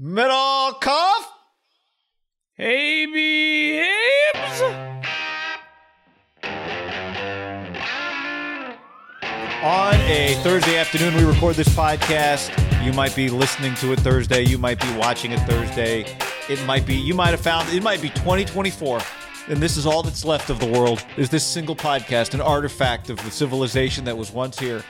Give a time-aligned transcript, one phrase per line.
[0.00, 1.24] Middlekauff.
[2.54, 5.04] Hey, Beebs!
[9.60, 12.54] On a Thursday afternoon, we record this podcast.
[12.84, 14.44] You might be listening to it Thursday.
[14.44, 16.16] You might be watching it Thursday.
[16.48, 19.00] It might be, you might have found, it might be 2024.
[19.48, 23.10] And this is all that's left of the world is this single podcast, an artifact
[23.10, 24.84] of the civilization that was once here.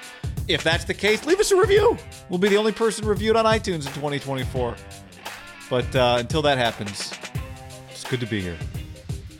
[0.48, 1.96] If that's the case, leave us a review.
[2.30, 4.74] We'll be the only person reviewed on iTunes in 2024.
[5.68, 7.12] But uh, until that happens,
[7.90, 8.56] it's good to be here.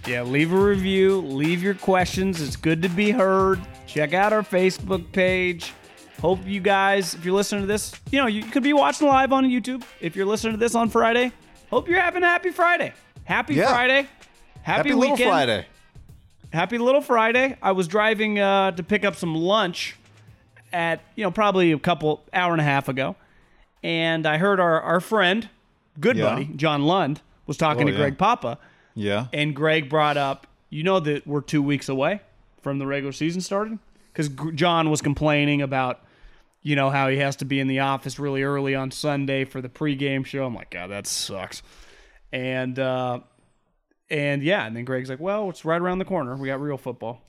[0.07, 2.41] Yeah, leave a review, leave your questions.
[2.43, 3.61] It's good to be heard.
[3.87, 5.73] Check out our Facebook page.
[6.21, 9.33] Hope you guys, if you're listening to this, you know, you could be watching live
[9.33, 9.85] on YouTube.
[10.01, 11.33] If you're listening to this on Friday,
[11.71, 12.93] hope you're having a happy Friday.
[13.25, 13.69] Happy Yeah.
[13.69, 14.09] Friday.
[14.63, 15.17] Happy, Happy Little.
[15.17, 15.67] Friday.
[16.53, 17.57] Happy Little Friday.
[17.63, 19.97] I was driving uh, to pick up some lunch
[20.73, 23.17] at, you know, probably a couple hour and a half ago.
[23.83, 25.49] And I heard our, our friend,
[26.01, 26.25] good Yeah.
[26.31, 27.99] buddy, John Lund, was talking Oh, to yeah.
[27.99, 28.59] Greg Papa.
[28.95, 29.27] Yeah.
[29.33, 32.21] And Greg brought up, you know that we're two weeks away
[32.63, 33.79] from the regular season starting?
[34.13, 36.01] Because John was complaining about,
[36.63, 39.63] you know, how he has to be in the office really early on Sunday for
[39.63, 40.45] the pregame show.
[40.45, 41.63] I'm like, God, that sucks.
[42.33, 43.21] And, uh,
[44.11, 46.37] and yeah, and then Greg's like, well, it's right around the corner.
[46.37, 47.23] We got real football.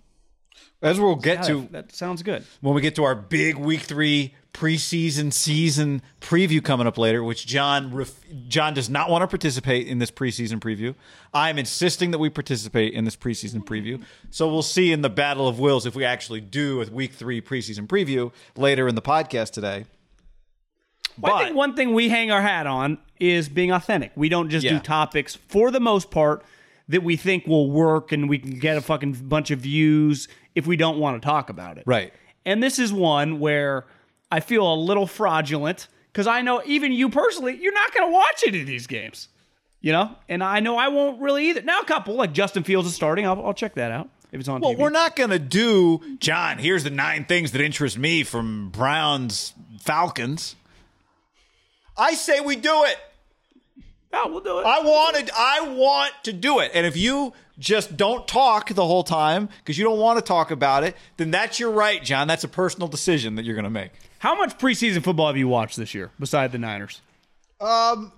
[0.81, 2.45] As we'll get to that, sounds good.
[2.61, 7.45] when we get to our big week three preseason season preview coming up later, which
[7.45, 8.15] John ref-
[8.47, 10.95] John does not want to participate in this preseason preview.
[11.33, 14.01] I'm insisting that we participate in this preseason preview.
[14.31, 17.41] So we'll see in the battle of wills if we actually do a week three
[17.41, 19.85] preseason preview later in the podcast today.
[21.19, 24.11] Well, I think one thing we hang our hat on is being authentic.
[24.15, 24.73] We don't just Yeah.
[24.73, 26.43] do topics for the most part
[26.87, 30.27] that we think will work and we can get a fucking bunch of views
[30.59, 31.83] if we don't want to talk about it.
[31.87, 32.13] Right.
[32.45, 33.85] And this is one where
[34.31, 38.13] I feel a little fraudulent because I know even you personally, you're not going to
[38.13, 39.27] watch any of these games.
[39.81, 41.61] You know, and I know I won't really either.
[41.61, 43.25] Now, a couple like Justin Fields is starting.
[43.25, 44.77] I'll, I'll check that out if it's on Well, TV.
[44.77, 46.57] we're not going to do John.
[46.57, 50.57] Here's the nine things that interest me from Browns Falcons.
[51.97, 52.97] I say we do it.
[54.11, 54.65] Oh, we'll do it.
[54.65, 56.71] I wanted I want to do it.
[56.73, 60.49] And if you just don't talk the whole time because you don't want to talk
[60.49, 62.27] about it, then that's your right, John.
[62.27, 63.91] That's a personal decision that you're going to make.
[64.19, 67.01] How much preseason football have you watched this year beside the Niners?
[67.61, 68.11] Um,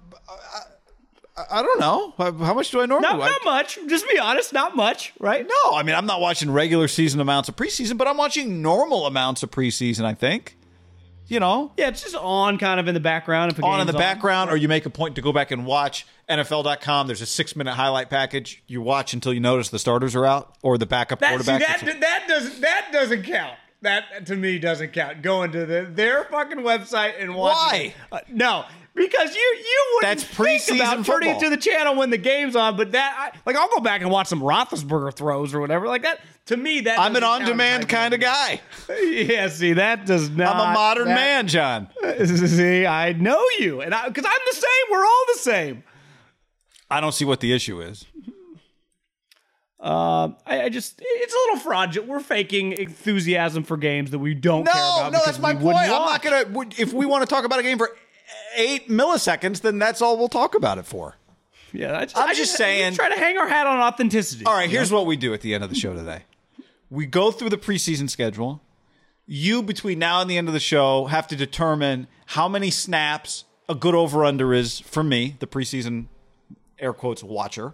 [1.50, 2.14] I don't know.
[2.18, 3.80] How much do I normally Not, not much.
[3.88, 5.46] Just be honest, not much, right?
[5.48, 9.06] No, I mean I'm not watching regular season amounts of preseason, but I'm watching normal
[9.06, 10.58] amounts of preseason, I think.
[11.32, 13.54] You know, Yeah, it's just on kind of in the background.
[13.54, 16.06] If on in the background, or you make a point to go back and watch
[16.28, 17.08] NFL.com.
[17.08, 18.62] There's a six minute highlight package.
[18.68, 21.82] You watch until you notice the starters are out or the backup That, see, quarterback.
[21.82, 23.58] that, that doesn't that doesn't count.
[23.82, 25.22] That to me doesn't count.
[25.22, 27.94] Going to the, their fucking website and watching.
[28.10, 28.18] Why?
[28.18, 31.50] Uh, no, because you you wouldn't That's think preseason about turning it football.
[31.52, 32.76] to the channel when the game's on.
[32.78, 35.88] But that I, like I'll go back and watch some Roethlisberger throws or whatever.
[35.88, 38.62] Like that to me that I'm an on demand kind of guy.
[39.02, 40.56] Yeah, see that does not.
[40.56, 41.88] I'm a modern that- man, John.
[42.26, 44.92] See, I know you, and because I'm the same.
[44.92, 45.84] We're all the same.
[46.90, 48.06] I don't see what the issue is.
[49.80, 52.08] Uh, I, I just it's a little fraudulent.
[52.08, 55.12] We're faking enthusiasm for games that we don't care about.
[55.12, 55.78] no, that's my point.
[55.78, 56.46] I'm not gonna.
[56.78, 57.90] If we want to talk about a game for
[58.56, 61.16] eight milliseconds, then that's all we'll talk about it for.
[61.74, 64.46] Yeah, I just, I'm I just we saying- Try to hang our hat on authenticity.
[64.46, 66.24] All right, here's what we do at the end of the show today.
[66.90, 68.62] We go through the preseason schedule.
[69.26, 73.46] You between now and the end of the show have to determine how many snaps
[73.70, 76.08] a good over under is for me, the preseason
[76.78, 77.74] air quotes watcher.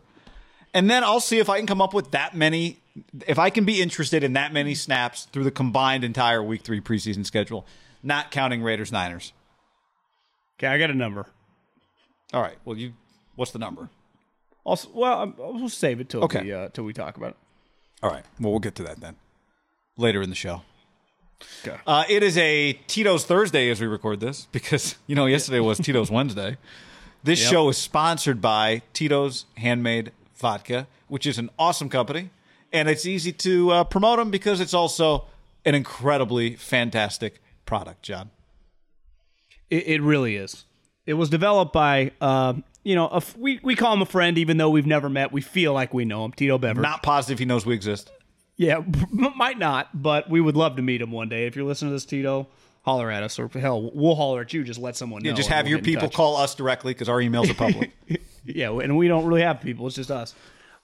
[0.73, 2.79] And then I'll see if I can come up with that many
[3.27, 6.81] if I can be interested in that many snaps through the combined entire week 3
[6.81, 7.66] preseason schedule,
[8.03, 9.33] not counting Raiders Niners.
[10.59, 11.28] Okay, I got a number.
[12.34, 12.57] All right.
[12.66, 12.94] Well, you
[13.35, 13.90] what's the number?
[14.63, 16.41] Also, well, I'm- we'll save it till Okay.
[16.44, 17.38] we uh, till we talk about it.
[18.03, 18.25] All right.
[18.40, 19.16] Well, we'll get to that then
[19.97, 20.62] later in the show.
[21.66, 21.78] Okay.
[21.85, 25.78] Uh, it is a Tito's Thursday as we record this because you know yesterday was
[25.88, 26.57] Tito's Wednesday.
[27.23, 27.51] This Yep.
[27.51, 32.29] show is sponsored by Tito's Handmade Vodka, which is an awesome company,
[32.73, 35.26] and it's easy to uh, promote them because it's also
[35.66, 38.03] an incredibly fantastic product.
[38.03, 38.29] John,
[39.69, 40.66] It, it really is.
[41.05, 44.37] It was developed by, uh, you know, a f- we we call him a friend,
[44.37, 45.31] even though we've never met.
[45.31, 46.81] We feel like we know him, Tito Bever.
[46.81, 48.11] not positive he knows we exist.
[48.58, 48.81] Yeah,
[49.11, 51.46] might not, but we would love to meet him one day.
[51.46, 52.47] If you're listening to this, Tito,
[52.81, 54.64] holler at us, or hell, we'll holler at you.
[54.64, 55.29] Just let someone know.
[55.29, 57.91] Yeah, just have we'll your people call us directly because our emails are public.
[58.49, 59.87] Yeah, and we don't really have people.
[59.87, 60.34] It's just us.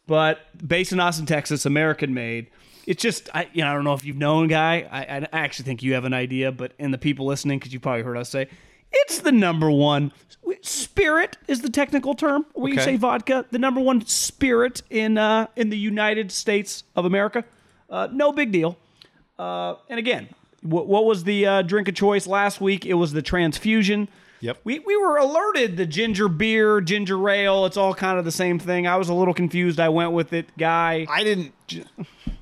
[0.05, 2.47] But based in Austin, Texas, American made.
[2.85, 4.85] It's just I you know I don't know if you've known guy.
[4.91, 7.79] I, I actually think you have an idea, but and the people listening because you
[7.79, 8.49] probably heard us say
[8.93, 10.11] It's the number one
[10.61, 13.45] spirit is the technical term when you say vodka.
[13.49, 17.43] The number one spirit in uh, in the United States of America.
[17.89, 18.77] Uh, no big deal.
[19.37, 20.29] Uh, and again,
[20.61, 22.85] what, what was the uh, drink of choice last week?
[22.85, 24.09] It was the transfusion.
[24.39, 24.59] Yep.
[24.65, 27.65] We, we were alerted the ginger beer, ginger ale.
[27.65, 28.87] It's all kind of the same thing.
[28.87, 29.79] I was a little confused.
[29.79, 31.05] I went with it, guy.
[31.09, 31.53] I didn't.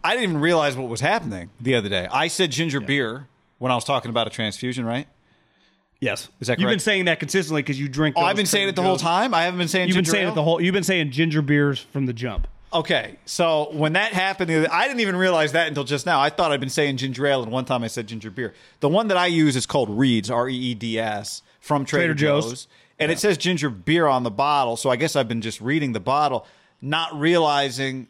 [0.03, 2.07] I didn't even realize what was happening the other day.
[2.12, 3.27] I said ginger beer
[3.59, 5.07] when I was talking about a transfusion, right?
[6.01, 8.15] Yes, Is that You've been saying that consistently because you drink.
[8.18, 9.03] Oh, I've been saying it the whole Joe's.
[9.03, 9.36] time.
[9.36, 10.31] I haven't been saying You've been ginger saying ale?
[10.31, 10.59] it the whole.
[10.59, 12.48] You've been saying ginger beers from the jump.
[12.74, 16.19] Okay, so when that happened, I didn't even realize that until just now.
[16.19, 18.53] I thought I'd been saying ginger ale, and one time I said ginger beer.
[18.80, 22.13] The one that I use is called Reed's, R E E D S, from Trader,
[22.13, 22.45] Trader Joe's.
[22.45, 22.68] Joe's,
[22.98, 24.77] and it says ginger beer on the bottle.
[24.77, 26.48] So I guess I've been just reading the bottle,
[26.81, 28.07] not realizing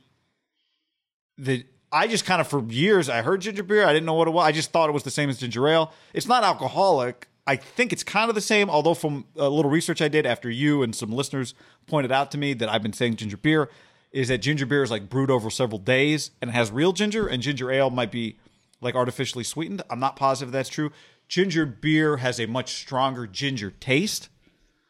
[1.40, 3.84] that I just kind of for years I heard ginger beer.
[3.84, 4.46] I didn't know what it was.
[4.46, 5.92] I just thought it was the same as ginger ale.
[6.14, 7.28] It's not alcoholic.
[7.48, 10.50] I think it's kind of the same, although from a little research I did after
[10.50, 11.54] you and some listeners
[11.88, 13.70] pointed out to me that I've been saying ginger beer
[14.12, 17.28] is that ginger beer is like brewed over several days and it has real ginger,
[17.28, 18.38] and ginger ale might be
[18.82, 19.82] like artificially sweetened.
[19.90, 20.92] I'm not positive that's true.
[21.28, 24.30] Ginger beer has a much stronger ginger taste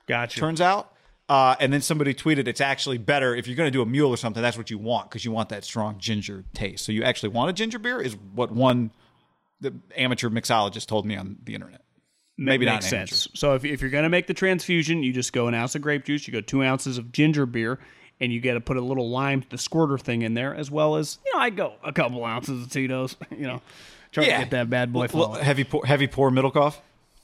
[0.08, 0.40] Gotcha.
[0.40, 0.94] turns out.
[1.30, 4.10] Uh, and then somebody tweeted it's actually better if you're going to do a mule
[4.10, 4.44] or something.
[4.44, 6.84] That's what you want because you want that strong ginger taste.
[6.84, 8.92] So you actually want a ginger beer is what one
[9.62, 11.84] the amateur mixologist told me on the internet.
[12.46, 13.16] Maybe not makes amateur.
[13.16, 13.28] sense.
[13.34, 15.82] So if, if you're going to make the transfusion, you just go an ounce of
[15.82, 17.80] grape juice, you go two ounces of ginger beer,
[18.20, 20.96] and you got to put a little lime, the squirter thing in there, as well
[20.96, 23.16] as you know, I go a couple ounces of Tito's.
[23.32, 23.62] You know,
[24.12, 24.38] try Yeah.
[24.38, 26.78] to get that bad boy Well, heavy pour, heavy pour Middlekauff.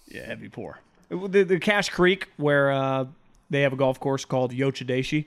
[0.08, 0.80] Yeah, heavy pour.
[1.10, 3.06] The, the Cache Creek, where uh,
[3.50, 5.25] they have a golf course called Yochideshi.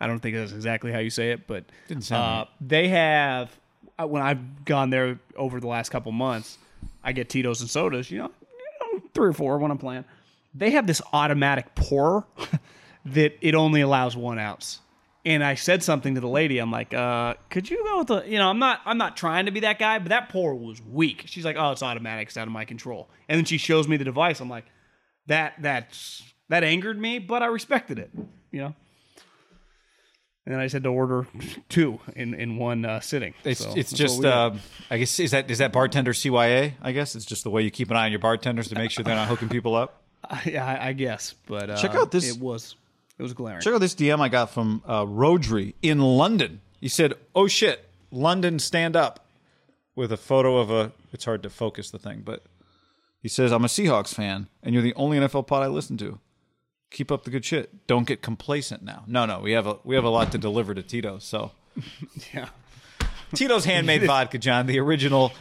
[0.00, 3.50] I don't think that's exactly how you say it, but Didn't sound uh, they have.
[4.00, 6.56] uh, When I've gone there over the last couple months,
[7.04, 8.10] I get Tito's and sodas.
[8.10, 8.30] You know,
[9.14, 10.04] three or four when I'm playing.
[10.54, 12.26] They have this automatic pour
[13.06, 14.80] that it only allows one ounce.
[15.24, 16.58] And I said something to the lady.
[16.58, 18.80] I'm like, uh, "Could you go with the?" You know, I'm not.
[18.86, 21.24] I'm not trying to be that guy, but that pour was weak.
[21.26, 22.28] She's like, "Oh, it's automatic.
[22.28, 24.40] It's out of my control." And then she shows me the device.
[24.40, 24.64] I'm like,
[25.26, 28.10] "That that's that angered me, but I respected it."
[28.50, 28.74] You know.
[30.46, 31.26] And then I just had to order
[31.68, 33.34] two in in one uh, sitting.
[33.44, 34.52] It's So it's just uh,
[34.90, 36.72] I guess is that is that bartender CYA?
[36.82, 38.90] I guess it's just the way you keep an eye on your bartenders to make
[38.90, 40.02] sure they're not hooking people up.
[40.46, 41.34] yeah, I, I guess.
[41.46, 42.74] But uh, Check out this- It was
[43.18, 43.60] it was glaring.
[43.60, 46.60] Check out this DM I got from uh, Rodri in London.
[46.80, 49.26] He said, "Oh shit, London, stand up!"
[49.94, 50.92] With a photo of a.
[51.12, 52.44] It's hard to focus the thing, but
[53.22, 56.18] he says, "I'm a Seahawks fan, and you're the only NFL pod I listen to.
[56.90, 57.86] Keep up the good shit.
[57.86, 59.04] Don't get complacent now.
[59.06, 61.18] No, no, we have a we have a lot to deliver to Tito.
[61.18, 61.52] So
[62.34, 62.48] Yeah.
[63.34, 65.32] Tito's handmade vodka, John, the original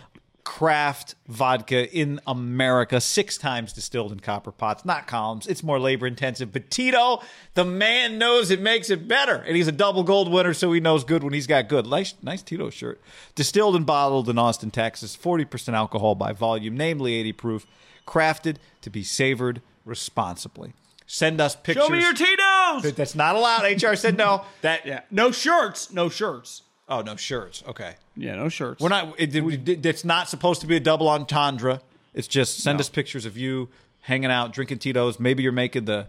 [0.43, 5.45] craft vodka in America, six times distilled in copper pots, not columns.
[5.47, 7.21] It's more labor intensive, but Tito,
[7.53, 9.35] the man knows it makes it better.
[9.35, 11.85] And he's a double gold winner, so he knows good when he's got good.
[11.85, 12.99] Nice, nice Tito shirt.
[13.35, 17.67] Distilled and bottled in Austin, Texas, 40% alcohol by volume, namely 80 proof,
[18.07, 20.73] crafted to be savored responsibly.
[21.11, 21.87] Send us pictures.
[21.87, 22.93] Show me your Tito's.
[22.93, 23.63] That's not allowed.
[23.81, 24.45] HR said no.
[24.61, 25.01] That Yeah.
[25.09, 25.91] No shirts.
[25.91, 26.61] No shirts.
[26.87, 27.63] Oh no, shirts.
[27.67, 27.95] Okay.
[28.15, 28.79] Yeah, no shirts.
[28.79, 29.19] We're not.
[29.19, 31.81] It, it- it's not supposed to be a double entendre.
[32.13, 33.69] It's just send us pictures of you
[34.01, 35.19] hanging out, drinking Tito's.
[35.19, 36.07] Maybe you're making the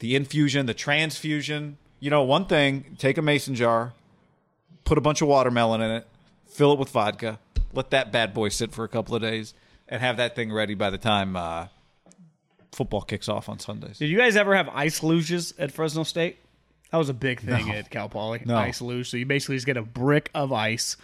[0.00, 1.76] the infusion, the transfusion.
[2.00, 3.92] You know, one thing: take a mason jar,
[4.84, 6.08] put a bunch of watermelon in it,
[6.48, 7.38] fill it with vodka,
[7.72, 9.54] let that bad boy sit for a couple of days,
[9.88, 11.68] and have that thing ready by the time uh,
[12.74, 13.98] football kicks off on Sundays.
[13.98, 16.38] Did you guys ever have ice luges at Fresno State?
[16.90, 18.42] That was a big thing at Cal Poly.
[18.44, 18.56] No.
[18.56, 19.10] Ice luge.
[19.10, 20.96] So you basically just get a brick of ice,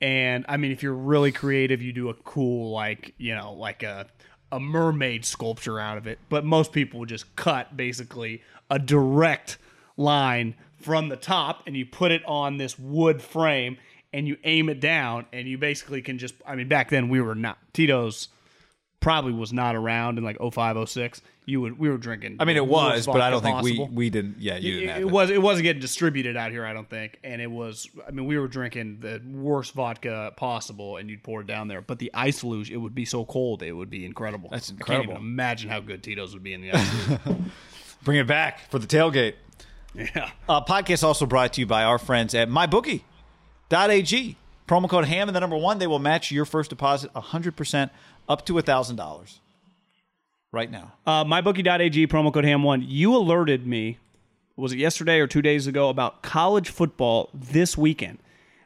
[0.00, 3.82] and I mean, if you're really creative, you do a cool like you know like
[3.82, 4.06] a
[4.50, 6.18] a mermaid sculpture out of it.
[6.28, 9.58] But most people would just cut basically a direct
[9.96, 13.76] line from the top, and you put it on this wood frame,
[14.12, 16.34] and you aim it down, and you basically can just.
[16.46, 18.28] I mean, back then we were not Tito's
[19.02, 21.20] probably was not around in like 05, 06.
[21.44, 22.36] You would we were drinking.
[22.40, 23.94] I mean, it was, but I don't vodka think we possible.
[23.96, 24.36] we didn't.
[24.38, 25.10] Yeah, you didn't It, have it it.
[25.10, 27.88] was it wasn't getting distributed out here, I don't think, and it was.
[28.06, 31.80] I mean, we were drinking the worst vodka possible, and you'd pour it down there.
[31.82, 34.50] But the ice luge, it would be so cold, it would be incredible.
[34.50, 35.06] That's I incredible.
[35.08, 37.18] can't even imagine how good Tito's would be in the ice luge.
[38.04, 39.34] Bring it back for the tailgate.
[39.94, 40.30] yeah.
[40.48, 44.36] Uh, podcast also brought to you by our friends at MyBookie.ag.
[44.66, 45.78] Promo code HAM and the number one.
[45.78, 47.90] They will match your first deposit 100%
[48.28, 49.38] up to $1,000
[50.52, 50.92] right now.
[51.06, 52.84] Uh, mybookie.ag promo code ham1.
[52.86, 53.98] You alerted me,
[54.56, 58.18] was it yesterday or two days ago, about college football this weekend.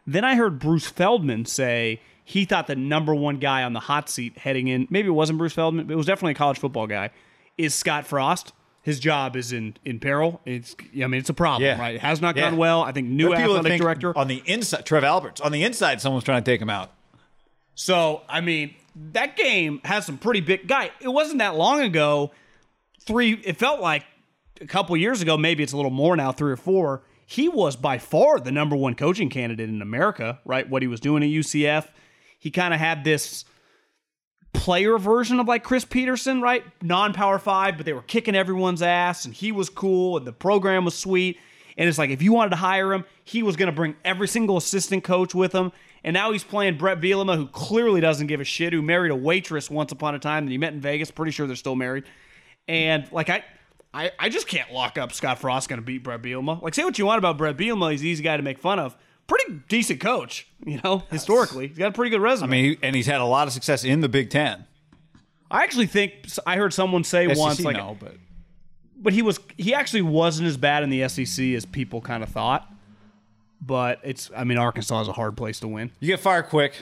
[0.06, 4.10] Then I heard Bruce Feldman say he thought the number one guy on the hot
[4.10, 6.86] seat heading in, maybe it wasn't Bruce Feldman, but it was definitely a college football
[6.86, 7.10] guy,
[7.56, 8.52] is Scott Frost.
[8.86, 10.40] His job is in in peril.
[10.44, 11.76] It's I mean it's a problem, Yeah.
[11.76, 11.96] right?
[11.96, 12.42] It has not Yeah.
[12.50, 12.82] gone well.
[12.82, 14.16] I think new athletic director.
[14.16, 16.92] on the inside, Trev Alberts on the inside, someone's trying to take him out.
[17.74, 18.74] So, I mean,
[19.12, 20.90] that game has some pretty big guy.
[21.00, 22.30] It wasn't that long ago.
[23.00, 24.04] Three it felt like
[24.60, 27.02] a couple years ago, maybe it's a little more now, three or four.
[27.26, 30.68] He was by far the number one coaching candidate in America, right?
[30.70, 31.88] What he was doing at UCF.
[32.38, 33.44] He kind of had this
[34.56, 36.64] player version of like Chris Petersen, right?
[36.82, 40.32] Non power five, but they were kicking everyone's ass and he was cool and the
[40.32, 41.38] program was sweet.
[41.78, 44.28] And it's like if you wanted to hire him, he was going to bring every
[44.28, 45.72] single assistant coach with him.
[46.02, 49.16] And now he's playing Brett Bielema, who clearly doesn't give a shit, who married a
[49.16, 51.10] waitress once upon a time that he met in Vegas.
[51.10, 52.04] Pretty sure they're still married.
[52.68, 53.44] And like I,
[53.92, 56.62] I, I just can't lock up Scott Frost going to beat Brett Bielema.
[56.62, 58.78] Like say what you want about Brett Bielema, he's an easy guy to make fun
[58.78, 58.96] of.
[59.26, 61.68] Pretty decent coach, you know, historically.
[61.68, 62.46] He's got a pretty good resume.
[62.46, 64.66] I mean, he, and he's had a lot of success in the Big Ten.
[65.50, 68.14] I actually think I heard someone say once, like, no, but
[68.96, 72.28] but he was he actually wasn't as bad in the SEC as people kind of
[72.28, 72.72] thought.
[73.60, 75.90] But it's I mean Arkansas is a hard place to win.
[76.00, 76.74] you get fired quick.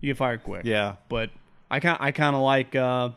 [0.00, 0.64] You get fired quick.
[0.64, 0.96] Yeah.
[1.08, 1.30] But
[1.70, 3.10] I kind I kind of like uh,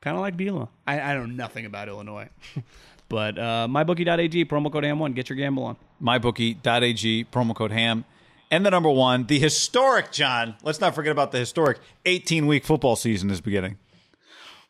[0.00, 0.68] kind of like Bielema.
[0.86, 2.28] I, I know nothing about Illinois,
[3.08, 5.12] but uh, mybookie.ag promo code ham one.
[5.12, 5.76] Get your gamble on.
[6.02, 8.04] mybookie.ag promo code ham.
[8.50, 12.64] And the number one the historic john let's not forget about the historic 18 week
[12.64, 13.76] football season is beginning.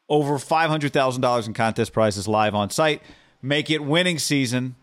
[0.09, 3.03] Over $500000 in contest prizes live on site.
[3.43, 4.75] Make it winning season.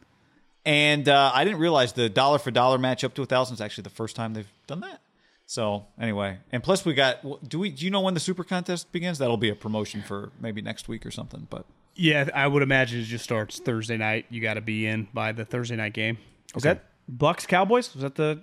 [0.66, 3.62] And uh, i didn't realize the dollar for dollar match up to a thousand is
[3.62, 5.02] actually the first time they've done that.
[5.46, 6.40] So anyway.
[6.52, 9.18] And plus we got do we do you know when the super contest begins?
[9.18, 13.00] That'll be a promotion for maybe next week or something but Yeah, I would imagine
[13.00, 14.26] it just starts Thursday night.
[14.30, 16.18] You got to be in by the Thursday night game.
[16.54, 17.94] Was that Bucks Cowboys?
[17.94, 18.42] Was that the?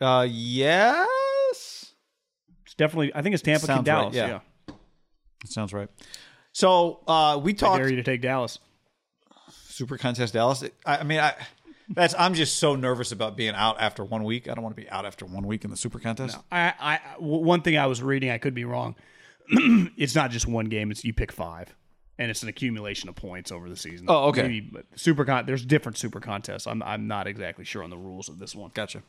[0.00, 1.92] uh yes
[2.64, 3.14] It's definitely.
[3.14, 4.16] I think it's Tampa Sounds and Dallas.
[4.16, 4.40] right, yeah.
[4.68, 4.74] yeah.
[5.42, 5.88] That sounds right.
[6.52, 8.58] So uh, we I talked dare you to take Dallas.
[9.50, 10.64] Super Contest Dallas.
[10.86, 11.34] I, I mean, I
[11.88, 14.48] that's I'm just so nervous about being out after one week.
[14.48, 16.38] I don't want to be out after one week in the Super Contest.
[16.50, 18.94] I, I w- one thing I was reading, I could be wrong.
[19.48, 21.74] it's not just one game; it's you pick five,
[22.18, 24.06] and it's an accumulation of points over the season.
[24.08, 24.42] Oh, okay.
[24.42, 25.46] Maybe, super con.
[25.46, 26.66] There's different super contests.
[26.66, 28.70] I'm I'm not exactly sure on the rules of this one.
[28.74, 29.02] Gotcha.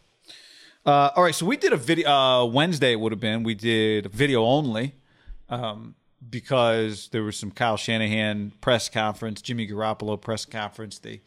[0.85, 2.91] Uh, all right, so we did a video uh, Wednesday.
[2.91, 4.93] It would have been we did a video only
[5.49, 5.95] um,
[6.29, 10.99] because there was some Kyle Shanahan press conference, Jimmy Garoppolo press conference.
[10.99, 11.21] They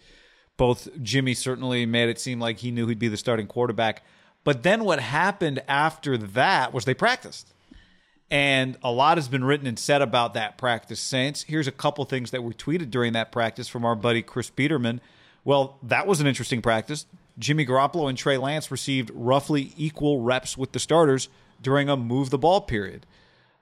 [0.57, 4.05] both Jimmy certainly made it seem like he knew he'd be the starting quarterback.
[4.45, 7.53] But then what happened after that was they practiced.
[8.31, 11.45] And a lot has been written and said about that practice since.
[11.45, 15.01] Here's a couple things that were tweeted during that practice from our buddy Chris Biderman.
[15.45, 17.07] Well, that was an interesting practice.
[17.39, 21.29] Jimmy Garoppolo and Trey Lance received roughly equal reps with the starters
[21.63, 23.07] during a move the ball period.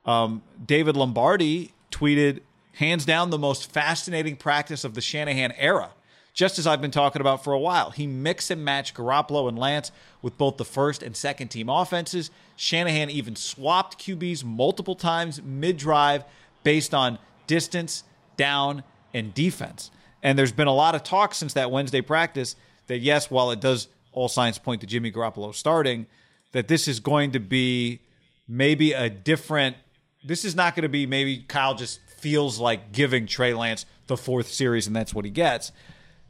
[0.04, 2.40] Um, David Lombardi tweeted,
[2.74, 5.90] hands down, the most fascinating practice of the Shanahan era.
[6.36, 9.58] Just as I've been talking about for a while, he mix and match Garoppolo and
[9.58, 9.90] Lance
[10.20, 12.30] with both the first and second team offenses.
[12.56, 16.24] Shanahan even swapped QBs multiple times mid drive
[16.62, 18.04] based on distance,
[18.36, 19.90] down, and defense.
[20.22, 22.54] And there's been a lot of talk since that Wednesday practice
[22.88, 26.06] that, yes, while it does all signs point to Jimmy Garoppolo starting,
[26.52, 28.00] that this is going to be
[28.46, 29.76] maybe a different.
[30.22, 34.18] This is not going to be maybe Kyle just feels like giving Trey Lance the
[34.18, 35.72] fourth series and that's what he gets.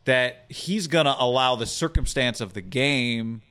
[0.07, 3.43] That he's going to allow the circumstance of the game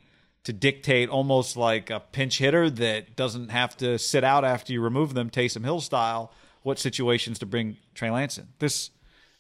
[0.45, 4.81] to dictate almost like a pinch hitter that doesn't have to sit out after you
[4.81, 6.31] remove them, Taysom Hill style,
[6.62, 8.47] what situations to bring Trey Lance in.
[8.59, 8.91] This,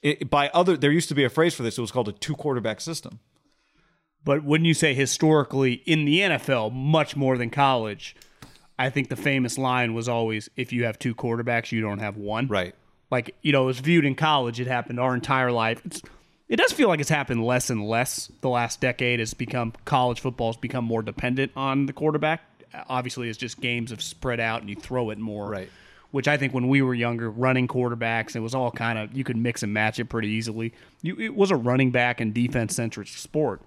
[0.01, 1.77] it, by other, there used to be a phrase for this.
[1.77, 3.19] It was called a two quarterback system.
[4.23, 8.15] But wouldn't you say historically in the NFL, much more than college?
[8.77, 12.17] I think the famous line was always, "If you have two quarterbacks, you don't have
[12.17, 12.75] one." Right.
[13.11, 14.59] Like you know, it was viewed in college.
[14.59, 15.81] It happened our entire life.
[15.85, 16.01] It's,
[16.47, 19.19] it does feel like it's happened less and less the last decade.
[19.19, 22.41] It's become college football has become more dependent on the quarterback.
[22.87, 25.49] Obviously, it's just games have spread out and you throw it more.
[25.49, 25.69] Right.
[26.11, 29.23] Which I think when we were younger, running quarterbacks, it was all kind of you
[29.23, 30.73] could mix and match it pretty easily.
[31.01, 33.61] You, it was a running back and defense centric sport.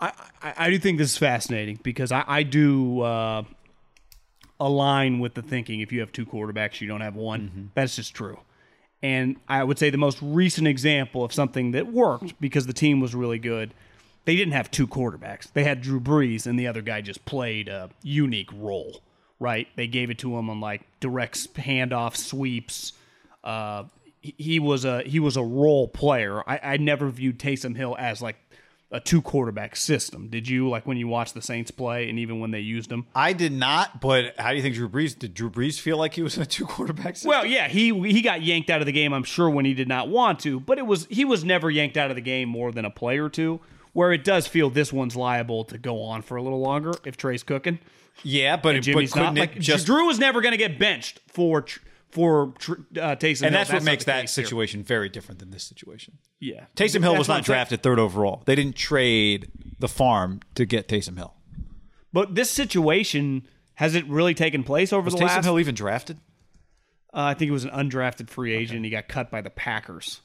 [0.00, 3.42] I, I, I do think this is fascinating because I, I do uh,
[4.60, 7.70] align with the thinking if you have two quarterbacks, you don't have one.
[7.74, 8.38] That's just true.
[9.02, 13.00] And I would say the most recent example of something that worked because the team
[13.00, 13.72] was really good,
[14.24, 15.52] they didn't have two quarterbacks.
[15.52, 19.00] They had Drew Brees, and the other guy just played a unique role,
[19.38, 19.68] right?
[19.76, 22.92] They gave it to him on like direct handoff sweeps.
[23.44, 23.84] Uh,
[24.20, 26.42] he- was a he was a role player.
[26.48, 28.36] I, I never viewed Taysom Hill as like
[28.90, 30.28] a two quarterback system.
[30.28, 33.06] Did you like when you watched the Saints play and even when they used them?
[33.14, 36.14] I did not, but how do you think Drew Brees did Drew Brees feel like
[36.14, 37.28] he was in a two quarterback system?
[37.28, 39.12] Well, yeah, he he got yanked out of the game.
[39.12, 41.96] I'm sure when he did not want to, but it was he was never yanked
[41.96, 43.60] out of the game more than a play or two.
[43.92, 47.16] Where it does feel this one's liable to go on for a little longer if
[47.16, 47.80] Trey's cooking.
[48.22, 51.20] yeah, but, but Jimmy's couldn't not like just Drew was never going to get benched
[51.26, 51.80] for tr-
[52.10, 53.50] for tr- uh, Taysom and Hill.
[53.50, 54.44] that's, what makes that case here.
[54.44, 56.18] situation very different than this situation.
[56.40, 58.42] Yeah, Taysom Hill That's was not drafted third overall.
[58.46, 61.34] They didn't trade the farm to get Taysom Hill.
[62.12, 65.44] But this situation has it really taken place over Was the Taysom last?
[65.44, 66.18] Hill even drafted?
[67.12, 68.84] Uh, I think it was an undrafted free agent.
[68.84, 70.20] He got cut by the Packers.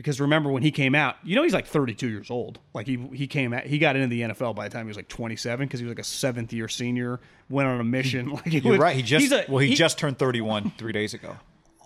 [0.00, 2.58] Because remember when he came out, you know he's like 32 years old.
[2.72, 4.96] Like he he came out, he got into the NFL by the time he was
[4.96, 7.20] like 27 because he was like a seventh year senior.
[7.50, 8.30] Went on a mission.
[8.34, 8.96] Like You're was- right.
[8.96, 11.36] He just a- well, he, just turned 31 three days ago.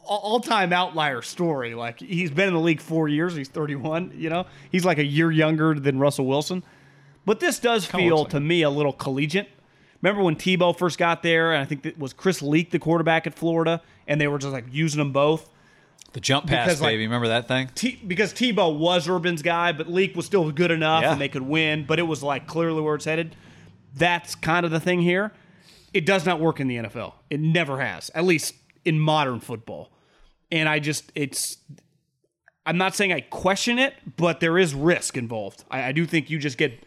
[0.04, 1.75] all time outlier story.
[1.75, 3.35] Like he's been in the league four years.
[3.35, 4.12] He's 31.
[4.14, 6.62] You know, he's like a year younger than Russell Wilson.
[7.26, 9.49] But this does feel like to me a little collegiate.
[10.02, 13.26] Remember when Tebow first got there, and I think it was Chris Leak, the quarterback
[13.26, 15.49] at Florida, and they were just like using them both.
[16.14, 17.04] The jump pass, Because, like- baby.
[17.04, 17.68] Remember that thing?
[17.75, 21.12] T- because Tebow was Urban's guy, but Leak was still good enough, Yeah.
[21.12, 21.85] and they could win.
[21.87, 23.35] But it was like clearly where it's headed.
[23.97, 25.33] That's kind of the thing here.
[25.92, 27.14] It does not work in the NFL.
[27.30, 28.54] It never has, at least
[28.85, 29.90] in modern football.
[30.50, 31.59] And I just, it's.
[32.66, 35.64] I'm not saying I question it, but there is risk involved.
[35.71, 36.83] I, I do think you just get,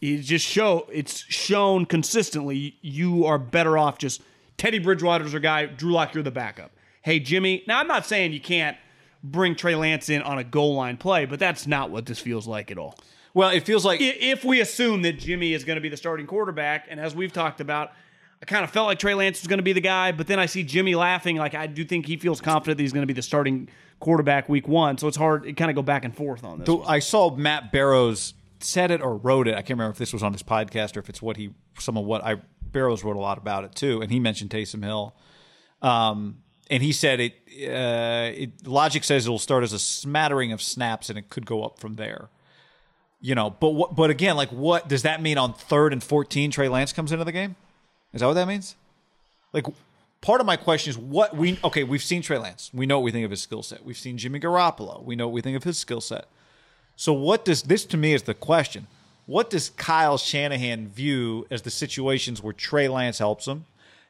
[0.00, 2.76] you just show it's shown consistently.
[2.80, 4.22] You are better off just
[4.56, 5.66] Teddy Bridgewater's a guy.
[5.66, 6.70] Drew Lock, you're the backup.
[7.02, 7.64] Hey Jimmy.
[7.66, 8.76] Now I'm not saying you can't
[9.22, 12.46] bring Trey Lance in on a goal line play, but that's not what this feels
[12.46, 12.98] like at all.
[13.32, 16.26] Well, it feels like If we assume that Jimmy is going to be the starting
[16.26, 17.92] quarterback, and as we've talked about,
[18.42, 20.38] I kind of felt like Trey Lance was going to be the guy, but then
[20.38, 21.36] I see Jimmy laughing.
[21.36, 23.68] Like I do think he feels confident that he's going to be the starting
[24.00, 24.98] quarterback week one.
[24.98, 25.46] So it's hard.
[25.46, 26.66] It kind of go back and forth on this.
[26.66, 29.52] So I saw Matt Barrows said it or wrote it.
[29.52, 31.96] I can't remember if this was on his podcast or if it's what he some
[31.96, 32.36] of what I
[32.72, 35.14] Barrows wrote a lot about it too, and he mentioned Taysom Hill.
[35.82, 36.38] Um,
[36.70, 37.34] and he said it,
[37.68, 38.66] uh, it.
[38.66, 41.96] Logic says it'll start as a smattering of snaps, and it could go up from
[41.96, 42.28] there.
[43.20, 43.94] You know, but what?
[43.94, 46.50] But again, like, what does that mean on third and fourteen?
[46.50, 47.56] Trey Lance comes into the game.
[48.14, 48.76] Is that what that means?
[49.52, 49.66] Like,
[50.20, 51.84] part of my question is what we okay.
[51.84, 52.70] We've seen Trey Lance.
[52.72, 53.84] We know what we think of his skill set.
[53.84, 55.04] We've seen Jimmy Garoppolo.
[55.04, 56.26] We know what we think of his skill set.
[56.96, 58.86] So what does this to me is the question?
[59.26, 63.64] What does Kyle Shanahan view as the situations where Trey Lance helps him,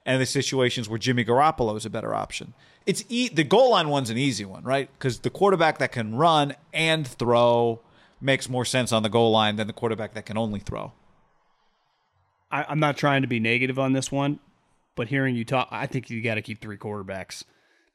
[0.07, 2.55] and the situations where Jimmy Garoppolo is a better option?
[2.87, 4.89] It's e- the goal line one's an easy one, right?
[4.99, 7.81] Because the quarterback that can run and throw
[8.21, 10.93] makes more sense on the goal line than the quarterback that can only throw.
[12.51, 14.39] I, I'm not trying to be negative on this one,
[14.97, 17.45] but hearing you talk, I think you got to keep three quarterbacks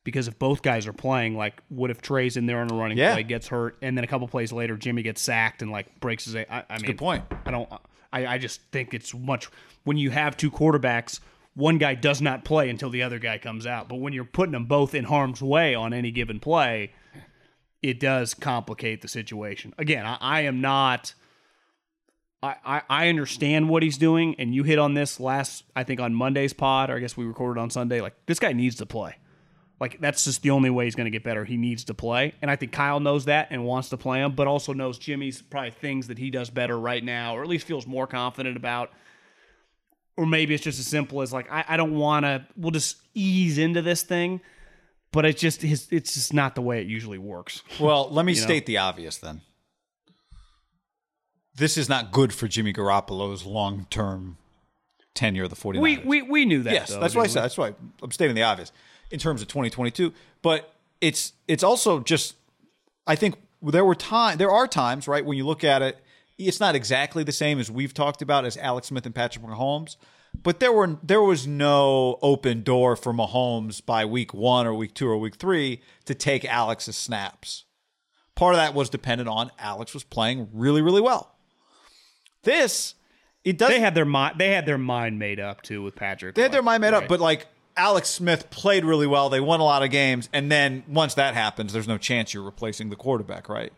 [0.04, 2.98] because if both guys are playing, like, what if Trey's in there on a running
[2.98, 3.14] Yeah.
[3.14, 6.26] play, gets hurt, and then a couple plays later, Jimmy gets sacked and like breaks
[6.26, 6.36] his?
[6.36, 7.24] I, I mean, good point.
[7.46, 7.68] I don't.
[8.14, 9.50] I, I just think it's much
[9.84, 11.20] when you have two quarterbacks.
[11.56, 13.88] One guy does not play until the other guy comes out.
[13.88, 16.92] But when you're putting them both in harm's way on any given play,
[17.82, 19.74] it does complicate the situation.
[19.78, 21.14] Again, I, I am not.
[22.44, 26.02] I, I, I understand what he's doing, and you hit on this last, I think,
[26.02, 28.02] on Monday's pod, or I guess we recorded on Sunday.
[28.02, 29.16] Like, this guy needs to play.
[29.80, 31.46] Like, that's just the only way he's going to get better.
[31.46, 32.34] He needs to play.
[32.42, 35.42] And I think Kyle knows that and wants to play him, but also knows Jimmy's
[35.42, 38.92] probably things that he does better right now, or at least feels more confident about.
[40.18, 42.98] Or maybe it's just as simple as, like, I, I don't want to, we'll just
[43.14, 44.42] ease into this thing.
[45.12, 47.64] But it's just his, it's just not the way it usually works.
[47.80, 48.40] Well, let me know?
[48.40, 49.42] state the obvious then.
[51.56, 54.38] This is not good for Jimmy Garoppolo's long term
[55.14, 55.80] tenure of the 49ers.
[55.80, 56.74] We we, we knew that.
[56.74, 58.74] yes, though, that's why I said that's why I'm stating the obvious
[59.10, 60.12] in terms of 2022.
[60.42, 62.36] But it's it's also just
[63.08, 65.98] I think there were time there are times right when you look at it,
[66.38, 69.96] it's not exactly the same as we've talked about as Alex Smith and Patrick Mahomes.
[70.44, 74.94] But there were there was no open door for Mahomes by week one or week
[74.94, 77.64] two or week three to take Alex's snaps.
[78.36, 81.36] Part of that was dependent on Alex was playing really really well.
[82.44, 82.96] This
[83.46, 84.40] it does They had their mind.
[84.40, 86.36] They had their mind made up too with Patrick.
[86.36, 89.30] they had their mind made up, but like Alex Smith played really well.
[89.30, 92.44] They won a lot of games, and then once that happens, there's no chance you're
[92.44, 93.72] replacing the quarterback, right?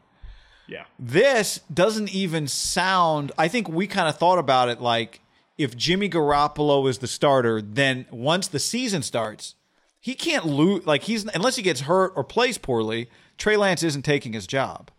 [0.67, 3.31] Yeah, This doesn't even sound.
[3.37, 5.21] I think we kind of thought about it like
[5.57, 9.55] if Jimmy Garoppolo is the starter, then once the season starts,
[9.99, 10.85] he can't lose.
[10.85, 14.91] Like he's unless he gets hurt or plays poorly, Trey Lance isn't taking his job.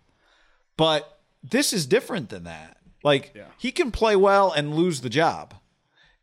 [0.77, 2.79] But this is different than that.
[3.05, 5.55] Like he can play well and lose the job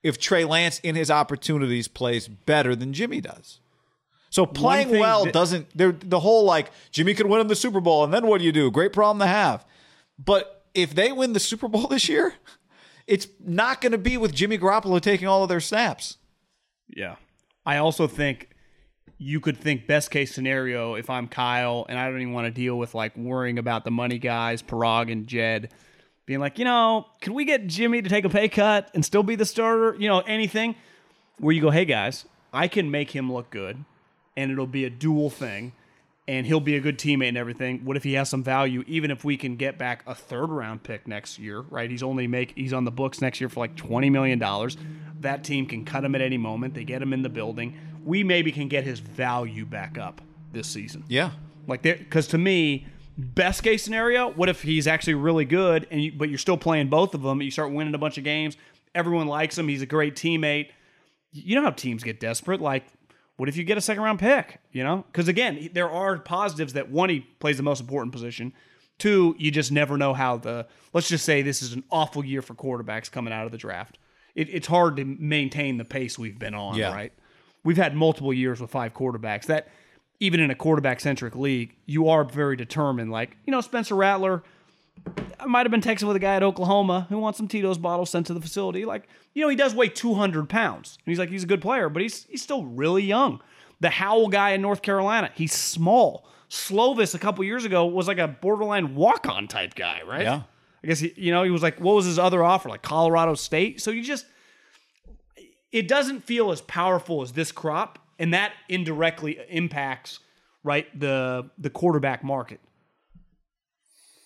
[0.04, 3.60] if Trey Lance in his opportunities plays better than Jimmy does.
[4.36, 7.80] So playing well that- doesn't there the whole like Jimmy could win him the Super
[7.80, 8.70] Bowl and then what do you do?
[8.70, 9.66] Great problem to have.
[10.20, 12.34] But if they win the Super Bowl this year,
[13.08, 16.18] it's not going to be with Jimmy Garoppolo taking all of their snaps.
[16.90, 17.16] Yeah.
[17.66, 18.50] I also think
[19.18, 22.52] you could think best case scenario if I'm Kyle and I don't even want to
[22.52, 25.70] deal with like worrying about the money guys, Paraag and Jed,
[26.26, 29.24] being like, you know, can we get Jimmy to take a pay cut and still
[29.24, 29.96] be the starter?
[29.98, 30.76] You know, anything
[31.38, 33.86] where you go, hey guys, I can make him look good
[34.36, 35.74] and it'll be a dual thing
[36.28, 37.86] and he'll be a good teammate and everything.
[37.86, 38.84] What if he has some value?
[38.88, 41.90] Even if we can get back a third round pick next year, right?
[41.90, 44.78] He's only make he's on the books next year for like twenty million dollars.
[45.20, 46.74] That team can cut him at any moment.
[46.74, 47.78] They get him in the building.
[48.04, 50.22] We maybe can get his value back up
[50.52, 51.04] this season.
[51.08, 51.32] Yeah.
[51.68, 52.86] Like there, because to me,
[53.18, 56.90] best case scenario, what if he's actually really good and you, but you're still playing
[56.90, 57.42] both of them?
[57.42, 58.58] You start winning a bunch of games.
[58.94, 59.68] Everyone likes him.
[59.68, 60.70] He's a great teammate.
[61.32, 62.62] You know how teams get desperate.
[62.62, 62.86] Like
[63.38, 64.60] what if you get a second round pick?
[64.72, 68.54] You know, because again, there are positives that one, he plays the most important position.
[68.98, 70.68] Two, you just never know how the.
[70.94, 73.98] Let's just say this is an awful year for quarterbacks coming out of the draft.
[74.36, 76.94] It, it's hard to maintain the pace we've been on, Yeah.
[76.94, 77.12] right?
[77.66, 79.48] We've had multiple years with five quarterbacks.
[79.48, 79.68] That
[80.22, 83.12] even in a quarterback centric league, you are very determined.
[83.12, 84.44] Like you know, Spencer Rattler,
[85.40, 88.10] I might have been texting with a guy at Oklahoma who wants some Tito's bottles
[88.10, 88.86] sent to the facility.
[88.86, 90.98] Like, you know, he does weigh 200 pounds.
[91.06, 93.42] And he's like, he's a good player, but he's he's still really young.
[93.80, 96.28] The Howell guy in North Carolina, he's small.
[96.50, 100.24] Slovis a couple years ago was like a borderline walk on type guy, right?
[100.24, 100.44] Yeah.
[100.84, 102.70] I guess, he, you know, he was like, what was his other offer?
[102.70, 103.82] Like Colorado State?
[103.82, 104.26] So you just,
[105.72, 108.00] it doesn't feel as powerful as this crop.
[108.18, 110.20] And that indirectly impacts,
[110.64, 112.62] right, the the quarterback market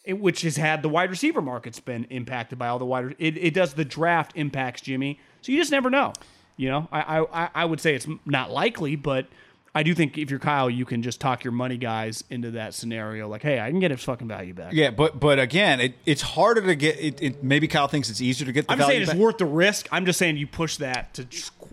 [0.10, 3.16] it- which has had the wide receiver market's been impacted by all the wide.
[3.20, 6.14] It, it does the draft impacts Jimmy, so you just never know.
[6.58, 9.28] You know, I, I I would say it's not likely, but
[9.74, 12.74] I do think if you're Kyle, you can just talk your money guys into that
[12.74, 13.30] scenario.
[13.30, 14.74] Like, hey, I can get his fucking value back.
[14.74, 17.00] Yeah, but but again, it, it's harder to get.
[17.00, 19.20] It, it, maybe Kyle thinks it's easier to get the I'm value saying it's back.
[19.22, 19.88] worth the risk.
[19.92, 21.26] I'm just saying you push that to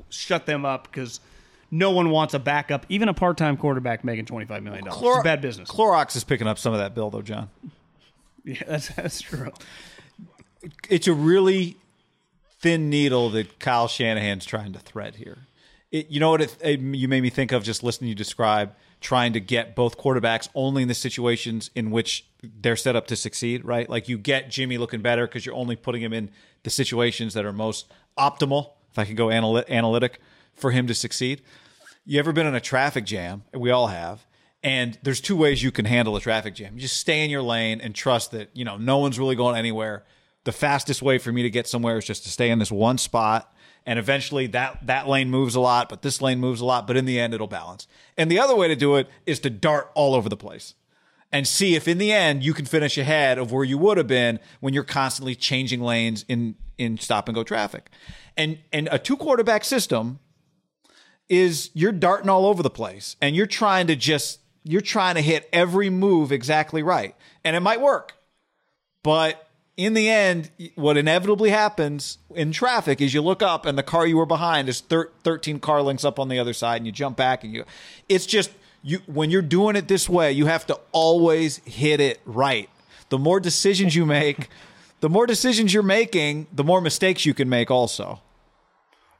[0.08, 1.18] shut them up because
[1.72, 4.98] no one wants a backup, even a part-time quarterback making 25 million dollars.
[5.00, 5.68] Clor- It's bad business.
[5.68, 7.50] Clorox is picking up some of that bill, though, John.
[8.58, 9.52] yeah, that's that's true.
[10.88, 11.76] It's a really
[12.60, 15.38] thin needle that Kyle Shanahan's trying to thread here.
[15.92, 18.72] It, you know what it, it- you made me think of just listening you describe
[19.00, 23.16] trying to get both quarterbacks only in the situations in which they're set up to
[23.16, 23.88] succeed, right?
[23.90, 26.30] Like you get Jimmy looking better because you're only putting him in
[26.62, 27.86] the situations that are most
[28.18, 30.20] optimal, if I can go analy- analytic,
[30.54, 31.42] for him to succeed.
[32.06, 33.42] You ever been in a traffic jam?
[33.52, 34.24] We all have.
[34.62, 36.74] And there's two ways you can handle a traffic jam.
[36.74, 39.56] You just stay in your lane and trust that, you know, no one's really going
[39.56, 40.04] anywhere.
[40.44, 42.98] The fastest way for me to get somewhere is just to stay in this one
[42.98, 43.52] spot.
[43.84, 46.96] And eventually that that lane moves a lot, but this lane moves a lot, but
[46.96, 47.86] in the end it'll balance.
[48.16, 50.74] And the other way to do it is to dart all over the place
[51.32, 54.06] and see if in the end you can finish ahead of where you would have
[54.06, 57.90] been when you're constantly changing lanes in in stop and go traffic.
[58.36, 60.18] And and a two quarterback system
[61.28, 65.20] is you're darting all over the place and you're trying to just you're trying to
[65.20, 67.14] hit every move exactly right.
[67.44, 68.14] And it might work.
[69.02, 73.82] But in the end, what inevitably happens in traffic is you look up and the
[73.84, 76.86] car you were behind is thir- 13 car lengths up on the other side and
[76.86, 77.64] you jump back and you
[78.08, 78.50] it's just
[78.82, 82.68] you when you're doing it this way, you have to always hit it right.
[83.08, 84.48] The more decisions you make,
[85.00, 88.20] the more decisions you're making, the more mistakes you can make also.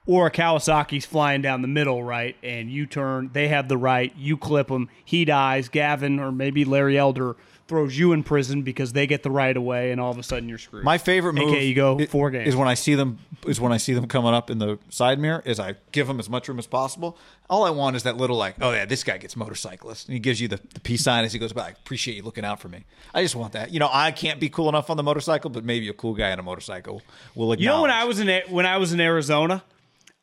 [0.06, 2.36] Or a Kawasaki's flying down the middle, right?
[2.42, 5.68] And you turn, they have the right, you clip him, he dies.
[5.68, 7.36] Gavin or maybe Larry Elder
[7.68, 10.48] throws you in prison because they get the right away, and all of a sudden
[10.48, 10.84] you're screwed.
[10.84, 12.46] My favorite move AKA you go i- four games.
[12.46, 15.18] is when I see them is when I see them coming up in the side
[15.18, 17.18] mirror is I give them as much room as possible.
[17.50, 20.06] All I want is that little like, oh yeah, this guy gets motorcyclist.
[20.06, 21.66] And he gives you the, the peace sign as he goes by.
[21.66, 22.84] I appreciate you looking out for me.
[23.12, 23.72] I just want that.
[23.72, 26.30] You know, I can't be cool enough on the motorcycle, but maybe a cool guy
[26.30, 27.02] on a motorcycle
[27.34, 27.60] will acknowledge.
[27.60, 29.64] You know when I was in when I was in Arizona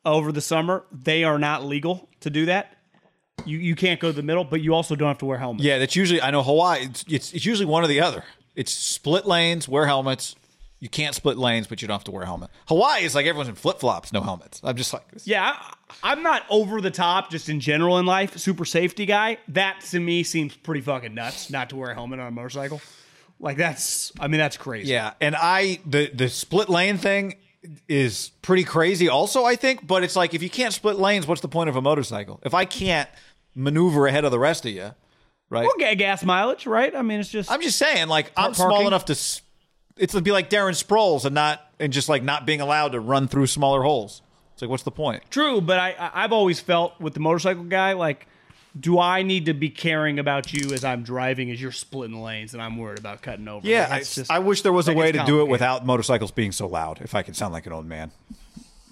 [0.04, 2.76] over the summer, they are not legal to do that.
[3.44, 5.64] You you can't go to the middle, but you also don't have to wear helmets.
[5.64, 6.84] Yeah, that's usually I know Hawaii.
[6.84, 8.24] It's, it's it's usually one or the other.
[8.54, 10.36] It's split lanes, wear helmets.
[10.80, 12.50] You can't split lanes, but you don't have to wear a helmet.
[12.68, 14.60] Hawaii is like everyone's in flip flops, no helmets.
[14.62, 15.26] I'm just like, this.
[15.26, 19.38] Yeah, I, I'm not over the top just in general in life, super safety guy.
[19.48, 22.82] That to me seems pretty fucking nuts not to wear a helmet on a motorcycle.
[23.40, 24.92] Like that's I mean that's crazy.
[24.92, 27.36] Yeah, and I the the split lane thing
[27.88, 31.40] is pretty crazy also I think, but it's like if you can't split lanes, what's
[31.40, 32.40] the point of a motorcycle?
[32.44, 33.08] If I can't
[33.54, 34.90] maneuver ahead of the rest of you,
[35.50, 35.64] right?
[35.64, 36.94] We'll get gas mileage, right?
[36.94, 39.12] I mean it's just I'm just saying like I'm Park- small enough to
[39.96, 43.00] it's to be like Darren Sproles and not and just like not being allowed to
[43.00, 44.22] run through smaller holes.
[44.52, 45.22] It's like what's the point?
[45.30, 48.26] True, but I- I've always felt with the motorcycle guy like
[48.78, 52.54] do I need to be caring about you as I'm driving as you're splitting lanes
[52.54, 53.66] and I'm worried about cutting over?
[53.66, 56.52] Yeah, I, just- I wish there was a way to do it without motorcycles being
[56.52, 57.00] so loud.
[57.00, 58.10] If I could sound like an old man.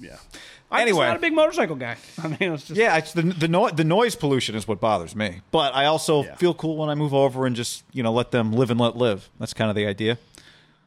[0.00, 0.16] yeah.
[0.70, 1.00] I'm Anyway.
[1.04, 1.96] just not a big motorcycle guy.
[2.22, 5.14] I mean, it's just Yeah, it's the the, no, the noise pollution is what bothers
[5.14, 5.42] me.
[5.50, 6.34] But I also Yeah.
[6.36, 8.96] feel cool when I move over and just you know let them live and let
[8.96, 9.28] live.
[9.38, 10.16] That's kind of the idea.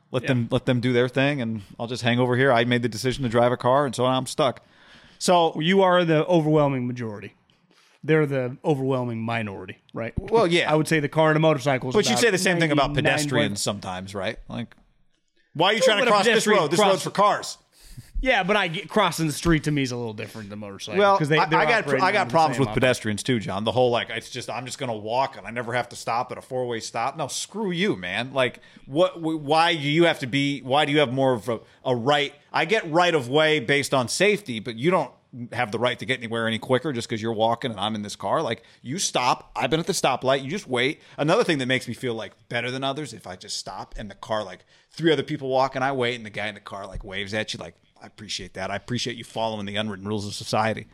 [0.10, 0.30] Let Yeah.
[0.30, 2.52] them let them do their thing, and I'll just hang over here.
[2.52, 4.62] I made the decision to drive a car, and so I'm stuck.
[5.20, 7.36] So you are the overwhelming majority.
[8.06, 10.14] They're the overwhelming minority, right?
[10.18, 10.72] Well, yeah.
[10.72, 11.90] I would say the car and a motorcycle.
[11.90, 14.38] is But you about say the same thing about 99 pedestrians sometimes, right?
[14.48, 14.76] Like,
[15.56, 16.70] why are you trying to cross this road?
[16.70, 17.58] This cross- road's for cars.
[18.22, 21.00] Yeah, but I get crossing the street to me is a little different than motorcycle.
[21.00, 23.64] Well, because they, I, I got I got problems with pedestrians too, John.
[23.64, 26.32] The whole like it's just I'm just gonna walk and I never have to stop
[26.32, 27.18] at a four way stop.
[27.18, 28.34] No, screw you, man.
[28.34, 29.22] Like what?
[29.22, 30.62] Why do you have to be?
[30.62, 32.34] Why do you have more of a, a right?
[32.54, 35.12] I get right of way based on safety, but you don't
[35.52, 38.02] have the right to get anywhere any quicker just because you're walking and I'm in
[38.02, 38.42] this car.
[38.42, 39.52] Like you stop.
[39.56, 40.44] I've been at the stoplight.
[40.44, 41.02] You just wait.
[41.18, 44.10] Another thing that makes me feel like better than others if I just stop and
[44.10, 46.62] the car like three other people walk and I wait and the guy in the
[46.62, 47.76] car like waves at you like.
[48.02, 48.70] I appreciate that.
[48.72, 50.86] I appreciate you following the unwritten rules of society.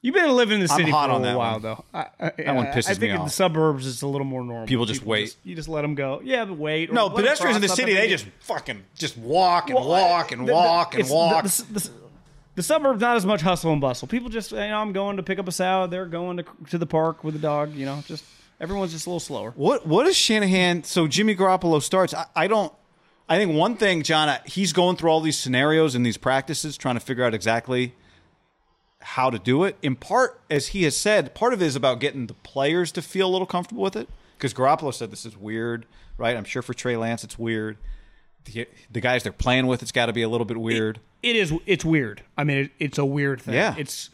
[0.00, 1.62] You've been living in the city for a while, one.
[1.62, 1.84] though.
[1.92, 4.24] I, I, That one I- pisses I think me in the suburbs it's a little
[4.26, 4.66] more normal.
[4.68, 5.36] People just wait.
[5.44, 6.20] you just let them go.
[6.22, 6.90] Yeah, but wait.
[6.90, 10.42] or No, pedestrians in the city, they just fucking just walk and Well, walk and
[10.42, 11.44] the- the- walk and the- walk.
[11.44, 11.90] The,
[12.58, 14.08] the, suburbs not as much hustle and bustle.
[14.08, 15.92] People just, you know, I'm going to pick up a salad.
[15.92, 17.72] They're going to to the park with the dog.
[17.74, 18.24] You know, just
[18.60, 19.52] everyone's just a little slower.
[19.54, 20.82] what what is Shanahan?
[20.82, 22.14] So Jimmy Garoppolo starts.
[22.14, 22.72] I, I don't.
[23.28, 26.94] I think one thing, John, he's going through all these scenarios and these practices, trying
[26.94, 27.94] to figure out exactly
[29.00, 29.76] how to do it.
[29.82, 33.02] In part, as he has said, part of it is about getting the players to
[33.02, 34.08] feel a little comfortable with it.
[34.36, 35.84] Because Garoppolo said this is weird,
[36.16, 36.36] right?
[36.36, 37.76] I'm sure for Trey Lance, it's weird.
[38.52, 41.00] The, the guys they're playing with, it's got to be a little bit weird.
[41.22, 41.52] It is.
[41.66, 42.22] It's weird.
[42.36, 43.54] I mean, it, it's a weird thing.
[43.54, 43.74] Yeah.
[43.78, 44.10] It's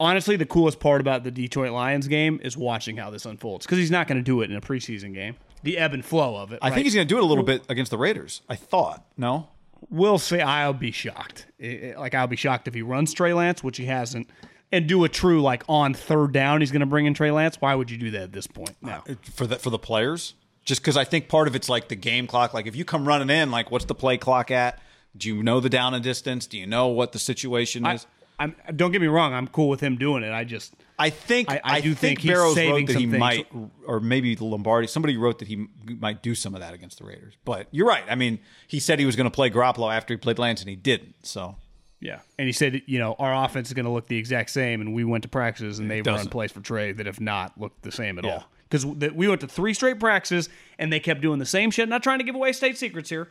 [0.00, 3.78] honestly the coolest part about the Detroit Lions game is watching how this unfolds because
[3.78, 5.36] he's not going to do it in a preseason game.
[5.62, 6.58] The ebb and flow of it.
[6.60, 8.42] I think he's going to do it a little bit against the Raiders.
[8.48, 9.04] I thought.
[9.16, 9.48] No,
[9.90, 11.46] We'll say I'll be shocked.
[11.62, 14.28] I- I- like I'll be shocked if he runs Trey Lance, which he hasn't,
[14.72, 16.60] and do a true like on third down.
[16.60, 17.56] He's going to bring in Trey Lance.
[17.60, 18.76] Why would you do that at this point?
[18.80, 19.02] No.
[19.34, 20.34] for the for the players.
[20.64, 22.54] Just because I think part of it's like the game clock.
[22.54, 24.80] Like if you come running in, like what's the play clock at?
[25.16, 26.46] Do you know the down and distance?
[26.46, 28.06] Do you know what the situation is?
[28.38, 28.56] I'm.
[28.74, 29.32] Don't get me wrong.
[29.32, 30.32] I'm cool with him doing it.
[30.32, 33.18] I just I think I- I, I do think, think Barrows wrote that he things.
[33.18, 33.46] might,
[33.86, 34.88] or maybe the Lombardi.
[34.88, 37.34] Somebody wrote that he might do some of that against the Raiders.
[37.44, 38.02] But you're right.
[38.10, 40.68] I mean, he said he was going to play Garoppolo after he played Lance, and
[40.68, 41.14] he didn't.
[41.22, 41.54] So
[42.00, 44.80] Yeah, and he said, you know, our offense is going to look the exact same,
[44.80, 47.82] and we went to practices and they run plays for Trey that have not looked
[47.82, 48.32] the same at Yeah.
[48.32, 48.44] all.
[48.68, 50.48] Because we went to three straight practices
[50.78, 51.88] and they kept doing the same shit.
[51.88, 53.28] Not trying to give away state secrets here,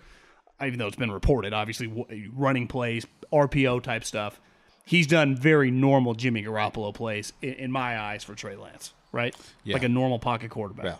[0.63, 1.53] even though it's been reported.
[1.53, 4.39] Obviously, w- running plays, RPO type stuff.
[4.85, 9.35] He's done very normal Jimmy Garoppolo plays in, in my eyes for Trey Lance, right?
[9.63, 9.73] Yeah.
[9.73, 10.85] Like a normal pocket quarterback.
[10.85, 10.95] yeah.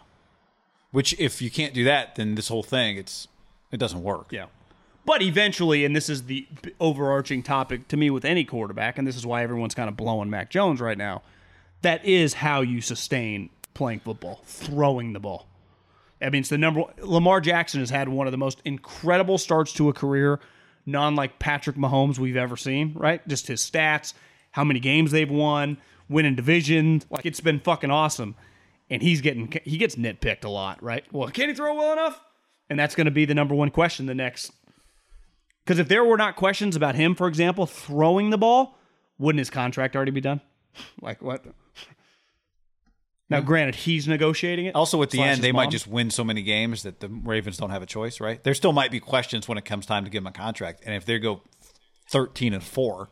[0.92, 3.28] Which if you can't do that, then this whole thing it's
[3.72, 4.32] it doesn't work.
[4.32, 4.46] Yeah.
[5.06, 6.48] But eventually, and this is the
[6.80, 10.30] overarching topic to me with any quarterback, and this is why everyone's kind of blowing
[10.30, 11.24] Mac Jones right now.
[11.82, 15.48] That is how you sustain playing football, throwing the ball.
[16.22, 16.84] I mean, it's the number.
[17.02, 20.40] Lamar Jackson has had one of the most incredible starts to a career,
[20.86, 23.26] non like Patrick Mahomes we've ever seen, right?
[23.28, 24.14] Just his stats,
[24.52, 27.02] how many games they've won, winning division.
[27.10, 28.36] Like, it's been fucking awesome.
[28.90, 31.04] And he's getting, he gets nitpicked a lot, right?
[31.12, 32.22] Well, can he throw well enough?
[32.70, 34.52] And that's going to be the number one question the next
[35.64, 38.78] because if there were not questions about him, for example, throwing the ball,
[39.18, 40.42] wouldn't his contract already be done?
[41.02, 41.46] Like what?
[43.34, 43.48] Now, hmm.
[43.48, 44.76] granted, he's negotiating it.
[44.76, 47.72] Also, at the end, they might just win so many games that the Ravens don't
[47.72, 48.44] have a choice, right?
[48.44, 50.96] There still might be questions when it comes time to give them a contract, and
[50.96, 51.42] if they go
[52.10, 53.10] thirteen and four,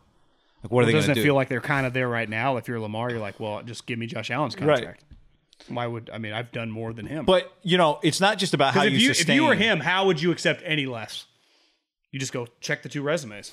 [0.64, 1.24] like what are they going Doesn't it do?
[1.24, 2.58] feel like they're kind of there right now?
[2.58, 5.04] If you're Lamar, you're like, well, just give me Josh Allen's contract.
[5.68, 6.34] Why would I mean?
[6.34, 7.26] I've done more than him.
[7.26, 9.34] but you know, it's not just about how if you, you sustain.
[9.34, 11.26] if you were him, how would you accept any less?
[12.12, 13.52] You just go check the two resumes.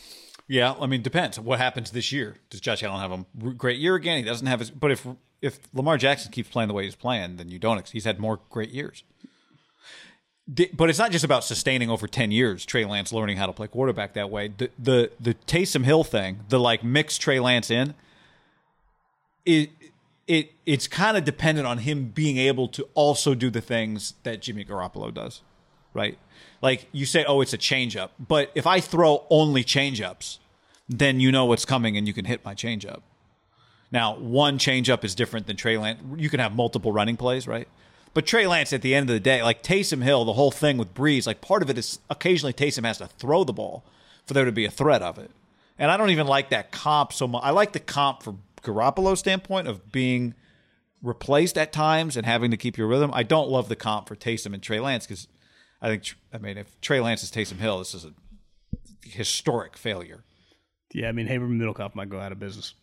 [0.49, 1.39] Yeah, I mean, depends.
[1.39, 2.37] What happens this year?
[2.49, 4.17] Does Josh Allen have a great year again?
[4.17, 4.71] He doesn't have his.
[4.71, 5.07] But if
[5.41, 7.89] if Lamar Jackson keeps playing the way he's playing, then you don't.
[7.89, 9.05] He's had more great years.
[10.73, 12.65] But it's not just about sustaining over ten years.
[12.65, 14.49] Trey Lance learning how to play quarterback that way.
[14.49, 17.95] The the the Taysom Hill thing, the like mix Trey Lance in.
[19.45, 19.71] It
[20.27, 24.41] it it's kind of dependent on him being able to also do the things that
[24.41, 25.43] Jimmy Garoppolo does,
[25.93, 26.19] right?
[26.63, 30.39] Like you say, oh, it's a changeup, but if I throw only changeups,
[30.89, 33.03] then you know what's coming and you can hit my changeup.
[33.91, 36.01] Now, one changeup is different than Trey Lance.
[36.17, 37.69] You can have multiple running plays, right?
[38.15, 40.77] But Trey Lance, at the end of the day, like Taysom Hill, the whole thing
[40.77, 43.85] with Brees, like part of it is occasionally Taysom has to throw the ball
[44.27, 45.31] for there to be a threat of it.
[45.79, 47.43] And I don't even like that comp so much.
[47.45, 50.35] I like the comp for Garoppolo's standpoint of being
[51.03, 53.11] replaced at times and having to keep your rhythm.
[53.15, 55.29] I don't love the comp for Taysom and Trey Lance because
[55.81, 58.13] I think I mean if Trey Lance is Taysom Hill, this is a
[59.05, 60.25] historic failure.
[60.93, 62.75] Yeah, I mean Haber Middlekauff might go out of business.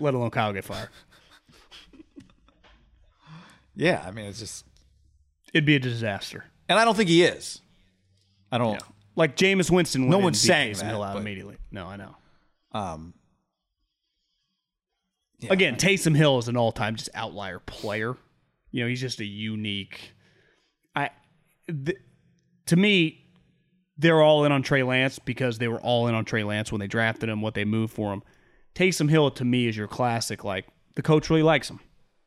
[0.00, 0.88] Let alone Kyle get fired.
[3.74, 4.66] Yeah, I mean it's just,
[5.54, 6.44] It'd be a disaster.
[6.68, 7.60] and I don't think he is.
[8.50, 8.78] I don't.
[9.16, 10.10] Like Jameis Winston.
[10.10, 11.56] No one's saying Taysom that, Hill out but- immediately.
[11.70, 12.14] No, I know.
[12.72, 13.14] Um,
[15.50, 18.14] Again, Taysom Hill is an all-time just outlier player.
[18.70, 20.12] You know, he's just a unique.
[20.94, 21.10] I,
[21.66, 21.98] th-
[22.66, 23.24] to me,
[23.98, 26.78] they're all in on Trey Lance because they were all in on Trey Lance when
[26.78, 28.22] they drafted him, what they moved for him.
[28.74, 30.44] Taysom Hill to me is your classic.
[30.44, 31.80] Like the coach really likes him,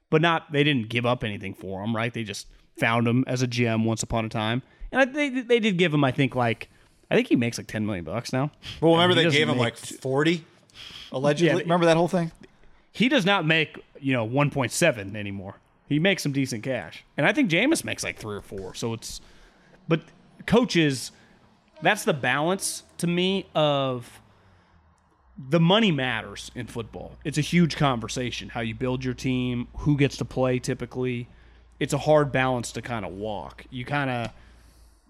[0.09, 2.13] but not they didn't give up anything for him, right?
[2.13, 2.47] They just
[2.79, 5.93] found him as a gem once upon a time, and I, they they did give
[5.93, 6.69] him, I think, like
[7.09, 8.51] I think he makes like ten million bucks now.
[8.81, 10.43] well, remember He they gave him like forty,
[11.11, 11.55] allegedly.
[11.57, 12.31] Yeah, remember that whole thing?
[12.91, 15.55] he does not make you know 1.7 anymore.
[15.89, 18.73] He makes some decent cash, and I think Jameis makes like three or four.
[18.73, 19.21] So it's,
[19.87, 20.01] but
[20.47, 21.11] coaches,
[21.81, 24.19] that's the balance to me of
[25.37, 27.17] the money matters in football.
[27.23, 30.59] It's a huge conversation how you build your team, who gets to play.
[30.59, 31.27] Typically,
[31.79, 33.65] it's a hard balance to kind of walk.
[33.69, 34.31] You kind of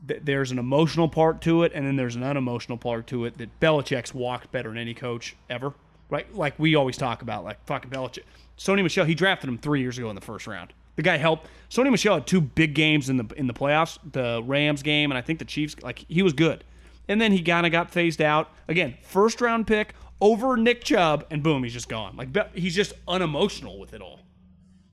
[0.07, 3.37] th- there's an emotional part to it, and then there's an unemotional part to it
[3.37, 5.73] that Belichick's walked better than any coach ever.
[6.09, 6.33] Right?
[6.35, 8.23] Like we always talk about, like fucking Belichick.
[8.57, 10.73] Sony Michel, he drafted him three years ago in the first round.
[10.95, 11.47] The guy helped.
[11.69, 15.17] Sony Michel had two big games in the in the playoffs, the Rams game, and
[15.17, 15.75] I think the Chiefs.
[15.81, 16.63] Like he was good,
[17.07, 18.95] and then he kind of got phased out again.
[19.01, 22.15] First round pick over Nick Chubb, and boom, he's just gone.
[22.15, 24.21] Like he's just unemotional with it all.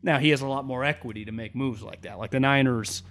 [0.02, 2.18] Now he has a lot more equity to make moves like that.
[2.18, 3.02] Like the Niners,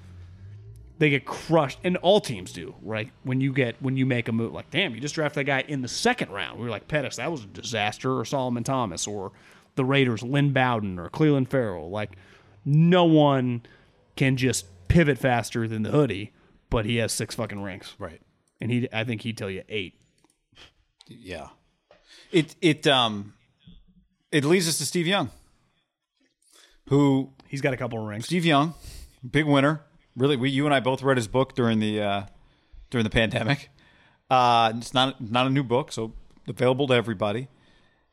[0.98, 3.10] they get crushed, and all teams do, right?
[3.24, 5.64] When you get when you make a move, like damn, you just draft that guy
[5.68, 6.60] in the second round.
[6.60, 9.32] We were like Pettis, that was a disaster, or Solomon Thomas, or
[9.76, 11.90] the Raiders, Lynn Bowden, or Clelin Ferrell.
[11.90, 12.18] Like
[12.66, 13.64] no one
[14.18, 16.34] can just pivot faster than the hoodie,
[16.70, 18.20] but he has six fucking rings, Right.
[18.60, 19.94] and he I think he'd tell you eight.
[21.08, 21.48] Yeah.
[22.32, 23.34] It it um
[24.32, 25.30] it leads us to Steve Young,
[26.88, 28.26] who He's got a couple of rings.
[28.28, 28.76] Steve Young,
[29.30, 29.82] big winner.
[30.16, 32.22] Really, we you and I both read his book during the uh,
[32.90, 33.70] during the pandemic.
[34.30, 36.14] Uh, it's not not a new book, so
[36.48, 37.50] available to everybody.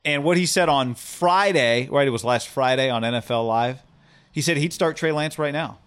[0.05, 2.09] And what he said on Friday, right?
[2.09, 3.85] It was last Friday on NFL Live.
[4.33, 5.79] He said he'd start Trey Lance right now.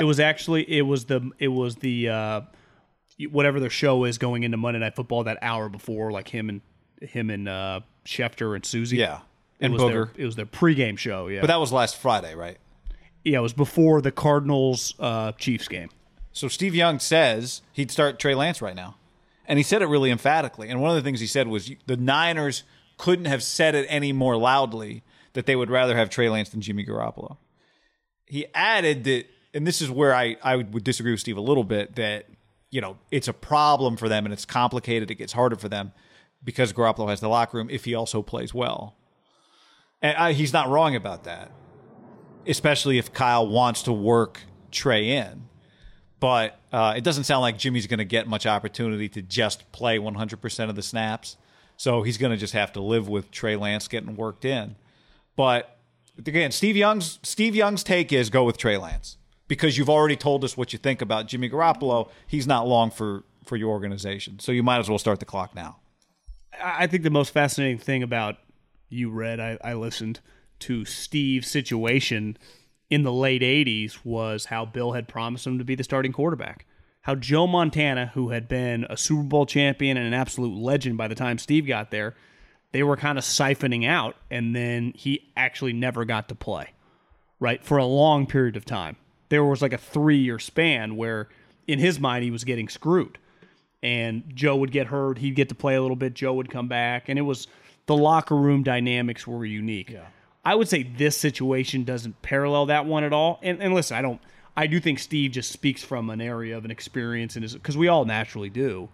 [0.00, 2.40] it was actually it was the it was the uh
[3.32, 6.60] whatever their show is going into Monday Night Football that hour before, like him and
[7.02, 8.96] him and uh Schefter and Suzy.
[8.96, 9.20] Yeah,
[9.60, 10.10] it and was their, Booger.
[10.16, 11.28] it was their pregame show.
[11.28, 12.58] Yeah, But that was last Friday, right?
[13.24, 15.90] yeah, it was before the Cardinals uh Chiefs game.
[16.32, 18.96] So Steve Young says he'd start Trey Lance right now.
[19.46, 20.68] And he said it really emphatically.
[20.68, 22.62] And one of the things he said was the Niners
[22.96, 25.02] couldn't have said it any more loudly
[25.34, 27.36] that they would rather have Trey Lance than Jimmy Garoppolo.
[28.26, 31.64] He added that, and this is where I, I would disagree with Steve a little
[31.64, 32.26] bit, that,
[32.70, 35.10] you know, it's a problem for them and it's complicated.
[35.10, 35.92] It gets harder for them
[36.44, 38.96] because Garoppolo has the locker room if he also plays well.
[40.00, 41.52] And I, he's not wrong about that,
[42.46, 45.48] especially if Kyle wants to work Trey in
[46.22, 49.98] but uh, it doesn't sound like Jimmy's going to get much opportunity to just play
[49.98, 51.36] 100% of the snaps.
[51.76, 54.76] So he's going to just have to live with Trey Lance getting worked in.
[55.34, 55.76] But
[56.24, 59.16] again, Steve Young's Steve Young's take is go with Trey Lance
[59.48, 62.08] because you've already told us what you think about Jimmy Garoppolo.
[62.28, 65.56] He's not long for for your organization, so you might as well start the clock
[65.56, 65.78] now.
[66.60, 68.36] I think the most fascinating thing about
[68.88, 70.20] you read, I, I listened
[70.60, 72.36] to Steve's situation
[72.90, 76.66] in the late 80s was how Bill had promised him to be the starting quarterback.
[77.02, 81.08] How Joe Montana, who had been a Super Bowl champion and an absolute legend by
[81.08, 82.14] the time Steve got there,
[82.72, 86.70] they were kind of siphoning out, and then he actually never got to play,
[87.40, 87.62] right?
[87.64, 88.96] For a long period of time.
[89.30, 91.28] There was like a three year span where,
[91.66, 93.18] in his mind, he was getting screwed
[93.82, 95.18] and Joe would get hurt.
[95.18, 96.14] He'd get to play a little bit.
[96.14, 97.48] Joe would come back, and it was
[97.86, 99.90] the locker room dynamics were unique.
[99.90, 100.06] Yeah.
[100.44, 103.38] I would say this situation doesn't parallel that one at all.
[103.42, 104.20] And, and listen, I don't.
[104.56, 107.76] I do think Steve just speaks from an area of an experience and is because
[107.76, 108.88] we all naturally do.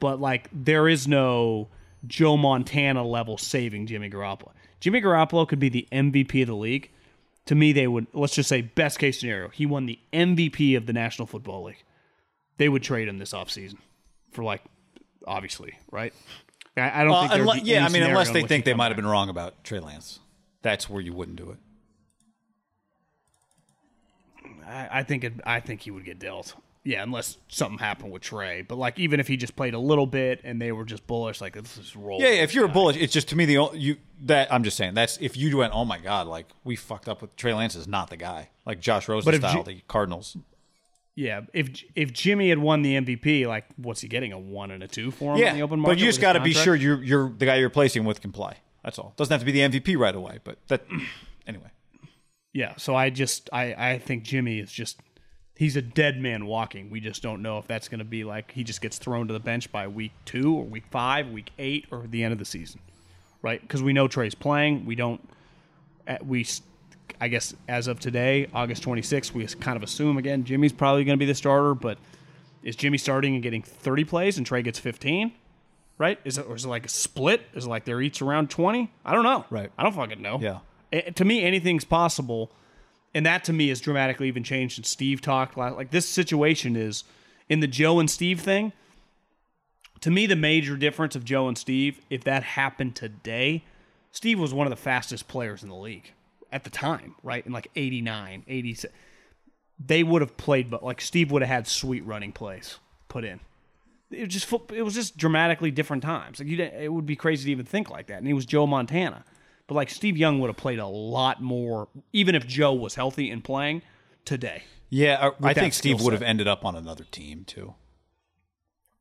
[0.00, 1.68] But like, there is no
[2.06, 4.50] Joe Montana level saving Jimmy Garoppolo.
[4.80, 6.90] Jimmy Garoppolo could be the MVP of the league.
[7.46, 10.86] To me, they would let's just say best case scenario, he won the MVP of
[10.86, 11.82] the National Football League.
[12.58, 13.78] They would trade him this offseason
[14.32, 14.62] for like
[15.26, 16.12] obviously, right?
[16.76, 18.48] I, I don't Uh, think there would unle- be yeah, I mean, unless they which
[18.48, 20.20] think they might have been wrong about Trey Lance,
[20.62, 21.58] that's where you wouldn't do it.
[24.66, 26.54] I, I think it, I think he would get dealt.
[26.84, 28.62] yeah, unless something happened with Trey.
[28.62, 31.40] But like even if he just played a little bit and they were just bullish,
[31.40, 32.20] like this is roll.
[32.20, 34.64] Yeah, yeah, if you're a bullish, it's just to me the o- you that I'm
[34.64, 37.52] just saying that's if you went, oh my god, like we fucked up with Trey
[37.54, 40.36] Lance is not the guy, like Josh Rosen But style, G- the Cardinals.
[41.14, 44.82] Yeah, if if Jimmy had won the MVP, like what's he getting a one and
[44.82, 45.96] a two for him Yeah, in the open market?
[45.96, 48.32] but you just got to be sure you're you're the guy you're replacing with can
[48.32, 48.54] play.
[48.82, 49.12] That's all.
[49.16, 50.84] Doesn't have to be the MVP right away, but that
[51.46, 51.70] anyway.
[52.54, 55.00] Yeah, so I just I I think Jimmy is just
[55.54, 56.88] he's a dead man walking.
[56.88, 59.34] We just don't know if that's going to be like he just gets thrown to
[59.34, 62.44] the bench by week 2 or week 5, week 8 or the end of the
[62.46, 62.80] season.
[63.42, 63.66] Right?
[63.68, 64.86] Cuz we know Trey's playing.
[64.86, 65.20] We don't
[66.08, 66.46] uh, we
[67.22, 71.16] I guess as of today, August 26th, we kind of assume again Jimmy's probably going
[71.16, 71.96] to be the starter, but
[72.64, 75.30] is Jimmy starting and getting 30 plays and Trey gets 15?
[75.98, 76.18] Right?
[76.24, 77.42] Is it or is it like a split?
[77.54, 78.90] Is it like they're each around 20?
[79.04, 79.44] I don't know.
[79.50, 79.70] Right.
[79.78, 80.40] I don't fucking know.
[80.40, 80.58] Yeah.
[80.92, 82.50] Eh, to me, anything's possible,
[83.14, 85.56] and that to me has dramatically even changed since Steve talked.
[85.56, 87.04] Last, like this situation is
[87.48, 88.72] in the Joe and Steve thing.
[90.00, 93.62] To me, the major difference of Joe and Steve, if that happened today,
[94.10, 96.10] Steve was one of the fastest players in the league
[96.52, 97.44] at the time, right?
[97.44, 98.92] In like 89, 86.
[99.84, 102.78] They would have played, but like Steve would have had sweet running plays
[103.08, 103.40] put in.
[104.10, 106.38] It was just it was just dramatically different times.
[106.38, 108.18] Like you, it would be crazy to even think like that.
[108.18, 109.24] And he was Joe Montana,
[109.66, 113.30] but like Steve Young would have played a lot more, even if Joe was healthy
[113.30, 113.82] and playing
[114.24, 114.64] today.
[114.90, 117.74] Yeah, uh, I, I think Steve would have ended up on another team too.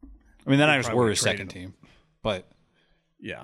[0.04, 1.74] I mean, the Niners were his second him.
[1.74, 1.74] team,
[2.24, 2.48] but
[3.20, 3.44] Yeah,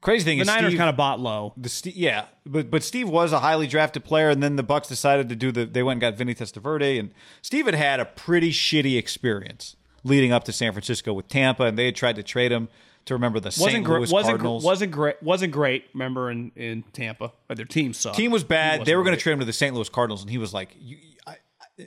[0.00, 1.52] crazy thing the is Niners kind of bought low.
[1.56, 4.88] the Ste yeah, but but Steve was a highly drafted player, and then the Bucks
[4.88, 5.64] decided to do the.
[5.64, 10.32] They went and got Vinny Testaverde, and Steve had had a pretty shitty experience leading
[10.32, 12.68] up to San Francisco with Tampa, and they had tried to trade him
[13.08, 13.88] to remember the wasn't St.
[13.88, 14.64] Louis Wasn't Cardinals.
[14.64, 15.22] wasn't great.
[15.22, 15.84] Wasn't great.
[15.94, 18.16] Remember in in Tampa, but their team sucked.
[18.16, 18.84] Team was bad.
[18.84, 19.74] They were going to trade him to the St.
[19.74, 21.36] Louis Cardinals, and he was like, you, I,
[21.78, 21.84] I,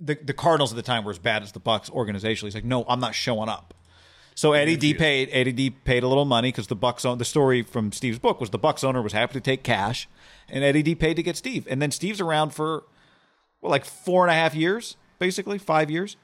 [0.00, 2.44] the the Cardinals at the time were as bad as the Bucks organizationally.
[2.44, 3.74] He's like, no, I'm not showing up.
[4.34, 7.24] So Eddie D paid Eddie D paid a little money because the Bucks own the
[7.24, 10.08] story from Steve's book was the Bucks owner was happy to take cash,
[10.48, 12.84] and Eddie D paid to get Steve, and then Steve's around for
[13.60, 16.16] well, like four and a half years, basically five years,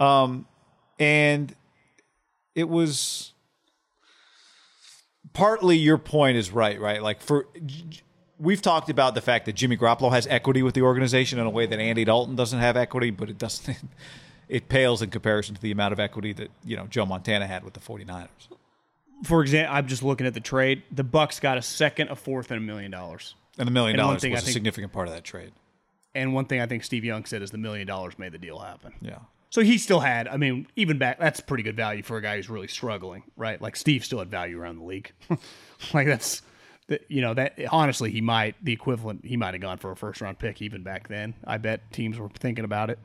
[0.00, 0.46] um,
[0.98, 1.54] and
[2.56, 3.32] it was
[5.32, 7.02] partly your point is right, right?
[7.02, 7.46] Like for
[8.38, 11.50] we've talked about the fact that Jimmy Garoppolo has equity with the organization in a
[11.50, 13.76] way that Andy Dalton doesn't have equity, but it doesn't
[14.48, 17.64] it pales in comparison to the amount of equity that, you know, Joe Montana had
[17.64, 18.28] with the 49ers.
[19.24, 20.82] For example, I'm just looking at the trade.
[20.90, 23.34] The Bucks got a second, a fourth, and a million dollars.
[23.58, 25.52] And the million dollars was I a think- significant part of that trade.
[26.14, 28.58] And one thing I think Steve Young said is the million dollars made the deal
[28.58, 28.92] happen.
[29.00, 29.18] Yeah.
[29.50, 32.36] So he still had, I mean, even back, that's pretty good value for a guy
[32.36, 33.60] who's really struggling, right?
[33.60, 35.12] Like Steve still had value around the league.
[35.94, 36.42] like that's,
[37.08, 40.20] you know, that honestly, he might, the equivalent, he might have gone for a first
[40.20, 41.34] round pick even back then.
[41.44, 42.98] I bet teams were thinking about it,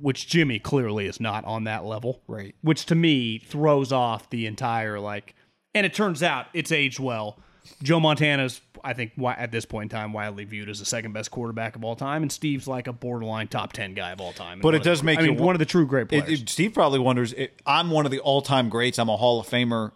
[0.00, 2.22] which Jimmy clearly is not on that level.
[2.26, 2.54] Right.
[2.62, 5.34] Which to me throws off the entire, like,
[5.74, 7.38] and it turns out it's aged well.
[7.82, 11.30] Joe Montana's, I think, at this point in time, widely viewed as the second best
[11.30, 14.60] quarterback of all time, and Steve's like a borderline top ten guy of all time.
[14.60, 16.42] But it of the- does make I mean, one of the true great players.
[16.42, 17.34] it- Steve probably wonders
[17.66, 18.98] I'm one of the all time greats.
[18.98, 19.92] I'm a Hall of Famer.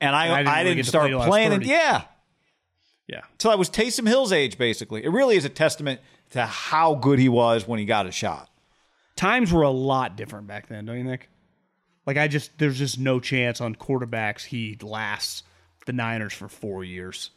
[0.00, 1.52] And I, And I I didn't didn't, really start play till I was playing.
[1.52, 2.02] And, yeah.
[3.06, 5.04] yeah, Till I was Taysom Hill's age, basically.
[5.04, 6.00] It really is a testament
[6.30, 8.50] to how good he was when he got a shot.
[9.16, 11.28] Times were a lot different back then, don't you think?
[12.06, 15.42] Like I just, there's just no chance on quarterbacks he lasts
[15.86, 17.30] the Niners for four years.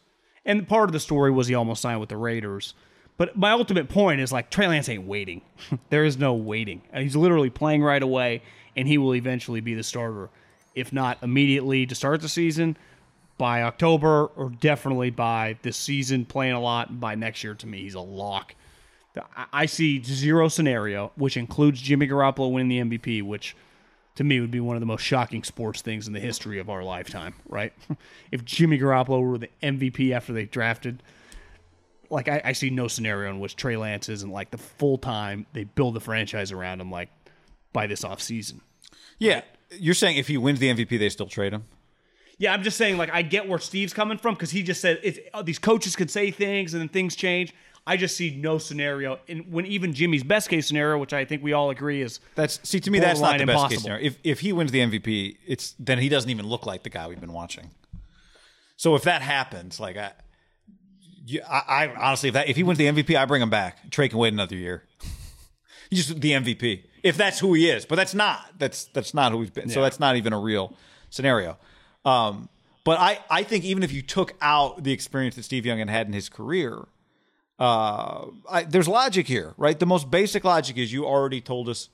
[0.44, 2.74] And part of the story was he almost signed with the Raiders.
[3.16, 5.42] But my ultimate point is like Trey Lance ain't waiting.
[5.90, 6.82] there is no waiting.
[6.94, 8.42] He's literally playing right away,
[8.76, 10.30] and he will eventually be the starter,
[10.74, 12.76] if not immediately to start the season,
[13.36, 17.00] by October, or definitely by this season playing a lot.
[17.00, 18.54] By next year, to me, he's a lock.
[19.52, 23.56] I- see zero scenario, which includes Jimmy Garoppolo winning the MVP, which
[24.14, 26.68] to me would be one of the most shocking sports things in the history of
[26.68, 27.72] our lifetime, right?
[28.32, 31.02] if Jimmy Garoppolo were the MVP after they drafted,
[32.10, 35.46] like I, I see no scenario in which Trey Lance isn't like the full time
[35.52, 37.10] they build the franchise around him like
[37.72, 38.60] by this offseason.
[39.18, 39.42] Yeah.
[39.70, 41.64] You're saying if he wins the MVP, they still trade him?
[42.38, 45.00] Yeah, I'm just saying, like, I get where Steve's coming from because he just said
[45.02, 47.52] it's, uh, these coaches could say things and then things change.
[47.88, 51.42] I just see no scenario, and when even Jimmy's best case scenario, which I think
[51.42, 53.70] we all agree is That's see to me that's not the best impossible.
[53.70, 54.06] case scenario.
[54.06, 57.08] If if he wins the MVP, it's then he doesn't even look like the guy
[57.08, 57.70] we've been watching.
[58.76, 60.12] So if that happens, like I,
[61.26, 63.90] you, I, I honestly, if that if he wins the MVP, I bring him back.
[63.90, 64.84] Trey can wait another year.
[65.90, 68.58] He's just the MVP if that's who he is, but that's not.
[68.58, 69.68] That's that's not who he's been.
[69.68, 70.74] So that's not even a real
[71.10, 71.56] scenario.
[72.04, 72.48] Um,
[72.84, 75.90] but I I think even if you took out the experience that Steve Young had
[75.90, 76.86] had in his career,
[77.58, 79.78] uh, I, there's logic here, right?
[79.78, 81.88] The most basic logic is you already told us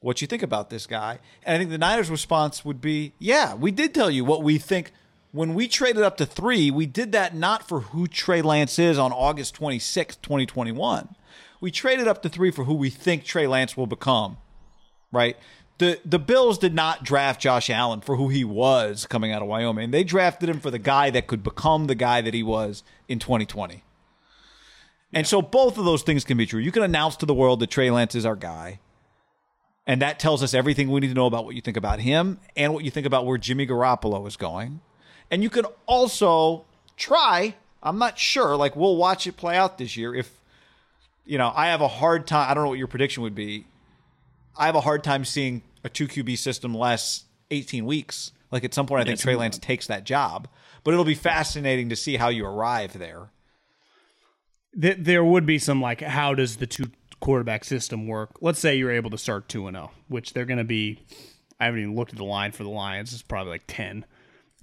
[0.00, 1.18] what you think about this guy.
[1.42, 4.58] And I think the Niners' response would be, yeah, we did tell you what we
[4.58, 4.92] think.
[5.30, 8.98] When we traded up to three, we did that not for who Trey Lance is
[8.98, 11.14] on August 26, 2021.
[11.60, 14.38] We traded up to three for who we think Trey Lance will become,
[15.12, 15.36] right?
[15.78, 19.48] The, the Bills did not draft Josh Allen for who he was coming out of
[19.48, 19.90] Wyoming.
[19.90, 23.18] They drafted him for the guy that could become the guy that he was in
[23.18, 23.82] 2020.
[25.12, 26.60] And so both of those things can be true.
[26.60, 28.80] You can announce to the world that Trey Lance is our guy.
[29.86, 32.38] And that tells us everything we need to know about what you think about him
[32.54, 34.80] and what you think about where Jimmy Garoppolo is going.
[35.30, 39.96] And you can also try, I'm not sure, like we'll watch it play out this
[39.96, 40.14] year.
[40.14, 40.30] If,
[41.24, 43.66] you know, I have a hard time, I don't know what your prediction would be.
[44.58, 48.32] I have a hard time seeing a 2 QB system last 18 weeks.
[48.50, 50.48] Like at some point, I think Trey Lance takes that job.
[50.84, 53.30] But it'll be fascinating to see how you arrive there.
[54.80, 56.86] Th- there would be some like, how does the two
[57.20, 58.38] quarterback system work?
[58.40, 61.04] Let's say you're able to start two and zero, which they're going to be.
[61.60, 63.12] I haven't even looked at the line for the Lions.
[63.12, 64.04] It's probably like ten.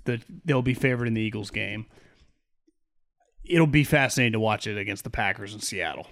[0.06, 1.88] That they'll be favored in the Eagles game.
[3.44, 6.08] It'll be fascinating to watch it against the Packers in Seattle.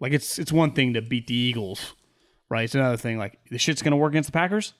[0.00, 1.94] Like it's it's one thing to beat the Eagles,
[2.48, 2.64] right?
[2.64, 4.74] It's another thing like the shit's going to work against the Packers.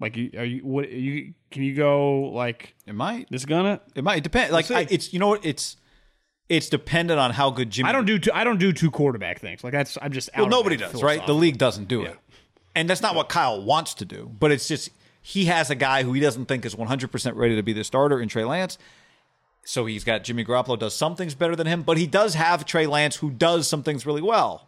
[0.00, 0.84] Like, you- are you what?
[0.84, 3.28] Are you can you go like It might.
[3.30, 3.80] this gonna?
[3.96, 4.52] It might depend.
[4.52, 4.74] Like see.
[4.74, 5.77] I, it's you know what it's
[6.48, 7.88] it's dependent on how good Jimmy.
[7.88, 9.62] I don't do two, I don't do two quarterback things.
[9.62, 11.24] Like that's I'm just out Well, nobody does, right?
[11.26, 12.16] The league doesn't do it,
[12.74, 14.30] and that's not what Kyle wants to do.
[14.38, 14.90] But it's just
[15.20, 17.84] he has a guy who he doesn't think is 100 percent ready to be the
[17.84, 18.78] starter in Trey Lance.
[19.64, 22.64] So he's got Jimmy Garoppolo does some things better than him, but he does have
[22.64, 24.66] Trey Lance who does some things really well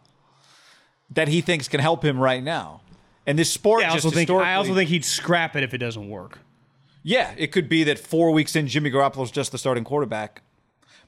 [1.09, 2.81] that he thinks can help him right now.
[3.25, 5.79] And this sport, Yeah, I also think I also think he'd scrap it if it
[5.79, 6.39] doesn't work.
[7.03, 10.41] Yeah, it could be that four weeks in, Jimmy Garoppolo's just the starting quarterback.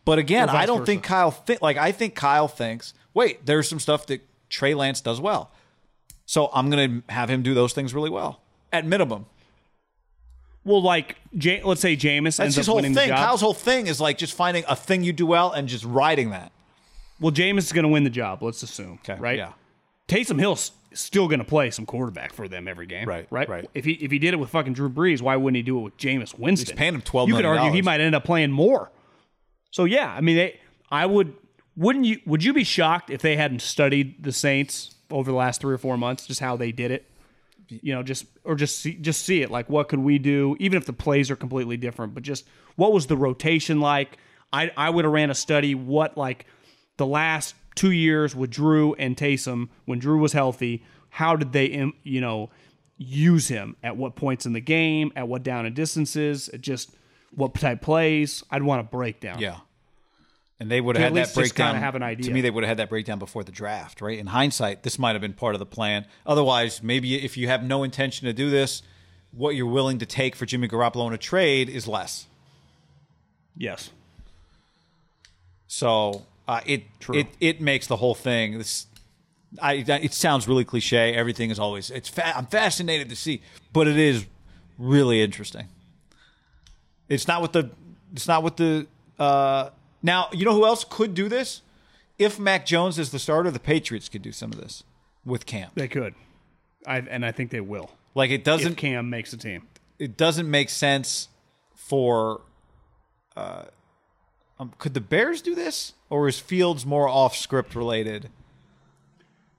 [0.06, 0.86] But again, I don't versa.
[0.88, 2.94] think Kyle think like I think Kyle thinks.
[3.14, 5.52] Wait, there's some stuff that Trey Lance does well,
[6.26, 8.42] so I'm going to have him do those things really well
[8.72, 9.26] at minimum.
[10.66, 13.10] Well, like Ja- let's say Jameis That's ends his up whole winning thing.
[13.10, 13.26] the job.
[13.26, 16.30] Kyle's whole thing is like just finding a thing you do well and just riding
[16.32, 16.52] that.
[17.20, 18.42] well, Jameis is going to win the job.
[18.42, 19.38] Let's assume, Okay, right?
[19.38, 19.54] yeah.
[20.08, 23.70] Taysom Hill's still going to play some quarterback for them every game, Right, Right, right.
[23.74, 25.82] If he if he did it with fucking Drew Brees, why wouldn't he do it
[25.82, 26.78] with Jameis Winston?
[26.78, 28.90] paying him $12 You could argue he might end up playing more.
[29.74, 30.60] So yeah, I mean, they,
[30.92, 31.34] I would.
[31.76, 32.20] Wouldn't you?
[32.28, 35.80] Would you be shocked if they hadn't studied the Saints over the last three or
[35.80, 37.10] four months, just how they did it?
[37.68, 39.50] You know, just or just see, just see it.
[39.50, 40.56] Like, what could we do?
[40.60, 42.46] Even if the plays are completely different, but just
[42.76, 44.20] what was the rotation like?
[44.54, 45.74] I I would have ran a study.
[45.74, 46.46] What like
[46.98, 50.86] the last two years with Drew and Taysom when Drew was healthy?
[51.10, 52.52] How did they, you know,
[52.98, 56.92] use him at what points in the game, at what down and distances, at just
[57.36, 58.44] what type plays?
[58.50, 59.40] I'd want a breakdown.
[59.40, 59.58] Yeah.
[60.60, 61.76] And they would have at had least that kinda breakdown.
[61.76, 62.26] have an idea.
[62.28, 64.18] To me, they would have had that breakdown before the draft, right?
[64.18, 66.06] In hindsight, this might have been part of the plan.
[66.26, 68.82] Otherwise, maybe if you have no intention to do this,
[69.32, 72.28] what you're willing to take for Jimmy Garoppolo in a trade is less.
[73.58, 73.90] Yes.
[75.68, 78.58] So uh, it it it makes the whole thing.
[78.60, 78.86] This,
[79.62, 81.14] I it sounds really cliche.
[81.14, 82.10] Everything is always it's.
[82.10, 84.26] Fa- I'm fascinated to see, but it is
[84.78, 85.68] really interesting.
[87.10, 87.70] It's not with the.
[88.14, 88.88] It's not with the.
[89.20, 89.70] Uh,
[90.02, 91.62] now you know who else could do this?
[92.18, 94.84] If Mac Jones is the starter, the Patriots could do some of this
[95.26, 95.70] with Cam.
[95.76, 96.16] They could.
[96.86, 97.92] I and I think they will.
[98.16, 98.76] Like it doesn't.
[98.76, 99.68] Cam makes the team.
[100.00, 101.30] it doesn't make sense
[101.76, 102.42] for.
[103.36, 103.64] Uh,
[104.60, 108.30] um, could the Bears do this, or is Fields more off script related?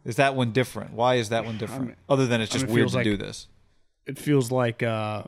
[0.05, 0.93] Is that one different?
[0.93, 1.97] Why is that one different?
[2.09, 3.49] Other than it's just mean, it weird to like- do this.
[4.07, 5.25] It feels like uh,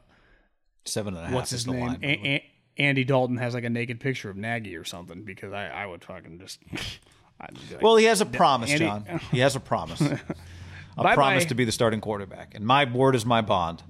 [0.86, 1.34] Seven and a half.
[1.34, 1.98] what's his name?
[2.02, 2.44] A- A-
[2.78, 6.04] Andy Dalton has like a naked picture of Nagy or something because I, I would
[6.04, 6.60] fucking just.
[7.40, 9.20] I'd like, well, he has a promise, Andy- John.
[9.30, 10.00] He has a promise.
[10.00, 10.06] a
[10.96, 11.14] Bye-bye.
[11.14, 13.82] promise to be the starting quarterback, and my word is my bond.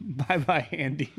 [0.00, 1.12] bye bye, Andy.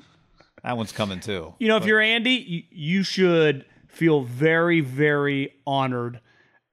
[0.63, 1.53] That one's coming too.
[1.59, 6.19] You know, if you're Andy, you, you should feel very, very honored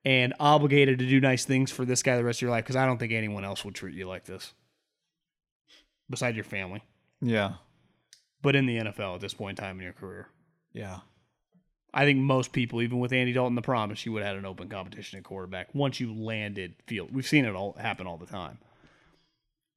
[0.04, 2.74] and obligated to do nice things for this guy the rest of your life because
[2.74, 4.52] I don't think anyone else would treat you like this,
[6.10, 6.82] beside your family.
[7.20, 7.52] Yeah,
[8.42, 10.28] But in the NFL at this point in time in your career,
[10.72, 10.98] yeah.
[11.94, 14.46] I think most people, even with Andy Dalton, the promise, you would have had an
[14.46, 17.10] open competition at quarterback once you landed field.
[17.12, 18.58] We've seen it all happen all the time.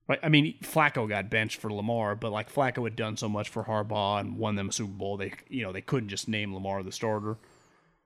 [0.08, 0.20] Right?
[0.22, 3.64] I mean, Flacco got benched for Lamar, but like Flacco had done so much for
[3.64, 6.84] Harbaugh and won them a Super Bowl, they you know they couldn't just name Lamar
[6.84, 7.38] the starter.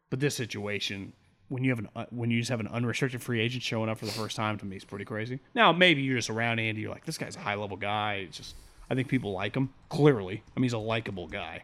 [0.10, 1.14] But this situation,
[1.50, 3.98] when you have an uh, when you just have an unrestricted free agent showing up
[3.98, 5.40] for the first time, to me, is pretty crazy.
[5.54, 8.26] Now maybe you're just around Andy, you're like, this guy's a high level guy.
[8.28, 8.56] It's just
[8.90, 10.44] I think people like him clearly.
[10.56, 11.64] I mean, he's a likable guy.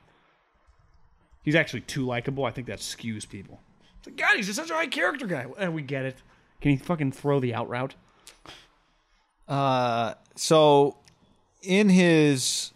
[1.43, 2.45] He's actually too likable.
[2.45, 3.59] I think that skews people.
[3.99, 5.45] It's like, God, he's just such a high character guy.
[5.57, 6.17] And we get it.
[6.61, 7.95] Can he fucking throw the out route?
[9.47, 10.97] Uh, so
[11.61, 12.71] in his,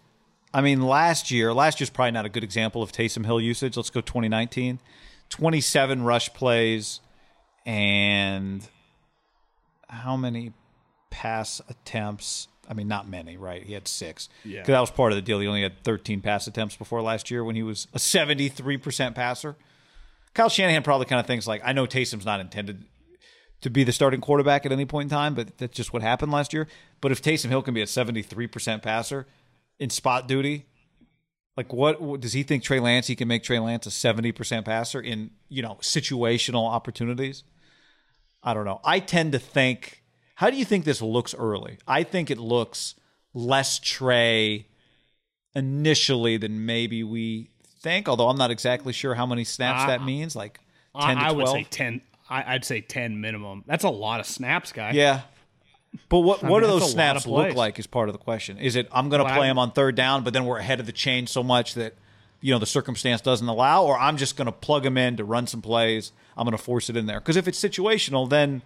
[0.53, 3.77] I mean, last year, last year's probably not a good example of Taysom Hill usage.
[3.77, 4.79] Let's go 2019.
[5.29, 7.01] 27 rush plays
[7.65, 8.67] and
[9.87, 10.53] how many
[11.09, 12.47] pass attempts?
[12.69, 13.63] I mean, not many, right?
[13.63, 14.29] He had six.
[14.45, 14.59] Yeah.
[14.59, 15.39] 'Cause that was part of the deal.
[15.39, 19.55] He only had 13 pass attempts before last year when he was a 73% passer.
[20.35, 22.85] Kyle Shanahan probably kind of thinks like, I know Taysom's not intended
[23.61, 26.31] to be the starting quarterback at any point in time, but that's just what happened
[26.31, 26.67] last year.
[27.01, 29.25] But if Taysom Hill can be a 73% passer
[29.79, 30.65] in spot duty,
[31.57, 33.07] like what, what does he think Trey Lance?
[33.07, 37.43] He can make Trey Lance a 70% passer in, you know, situational opportunities?
[38.43, 38.79] I don't know.
[38.85, 39.98] I tend to think,
[40.39, 41.79] how do you think this looks early?
[41.85, 42.95] I think it looks
[43.33, 44.67] less Trey
[45.53, 47.49] initially than maybe we
[47.81, 50.61] think, although I'm not exactly sure how many snaps I- that means, like
[50.97, 51.33] 10 I, to 12.
[51.33, 52.01] I would say ten.
[52.29, 53.65] I, I'd say ten minimum.
[53.67, 54.91] That's a lot of snaps, guy.
[54.91, 55.21] Yeah.
[56.07, 58.59] But what what mean, do those snaps look like is part of the question.
[58.59, 60.79] Is it I'm going to Well, play him on third down, but then we're ahead
[60.79, 61.95] of the chain so much that
[62.39, 65.25] you know the circumstance doesn't allow, or I'm just going to plug him in to
[65.25, 66.13] run some plays.
[66.37, 68.61] I'm going to force it in there because if it's situational, then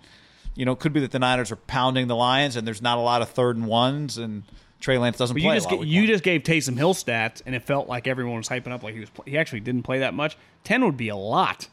[0.56, 2.98] you know it could be that the Niners are pounding the Lions and there's not
[2.98, 4.44] a lot of third and ones and
[4.80, 5.54] Trey Lance doesn't But play.
[5.56, 8.50] you a just you just gave Taysom Hill stats, and it felt like everyone was
[8.50, 9.10] hyping up like he was.
[9.10, 10.36] Play- he actually didn't play that much.
[10.66, 11.70] Ten would be a lot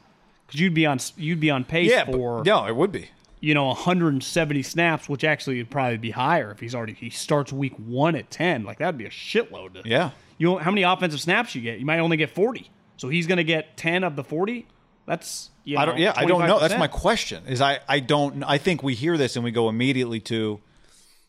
[0.46, 3.08] because you'd be on you'd be on pace yeah, for but, no, it would be.
[3.40, 7.52] you know 170 snaps, which actually would probably be higher if he's already he starts
[7.52, 8.62] week one at 10.
[8.62, 9.74] Like that'd be a shitload.
[9.82, 10.10] To, Yeah.
[10.38, 11.80] You know, how many offensive snaps you get?
[11.80, 12.70] You might only get 40.
[12.96, 14.66] So he's going to get 10 of the 40.
[15.10, 15.98] That's you know, I don't.
[15.98, 16.60] Yeah, I don't know.
[16.60, 17.42] That's my question.
[17.48, 18.44] Is I I don't.
[18.44, 20.60] I think we hear this and we go immediately to,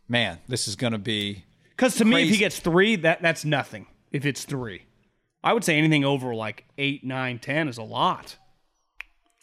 [0.07, 1.45] man, this is going to be.
[1.71, 3.87] Because to me, if he gets three, that that's nothing.
[4.11, 4.83] If it's three,
[5.43, 8.37] I would say anything over like eight, nine, ten is a lot.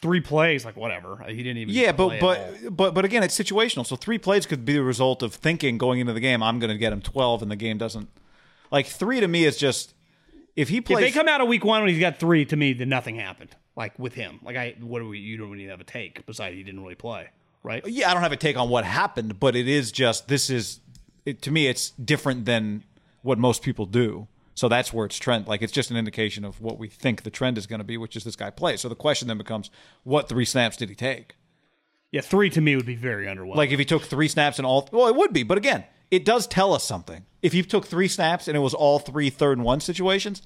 [0.01, 1.21] Three plays, like whatever.
[1.27, 1.75] He didn't even.
[1.75, 3.85] Yeah, but but but but again, it's situational.
[3.85, 6.41] So three plays could be the result of thinking going into the game.
[6.41, 8.07] I'm going to get him 12, and the game doesn't.
[8.71, 9.93] Like three to me is just
[10.55, 10.99] if he plays.
[10.99, 13.17] if they come out of week one when he's got three, to me, then nothing
[13.17, 13.53] happened.
[13.79, 15.19] Like with him, like I, what do we?
[15.19, 16.25] You don't even have a take.
[16.25, 17.29] Besides, he didn't really play,
[17.63, 17.81] right?
[17.87, 20.81] yeah, I don't have a take on what happened, but it is just this is
[21.25, 21.67] it, to me.
[21.67, 22.83] It's different than
[23.21, 24.27] what most people do.
[24.53, 25.47] So that's where it's trend.
[25.47, 27.95] Like it's just an indication of what we think the trend is going to be,
[27.95, 28.81] which is this guy plays.
[28.81, 29.69] So the question then becomes,
[30.03, 31.37] what three snaps did he take?
[32.11, 33.55] Yeah, three to me would be very underwhelming.
[33.55, 35.43] Like if he took three snaps and all, well, it would be.
[35.43, 37.25] But again, it does tell us something.
[37.41, 40.41] If he took three snaps and it was all three third and one situations,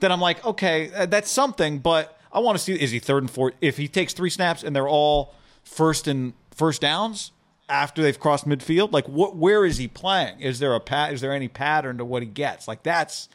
[0.00, 1.78] then I'm like, okay, uh, that's something.
[1.78, 3.54] But I want to see is he third and fourth?
[3.60, 7.32] If he takes three snaps and they're all first and first downs
[7.68, 9.36] after they've crossed midfield, like what?
[9.36, 10.40] Where is he playing?
[10.40, 11.12] Is there a pat?
[11.12, 12.66] Is there any pattern to what he gets?
[12.66, 13.28] Like that's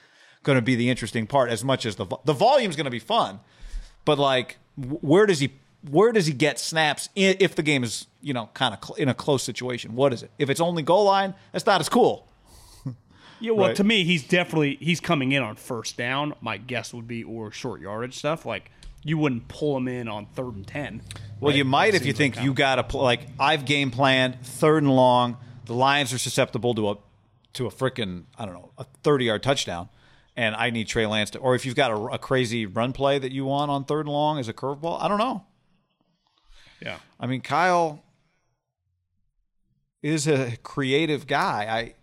[0.43, 1.49] going to be the interesting part.
[1.49, 3.39] As much as the the volume's going to be fun,
[4.05, 5.53] but like where does he
[5.89, 9.09] where does he get snaps if the game is you know kind of cl- in
[9.09, 12.27] a close situation what is it if it's only goal line that's not as cool
[13.39, 13.75] yeah, well, right.
[13.75, 16.33] to me, he's definitely he's coming in on first down.
[16.41, 18.45] My guess would be or short yardage stuff.
[18.45, 18.71] Like
[19.07, 21.01] you wouldn't pull him in on third and ten.
[21.39, 24.39] well you might if you think like you got to pl- like i've game planned
[24.43, 26.95] third and long the lions are susceptible to a
[27.53, 29.87] to a freaking i don't know a 30 yard touchdown
[30.35, 33.17] and i need trey lance to or if you've got a, a crazy run play
[33.17, 35.43] that you want on third and long as a curveball i don't know
[36.81, 36.97] Yeah.
[37.19, 38.03] I mean, Kyle
[40.03, 41.65] is a creative guy.
[41.69, 41.93] I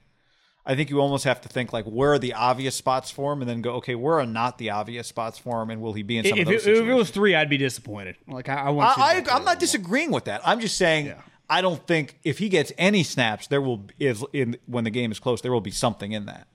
[0.66, 3.42] I think you almost have to think like where are the obvious spots for him,
[3.42, 6.02] and then go, okay, where are not the obvious spots for him, and will he
[6.02, 8.16] be in some If of those if it was three, I'd be disappointed.
[8.26, 8.94] Like I, I want.
[8.94, 10.40] to I, I, I'm not disagreeing with that.
[10.44, 11.20] I'm just saying Yeah.
[11.50, 15.12] I don't think if he gets any snaps, there will is in when the game
[15.12, 16.48] is close, there will be something in that.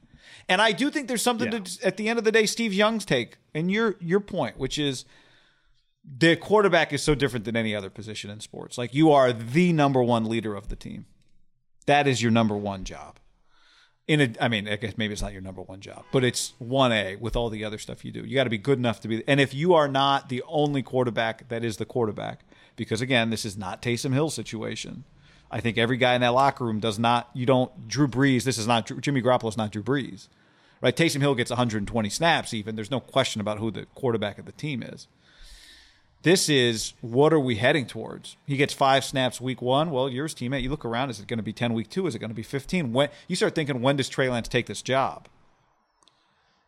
[0.48, 1.60] And I do think there's something Yeah.
[1.60, 4.80] to at the end of the day, Steve Young's take and your your point, which
[4.80, 5.06] is
[6.04, 8.76] the quarterback is so different than any other position in sports.
[8.78, 11.06] Like you are the number one leader of the team.
[11.86, 13.20] That is your number one job.
[14.10, 16.54] In a, I mean, I guess maybe it's not your number one job, but it's
[16.58, 18.22] one A with all the other stuff you do.
[18.22, 19.24] You got to be good enough to be.
[19.28, 22.40] And if you are not the only quarterback that is the quarterback,
[22.76, 25.04] because again, this is not Taysom Hill situation.
[25.52, 27.30] I think every guy in that locker room does not.
[27.36, 27.88] You don't.
[27.88, 28.46] Drew Brees.
[28.46, 30.28] This is not Jimmy Garoppolo's not Drew Brees,
[30.82, 30.96] right?
[30.96, 32.52] Taysom Hill gets 120 snaps.
[32.52, 35.08] Even there's no question about who the quarterback of the team is.
[36.22, 38.36] This is what are we heading towards?
[38.46, 39.90] He gets five snaps week one.
[39.90, 41.10] Well, yours teammate, you look around.
[41.10, 42.08] Is it going to be 10 week two?
[42.08, 42.92] Is it going to be 15?
[42.92, 45.30] When you start thinking, when does Trey Lance take this job?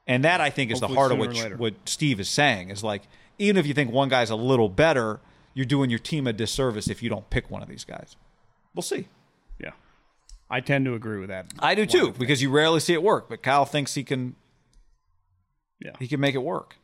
[0.07, 3.03] And that I think is the heart of what what Steve is saying is like
[3.39, 5.19] even if you think one guy's a little better,
[5.53, 8.15] you're doing your team a disservice if you don't pick one of these guys.
[8.73, 9.07] We'll see.
[9.59, 9.71] Yeah,
[10.49, 11.47] I tend to agree with that.
[11.59, 14.35] I do too because you rarely see it work, but Kyle thinks he can
[15.79, 15.91] Yeah.
[15.99, 16.77] he can make it work.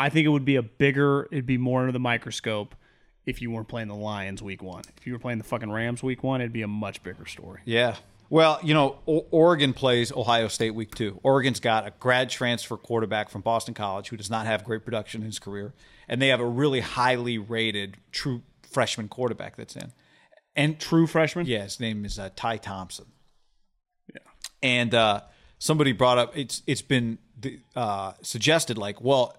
[0.00, 2.74] I think it would be a bigger, it'd be more under the microscope
[3.26, 4.82] if you weren't playing the Lions week one.
[4.96, 7.60] If you were playing the fucking Rams week one, it'd be a much bigger story.
[7.64, 7.96] Yeah.
[8.30, 11.20] Well, you know, o- Oregon plays Ohio State week two.
[11.22, 15.20] Oregon's got a grad transfer quarterback from Boston College who does not have great production
[15.20, 15.74] in his career,
[16.08, 19.92] and they have a really highly rated true freshman quarterback that's in.
[20.56, 21.46] And True freshman?
[21.46, 23.06] yeah, his name is uh, Ty Thompson.
[24.12, 24.20] Yeah.
[24.62, 25.20] And uh,
[25.58, 27.18] somebody brought up it's it's been
[27.76, 29.36] uh, suggested like, well,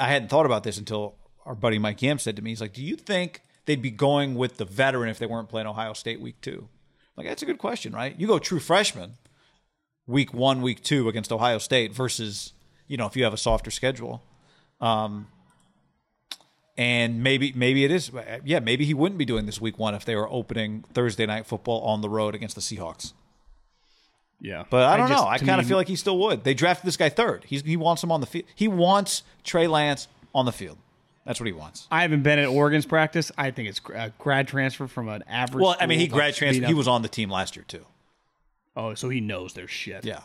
[0.00, 2.72] I hadn't thought about this until our buddy Mike Yam said to me, he's like,
[2.72, 6.20] "Do you think they'd be going with the veteran if they weren't playing Ohio State
[6.20, 6.68] week two?
[7.16, 8.18] Like that's a good question, right?
[8.18, 9.16] You go true freshman
[10.06, 12.52] week one, week two against Ohio State versus
[12.88, 14.22] you know if you have a softer schedule.
[14.80, 15.28] Um,
[16.76, 18.10] and maybe maybe it is
[18.44, 21.46] yeah maybe he wouldn't be doing this week one if they were opening Thursday night
[21.46, 23.12] football on the road against the Seahawks.
[24.40, 24.64] Yeah.
[24.70, 25.28] But I don't just- know.
[25.28, 26.44] I kind of feel like he still would.
[26.44, 27.44] They drafted this guy third.
[27.46, 28.46] He's, he wants him on the field.
[28.54, 30.78] He wants Trey Lance on the field.
[31.26, 31.86] That's what he wants.
[31.90, 33.30] I haven't been at Oregon's practice.
[33.36, 35.62] I think it's a grad transfer from an average.
[35.62, 36.60] Well, I mean, he grad transferred.
[36.62, 37.84] Beat He was on the team last year too.
[38.74, 40.04] Oh, so he knows their shit.
[40.04, 40.20] Yeah.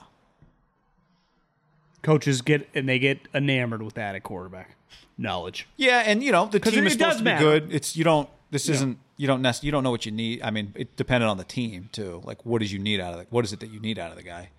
[2.01, 4.75] Coaches get and they get enamored with that at quarterback
[5.17, 5.67] knowledge.
[5.75, 7.43] Yeah, and you know the team it is supposed to be matter.
[7.43, 7.73] good.
[7.73, 8.29] It's you don't.
[8.51, 8.99] This isn't.
[9.17, 9.41] You don't.
[9.41, 10.41] Nec- you don't know what you need.
[10.41, 12.21] I mean, it depended on the team too.
[12.25, 13.27] Like, what does you need out of it?
[13.29, 14.49] What is it that you need out of the guy?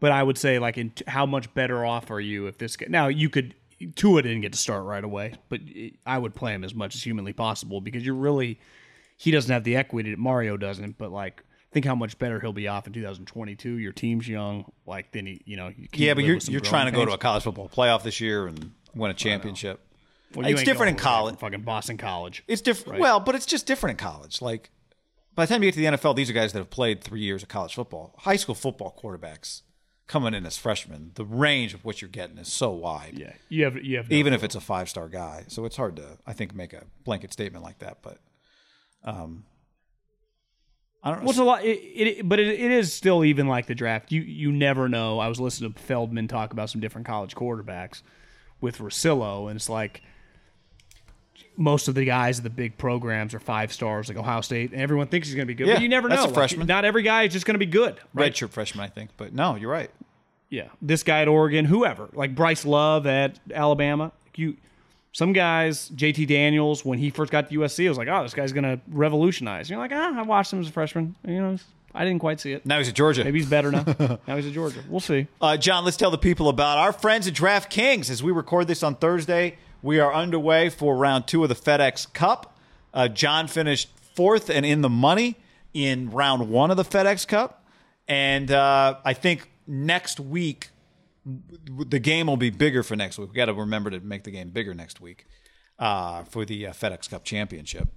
[0.00, 2.86] But I would say, like, in how much better off are you if this guy?
[2.88, 3.54] Now you could.
[3.94, 5.60] Tua didn't get to start right away, but
[6.04, 8.58] I would play him as much as humanly possible because you're really.
[9.16, 12.52] He doesn't have the equity that Mario doesn't, but like, think how much better he'll
[12.52, 13.78] be off in 2022.
[13.78, 16.92] Your team's young, like then he, you know, you Yeah, but you're you're trying to
[16.92, 19.80] go to a college football playoff this year and win a championship.
[20.34, 21.36] Well, it's different in college.
[21.38, 22.44] Fucking Boston College.
[22.46, 23.00] It's different.
[23.00, 24.42] Well, but it's just different in college.
[24.42, 24.70] Like
[25.34, 27.20] by the time you get to the NFL, these are guys that have played three
[27.20, 28.14] years of college football.
[28.18, 29.62] High school football quarterbacks
[30.08, 33.12] coming in as freshmen, the range of what you're getting is so wide.
[33.16, 35.76] Yeah, you have you have no Even if it's a five star guy, so it's
[35.76, 37.98] hard to, I think, make a blanket statement like that.
[38.02, 38.18] But,
[39.04, 39.44] um,
[41.04, 41.24] I don't know.
[41.24, 44.10] Well, it's a lot, it, it, but it, it is still even like the draft.
[44.10, 45.20] You you never know.
[45.20, 48.02] I was listening to Feldman talk about some different college quarterbacks
[48.60, 50.02] with Rosillo, and it's like
[51.56, 54.80] most of the guys at the big programs are five stars, like Ohio State, and
[54.80, 55.66] everyone thinks he's going to be good.
[55.66, 56.24] Yeah, but you never know.
[56.24, 56.66] Like, freshman.
[56.66, 57.98] not every guy is just going to be good.
[58.14, 58.32] Right?
[58.32, 59.10] redshirt freshman, I think.
[59.16, 59.90] But no, you're right.
[60.50, 64.56] Yeah, this guy at Oregon, whoever, like Bryce Love at Alabama, you.
[65.12, 68.34] Some guys, JT Daniels, when he first got to USC, I was like, "Oh, this
[68.34, 71.16] guy's gonna revolutionize." And you're like, "Ah, I watched him as a freshman.
[71.26, 71.56] You know,
[71.94, 72.64] I didn't quite see it.
[72.64, 73.24] Now he's at Georgia.
[73.24, 73.84] Maybe he's better now.
[74.28, 74.80] now he's at Georgia.
[74.88, 78.10] We'll see." Uh, John, let's tell the people about our friends at DraftKings.
[78.10, 82.12] As we record this on Thursday, we are underway for round two of the FedEx
[82.12, 82.56] Cup.
[82.92, 85.36] Uh, John finished fourth and in the money
[85.72, 87.64] in round one of the FedEx Cup.
[88.06, 90.70] And uh, I think next week,
[91.24, 93.30] the game will be bigger for next week.
[93.30, 95.26] we got to remember to make the game bigger next week
[95.78, 97.88] uh, for the uh, FedEx Cup Championship.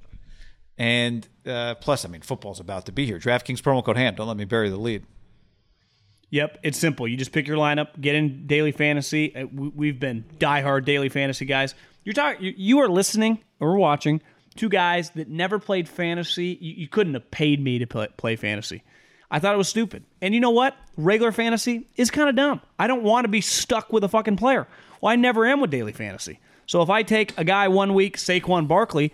[0.78, 3.20] And uh, plus, I mean, football's about to be here.
[3.20, 4.16] DraftKings promo code HAM.
[4.16, 5.06] Don't let me bury the lead.
[6.32, 7.08] Yep, it's simple.
[7.08, 9.36] You just pick your lineup, get in daily fantasy.
[9.36, 11.76] Uh, we- We've been diehard daily fantasy guys.
[12.04, 12.54] You're talking.
[12.58, 14.22] You are listening or watching
[14.56, 16.58] two guys that never played fantasy.
[16.60, 18.84] You, couldn't have paid me to play, play fantasy.
[19.30, 20.04] I thought it was stupid.
[20.22, 20.76] And you know what?
[20.98, 22.60] Regular fantasy is kind of dumb.
[22.80, 24.68] I don't want to be stuck with a fucking player.
[25.00, 26.40] Well, I never am with daily fantasy.
[26.66, 29.14] So if I take a guy one week, Saquon Barkley,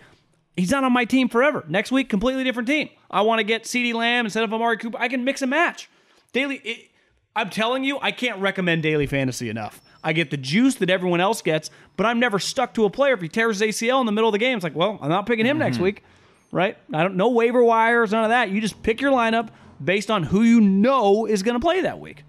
[0.56, 1.64] he's not on my team forever.
[1.68, 2.88] Next week, completely different team.
[3.10, 4.98] I want to get CeeDee Lamb instead of Amari Cooper.
[5.00, 5.88] I can mix and match.
[6.32, 6.87] Daily, it,
[7.38, 9.80] I'm telling you, I can't recommend daily fantasy enough.
[10.02, 13.14] I get the juice that everyone else gets, but I'm never stuck to a player.
[13.14, 15.08] If he tears his ACL in the middle of the game, it's like, well, I'm
[15.08, 16.02] not picking him next week,
[16.50, 16.76] right?
[16.92, 18.50] I don't no waiver wires, none of that.
[18.50, 19.50] You just pick your lineup
[19.82, 22.24] based on who you know is going to play that week.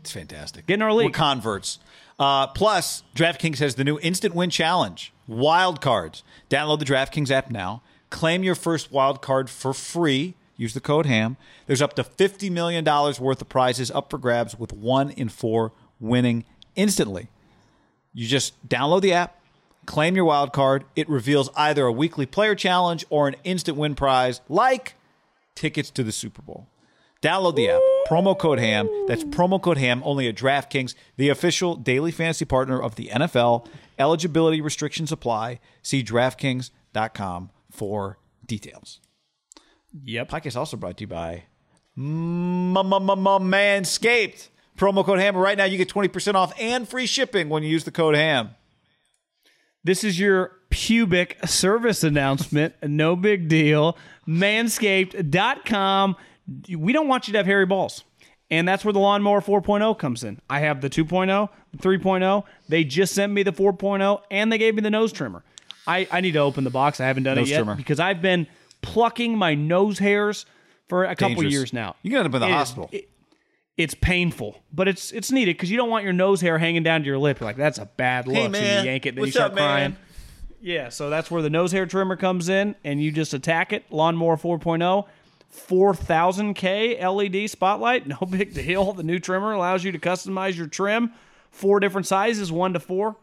[0.00, 0.68] It's fantastic.
[0.68, 1.06] Get in our league.
[1.08, 1.80] We're converts.
[2.20, 5.12] Uh, plus, DraftKings has the new Instant Win Challenge.
[5.26, 6.22] Wild cards.
[6.48, 7.82] Download the DraftKings app now.
[8.10, 10.36] Claim your first wild card for free.
[10.62, 11.36] Use the code HAM.
[11.66, 15.72] There's up to $50 million worth of prizes up for grabs with one in four
[15.98, 16.44] winning
[16.76, 17.26] instantly.
[18.14, 19.40] You just download the app,
[19.86, 20.84] claim your wild card.
[20.94, 24.94] It reveals either a weekly player challenge or an instant win prize like
[25.56, 26.68] tickets to the Super Bowl.
[27.20, 27.80] Download the app.
[28.08, 28.88] Promo code HAM.
[29.08, 33.66] That's promo code HAM only at DraftKings, the official daily fantasy partner of the NFL.
[33.98, 35.58] Eligibility restrictions apply.
[35.82, 39.00] See DraftKings.com for details.
[40.04, 40.28] Yep.
[40.30, 41.44] Podcast also brought to you by
[43.40, 44.48] Manscaped.
[44.76, 45.36] Promo code HAM.
[45.36, 48.50] Right now, you get 20% off and free shipping when you use the code HAM.
[49.84, 52.74] This is your pubic service announcement.
[52.82, 53.96] No big deal.
[54.26, 56.16] Manscaped.com.
[56.76, 58.04] We don't want you to have hairy balls.
[58.50, 60.40] And that's where the Lawnmower 4.0 comes in.
[60.48, 62.44] I have the 2.0, the 3.0.
[62.68, 65.42] They just sent me the 4.0 and they gave me the nose trimmer.
[65.86, 67.00] I, I need to open the box.
[67.00, 67.74] I haven't done No it yet trimmer.
[67.74, 68.46] because I've been
[68.82, 70.44] plucking my nose hairs
[70.88, 71.52] for a couple Dangerous.
[71.52, 71.96] years now.
[72.02, 72.90] You can end up in the It is- hospital.
[72.92, 73.08] it-
[73.78, 77.00] it's painful, but it's it's needed because you don't want your nose hair hanging down
[77.00, 77.40] to your lip.
[77.40, 78.36] You're like, that's a bad look.
[78.36, 79.64] Hey, so you yank it, then you start up, man?
[79.64, 79.96] crying.
[80.60, 83.84] Yeah, so that's where the nose hair trimmer comes in, and you just attack it.
[83.90, 85.06] Lawnmower 4.0,
[85.50, 88.92] 4000K LED spotlight, no big deal.
[88.92, 91.12] The new trimmer allows you to customize your trim,
[91.50, 93.16] four different sizes, one to four.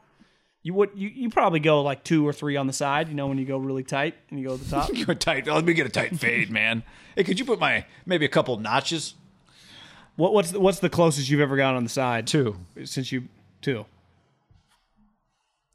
[0.70, 3.26] You would you, you probably go like two or three on the side, you know,
[3.26, 4.92] when you go really tight and you go to the top.
[4.94, 5.48] You're tight.
[5.48, 6.84] Let me get a tight fade, man.
[7.16, 9.16] Hey, could you put my maybe a couple notches?
[10.16, 12.28] what, what's the, what's the closest you've ever gone on the side?
[12.28, 12.58] Two.
[12.84, 13.30] Since you
[13.62, 13.88] two.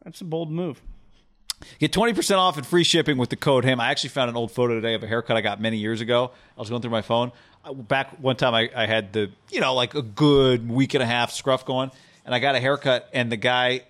[0.05, 0.81] That's a bold move.
[1.81, 3.81] Get 20% off and free shipping with the code HAM.
[3.81, 6.31] I actually found an old photo today of a haircut I got many years ago.
[6.57, 7.33] I was going through my phone.
[7.75, 11.07] Back one time, I, I had the, you know, like a good week and a
[11.07, 11.91] half scruff going,
[12.25, 13.83] and I got a haircut, and the guy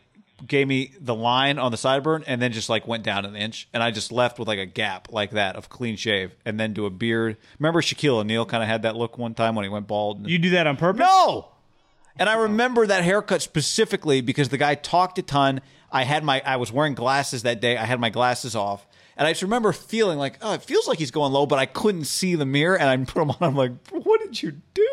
[0.47, 3.68] gave me the line on the sideburn and then just like went down an inch.
[3.72, 6.72] And I just left with like a gap like that of clean shave and then
[6.72, 7.36] do a beard.
[7.59, 10.28] Remember Shaquille O'Neal kind of had that look one time when he went bald?
[10.28, 11.07] You do that on purpose?
[11.07, 11.49] No.
[12.16, 15.61] And I remember that haircut specifically because the guy talked a ton.
[15.90, 17.76] I had my I was wearing glasses that day.
[17.76, 18.86] I had my glasses off.
[19.16, 21.66] And I just remember feeling like, oh, it feels like he's going low, but I
[21.66, 22.76] couldn't see the mirror.
[22.76, 23.36] And I put him on.
[23.40, 24.84] I'm like, what did you do?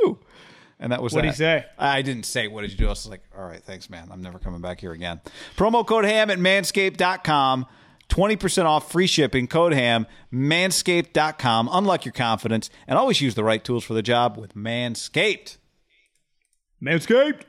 [0.81, 1.63] And that was what did he say?
[1.77, 2.87] I didn't say, what did you do?
[2.87, 4.09] I was like, all right, thanks, man.
[4.11, 5.21] I'm never coming back here again.
[5.55, 7.67] Promo code HAM at manscaped.com.
[8.09, 9.47] 20% off free shipping.
[9.47, 10.07] Code HAM.
[10.33, 11.69] Manscaped.com.
[11.71, 15.57] Unlock your confidence and always use the right tools for the job with Manscaped.
[16.83, 17.41] Manscaped.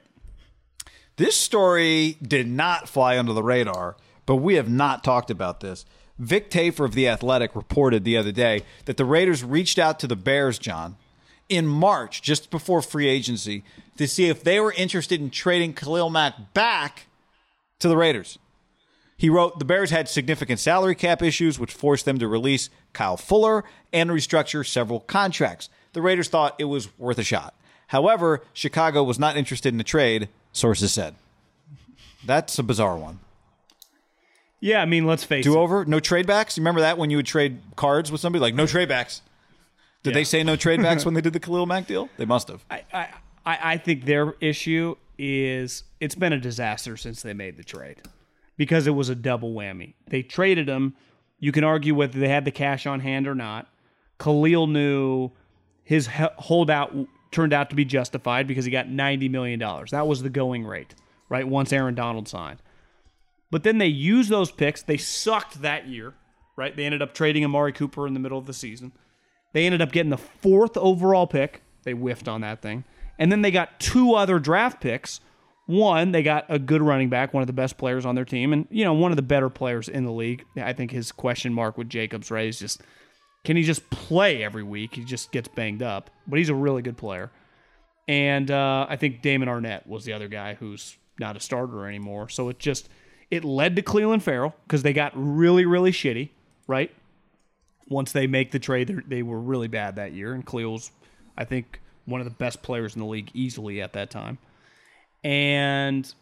[1.16, 5.86] This story did not fly under the radar, but we have not talked about this.
[6.18, 10.06] Vic Tafur of The Athletic reported the other day that the Raiders reached out to
[10.06, 10.96] the Bears, John,
[11.52, 13.62] in March, just before free agency,
[13.96, 17.06] to see if they were interested in trading Khalil Mack back
[17.78, 18.38] to the Raiders.
[19.16, 23.16] He wrote the Bears had significant salary cap issues, which forced them to release Kyle
[23.16, 25.68] Fuller and restructure several contracts.
[25.92, 27.54] The Raiders thought it was worth a shot.
[27.88, 31.14] However, Chicago was not interested in the trade, sources said.
[32.24, 33.20] That's a bizarre one.
[34.60, 35.54] Yeah, I mean, let's face Do it.
[35.54, 35.84] Do over?
[35.84, 36.56] No trade backs?
[36.56, 38.40] You remember that when you would trade cards with somebody?
[38.40, 39.20] Like, no trade backs.
[40.02, 40.14] Did Yeah.
[40.14, 42.08] they say no trade backs when they did the Khalil Mack deal?
[42.16, 42.64] They must have.
[42.70, 43.08] I, I,
[43.46, 48.02] I I think their issue is it's been a disaster since they made the trade
[48.56, 49.94] because it was a double whammy.
[50.08, 50.94] They traded him.
[51.38, 53.68] You can argue whether they had the cash on hand or not.
[54.18, 55.30] Khalil knew
[55.84, 56.94] his holdout
[57.32, 59.58] turned out to be justified because he got $90 million.
[59.90, 60.94] That was the going rate,
[61.28, 61.46] right?
[61.48, 62.60] Once Aaron Donald signed.
[63.50, 64.82] But then they used those picks.
[64.82, 66.14] They sucked that year,
[66.56, 66.76] right?
[66.76, 68.92] They ended up trading Amari Cooper in the middle of the season.
[69.52, 71.62] They ended up getting the fourth overall pick.
[71.84, 72.84] They whiffed on that thing.
[73.18, 75.20] And then they got two other draft picks.
[75.66, 78.52] One, they got a good running back, one of the best players on their team,
[78.52, 80.44] and you know, one of the better players in the league.
[80.56, 82.82] I think his question mark with Jacobs right is just
[83.44, 84.94] can he just play every week?
[84.94, 87.30] He just gets banged up, but he's a really good player.
[88.08, 92.28] And uh, I think Damon Arnette was the other guy who's not a starter anymore.
[92.28, 92.88] So it just
[93.30, 96.30] it led to Clelin Ferrell because they got really really shitty,
[96.66, 96.92] right?
[97.92, 100.90] Once they make the trade, they're- were really bad that year, and Clelin's
[101.36, 104.38] I think one of the best players in the league easily at that time.
[105.24, 106.12] And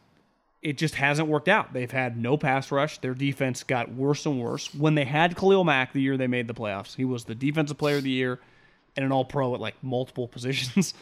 [0.63, 1.73] it just hasn't worked out.
[1.73, 2.99] They've had no pass rush.
[2.99, 4.75] Their defense got worse and worse.
[4.75, 7.79] When they had Khalil Mack the year they made the playoffs, he was the defensive
[7.79, 8.39] player of the year
[8.97, 10.93] and an all pro at like multiple positions.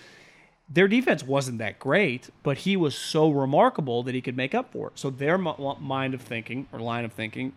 [0.70, 4.70] Their defense wasn't that great, but he was so remarkable that he could make up
[4.72, 4.92] for it.
[4.98, 7.52] So their mi- mind of thinking or line of thinking,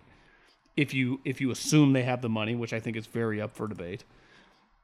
[0.78, 3.55] if you if you assume they have the money, which I think is very up
[3.55, 4.03] for debate,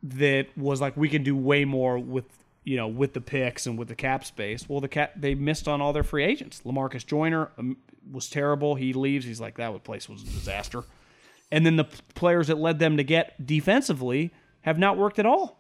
[0.04, 2.26] that was like we can do way more with
[2.64, 4.68] you know with the picks and with the cap space.
[4.68, 6.62] Well, the cap they missed on all their free agents.
[6.66, 7.78] Lamarcus Joyner um,
[8.12, 8.76] was terrible.
[8.76, 9.26] He leaves.
[9.26, 10.84] He's like that place was a disaster.
[11.50, 14.32] And then the players that led them to get defensively
[14.62, 15.58] have not worked at all.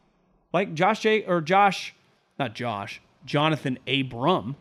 [0.51, 1.95] Like Josh J or Josh,
[2.37, 4.55] not Josh, Jonathan Abram.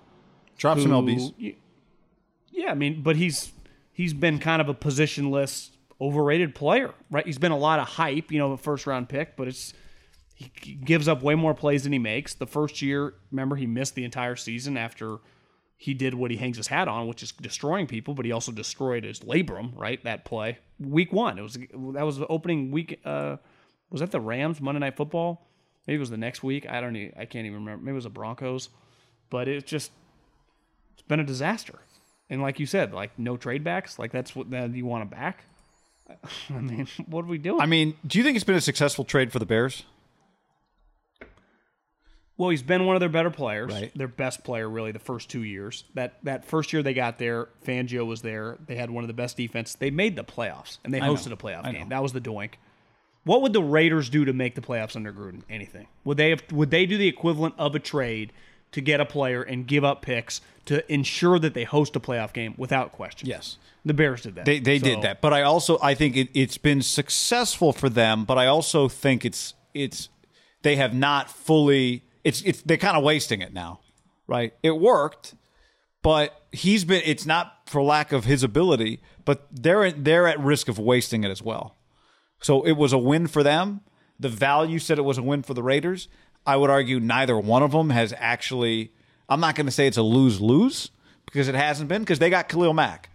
[0.56, 1.56] Drop some LBs.
[2.50, 3.52] Yeah, I mean, but he's
[3.96, 7.24] he's been kind of a positionless, overrated player, right?
[7.24, 9.72] He's been a lot of hype, you know, a first round pick, but it's
[10.34, 12.34] he gives up way more plays than he makes.
[12.34, 15.16] The first year, remember, he missed the entire season after
[15.78, 18.52] he did what he hangs his hat on, which is destroying people, but he also
[18.52, 20.02] destroyed his labrum, right?
[20.04, 23.00] That play, week one, it was that was the opening week.
[23.02, 23.38] Uh,
[23.88, 25.48] was that the Rams Monday Night Football?
[25.86, 26.68] Maybe it was the next week.
[26.68, 26.96] I don't.
[26.96, 27.82] Even, I can't even remember.
[27.82, 28.68] Maybe it was the Broncos,
[29.30, 29.90] but it's just
[30.92, 31.78] it's been a disaster.
[32.28, 33.98] And like you said, like no trade backs.
[33.98, 35.44] Like that's what that you want to back.
[36.50, 37.60] I mean, what are we doing?
[37.60, 39.84] I mean, do you think it's been a successful trade for the Bears?
[42.38, 43.72] Well, he's been one of their better players.
[43.72, 43.96] Right.
[43.96, 45.84] Their best player, really, the first two years.
[45.94, 48.58] That that first year they got there, Fangio was there.
[48.66, 49.74] They had one of the best defense.
[49.74, 51.82] They made the playoffs and they hosted a playoff I game.
[51.82, 51.88] know.
[51.88, 52.54] That was the doink.
[53.24, 55.42] What would the Raiders do to make the playoffs under Gruden?
[55.50, 55.88] Anything?
[56.04, 58.32] Would they have, would they do the equivalent of a trade
[58.76, 62.32] to get a player and give up picks to ensure that they host a playoff
[62.32, 63.28] game without question?
[63.28, 63.58] Yes.
[63.84, 64.44] The Bears did that.
[64.44, 67.88] They they So- did that, but I also I think it, it's been successful for
[67.88, 68.24] them.
[68.24, 70.08] But I also think it's it's
[70.62, 72.04] they have not fully.
[72.24, 73.80] It's it's they're kind of wasting it now,
[74.26, 74.52] right?
[74.62, 75.34] It worked,
[76.02, 77.02] but he's been.
[77.04, 81.30] It's not for lack of his ability, but they're they're at risk of wasting it
[81.30, 81.76] as well.
[82.40, 83.80] So it was a win for them.
[84.18, 86.08] The value said it was a win for the Raiders.
[86.46, 88.92] I would argue neither one of them has actually.
[89.28, 90.90] I'm not going to say it's a lose lose
[91.26, 93.10] because it hasn't been because they got Khalil Mack.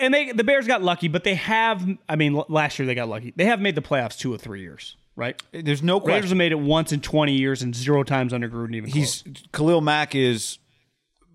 [0.00, 1.86] And they the Bears got lucky, but they have.
[2.08, 3.32] I mean, l- last year they got lucky.
[3.36, 5.40] They have made the playoffs two or three years, right?
[5.52, 6.28] There's no Raiders question.
[6.30, 8.74] have made it once in twenty years and zero times under Gruden.
[8.76, 9.42] Even He's close.
[9.52, 10.58] Khalil Mack is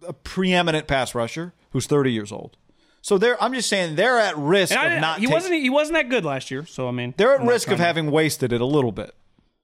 [0.07, 2.55] a preeminent pass rusher who's 30 years old.
[3.01, 5.95] So they're I'm just saying they're at risk And of didn't- he wasn't he wasn't
[5.95, 6.65] that good last year.
[6.65, 9.13] So I mean, they're at I'm risk of to- having wasted it a little bit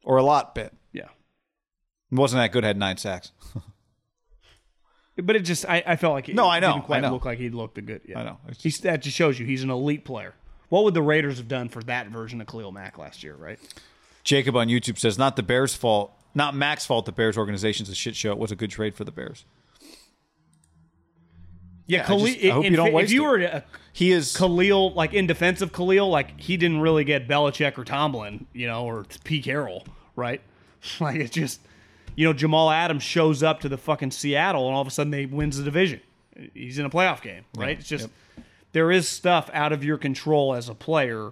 [0.04, 0.74] or a lot bit.
[2.12, 2.18] Yeah.
[2.18, 3.32] It wasn't that good had 9 sacks.
[5.22, 7.12] But it just I, I felt like it No, I know, didn't quite I know.
[7.14, 8.02] look like he looked good.
[8.08, 8.20] Yeah.
[8.22, 8.38] I know.
[8.48, 10.34] It's He's, that just shows you he's an elite player.
[10.70, 13.60] What would the Raiders have done for that version of Khalil Mack last year, right?
[14.24, 17.94] Jacob on YouTube says not the Bears fault, not Mack's fault the Bears organization's a
[17.94, 18.32] shit show.
[18.32, 19.46] It was a good trade for the Bears.
[21.88, 22.26] Yeah, I Khalil.
[22.28, 25.14] just- I hope in you don't fa- if you were a He is Khalil, like
[25.14, 29.06] in defense of Khalil, like he didn't really get Belichick or Tomlin, you know, or
[29.26, 29.42] P.
[29.42, 29.86] Carroll,
[30.16, 30.42] right?
[31.00, 31.60] Like it's just,
[32.16, 35.12] you know, Jamal Adams shows up to the fucking Seattle, and all of a sudden
[35.12, 36.02] they wins the division.
[36.54, 37.78] He's in a playoff game, right?
[37.80, 38.10] It's just
[38.72, 41.32] there is stuff out of your control as a player.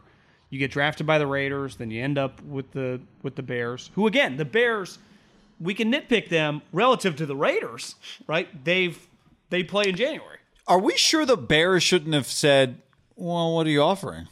[0.49, 3.91] You get drafted by the Raiders, then you end up with the with the Bears,
[3.95, 4.99] who again, the Bears,
[5.59, 7.95] we can nitpick them relative to the Raiders,
[8.27, 8.63] right?
[8.63, 9.07] They've
[9.49, 10.37] they play in January.
[10.67, 12.81] Are we sure the Bears shouldn't have said,
[13.15, 14.27] "Well, what are you offering?"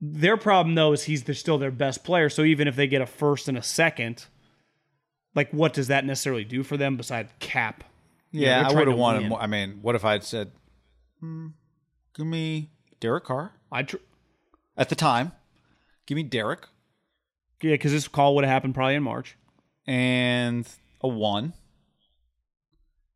[0.00, 2.28] Their problem though is he's still their best player.
[2.28, 4.24] So even if they get a first and a second,
[5.34, 7.84] like what does that necessarily do for them besides cap?
[8.30, 9.40] You know, Yeah, I would have wanted more.
[9.40, 10.52] I mean, what if I had said,
[11.20, 11.48] hmm,
[12.14, 13.96] "Give me Derek Carr I tr-
[14.76, 15.32] at the time.
[16.06, 16.66] Give me Derek
[17.62, 19.36] yeah, because this call would have happened probably in March.
[19.86, 20.66] and
[21.02, 21.52] a one."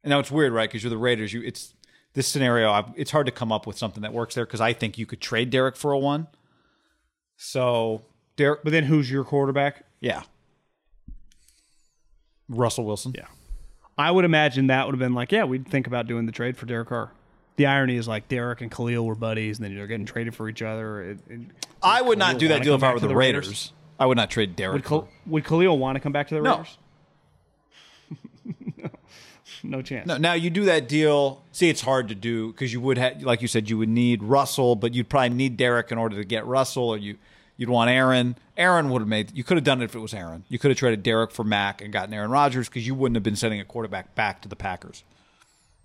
[0.03, 0.68] And now it's weird, right?
[0.68, 1.32] Because you're the Raiders.
[1.32, 1.72] You it's
[2.12, 2.70] this scenario.
[2.70, 5.07] I, it's hard to come up with something that works there because I think you
[5.07, 6.26] could trade Derek for a one.
[7.37, 8.03] So
[8.37, 9.85] Derek, But then who's your quarterback?
[10.01, 10.22] yeah,
[12.49, 13.12] Russell Wilson.
[13.16, 13.26] Yeah.
[13.97, 16.57] I would imagine that would have been like, yeah, we'd think about doing the trade
[16.57, 17.12] for Derek Carr.
[17.57, 20.49] The irony is like Derek and Khalil were buddies, and then they're getting traded for
[20.49, 21.03] each other.
[21.11, 21.41] It, it,
[21.80, 23.47] I would not do that deal if I were the the Raiders.
[23.47, 23.72] Raiders?
[24.01, 24.74] I would not trade Derek.
[24.74, 26.76] would, Khal- would Khalil want to come back to the Raiders?
[28.76, 28.91] No
[29.82, 30.06] chance.
[30.06, 31.42] No, now you do that deal.
[31.52, 34.22] See, it's hard to do because you would have, like you said, you would need
[34.22, 37.16] Russell, but you'd probably need Derek in order to get Russell, or you
[37.56, 38.36] you'd want Aaron.
[38.56, 39.36] Aaron would have made.
[39.36, 40.44] You could have done it if it was Aaron.
[40.48, 43.22] You could have traded Derek for Mack and gotten Aaron Rodgers because you wouldn't have
[43.22, 45.04] been sending a quarterback back to the Packers.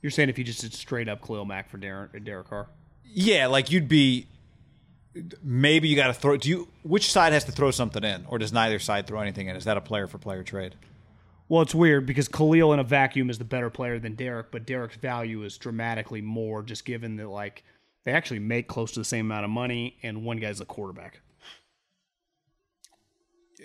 [0.02, 2.68] You're saying if you just did straight up Khalil Mack for Derek, Derek Carr?
[3.06, 4.28] Yeah, like you'd be.
[5.44, 6.38] Maybe you got to throw.
[6.38, 6.68] Do you?
[6.84, 9.56] Which side has to throw something in, or does neither side throw anything in?
[9.56, 10.76] Is that a player for player trade?
[11.50, 14.68] Well, it's weird because Khalil in a vacuum is the better player than Derek, but
[14.68, 17.64] Derek's value is dramatically more just given that like
[18.06, 21.22] they actually make close to the same amount of money and one guy's the quarterback.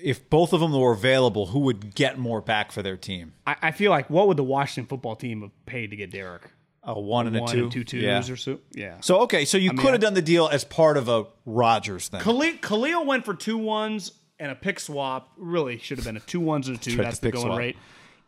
[0.02, 3.34] If both of them were available, who would get more back for their team?
[3.46, 6.50] I, I feel like what would the Washington football team have paid to get Derek?
[6.82, 8.32] A one and a One two, and two twos Yeah.
[8.32, 8.58] or so?
[8.72, 8.96] Yeah.
[9.00, 12.08] So okay, so you mean, could have done the deal as part of a Rodgers
[12.08, 12.20] thing.
[12.20, 15.30] Khalil, Khalil went for two ones and a pick swap.
[15.36, 16.96] Really should have been a two ones and a two.
[16.96, 17.58] That's the going swap.
[17.58, 17.76] rate.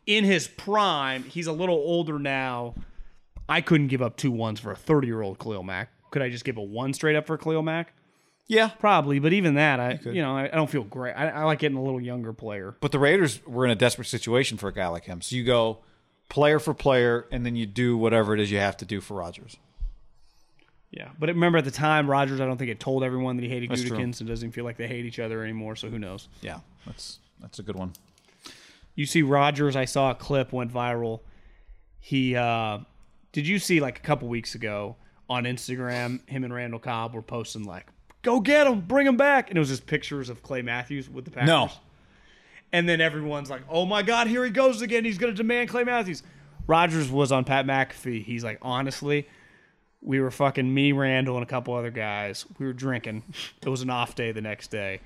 [0.07, 2.75] In his prime, he's a little older now.
[3.49, 5.91] I couldn't give up two ones for a 30 year old Khalil Mack.
[6.11, 7.93] Could I just give a one straight up for Khalil Mack?
[8.49, 11.15] yeah, Probably, but even that, I you, know I, I don't feel great.
[11.15, 12.77] I, I like getting a little younger player.
[12.81, 15.21] but the Raiders were in a desperate situation for a guy like him.
[15.21, 15.79] So you go
[16.29, 19.15] player for player, and then you do whatever it is you have to do for
[19.15, 19.57] Rodgers.
[20.97, 23.51] Yeah, but remember at the time, Rodgers, I don't think it told everyone that he
[23.51, 23.84] hated That's.
[23.84, 24.22] Gutekunst.
[24.22, 25.76] It doesn't feel like they hate each other anymore.
[25.76, 26.28] So who knows?
[26.40, 27.92] Yeah, that's that's a good one.
[28.94, 29.76] You see, Rodgers.
[29.76, 31.20] I saw a clip went viral.
[32.01, 32.78] He uh,
[33.32, 34.97] did you see like a couple weeks ago
[35.28, 36.26] on Instagram?
[36.30, 37.88] Him and Randall Cobb were posting like,
[38.22, 41.26] "Go get him, bring him back," and it was just pictures of Clay Matthews with
[41.26, 41.47] the Packers.
[41.47, 41.70] No.
[42.72, 45.05] And then everyone's like, "Oh my God, here he goes again.
[45.05, 46.22] He's going to demand Clay Matthews."
[46.66, 48.24] Rodgers was on Pat McAfee.
[48.24, 49.28] He's like, honestly,
[50.01, 52.44] we were fucking me, Randall, and a couple other guys.
[52.59, 53.22] We were drinking.
[53.62, 55.01] It was an off day the next day,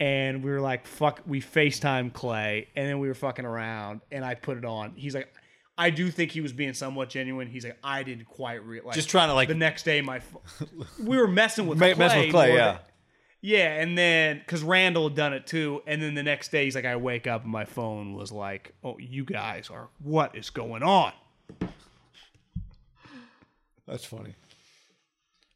[0.00, 4.24] and we were like, "Fuck." We Facetime Clay, and then we were fucking around, and
[4.24, 4.92] I put it on.
[4.96, 5.32] He's like.
[5.78, 7.48] I do think he was being somewhat genuine.
[7.48, 8.94] He's like, I didn't quite realize.
[8.94, 10.22] Just trying to, like- the next day, my
[11.04, 12.72] we were messing with Clay, messing with Clay, yeah.
[12.72, 12.80] than-
[13.42, 16.74] yeah, and then because Randall had done it too, and then the next day he's
[16.74, 20.48] like, I wake up and my phone was like, "Oh, you guys are what is
[20.48, 21.12] going on?"
[23.86, 24.34] That's funny.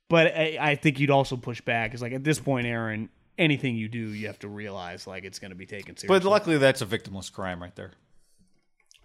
[0.08, 1.94] But I, I think you'd also push back.
[1.94, 3.08] Is like at this point, Aaron,
[3.38, 6.08] anything you do, you have to realize like it's going to be taken seriously.
[6.08, 7.92] But luckily, that's a victimless crime right there.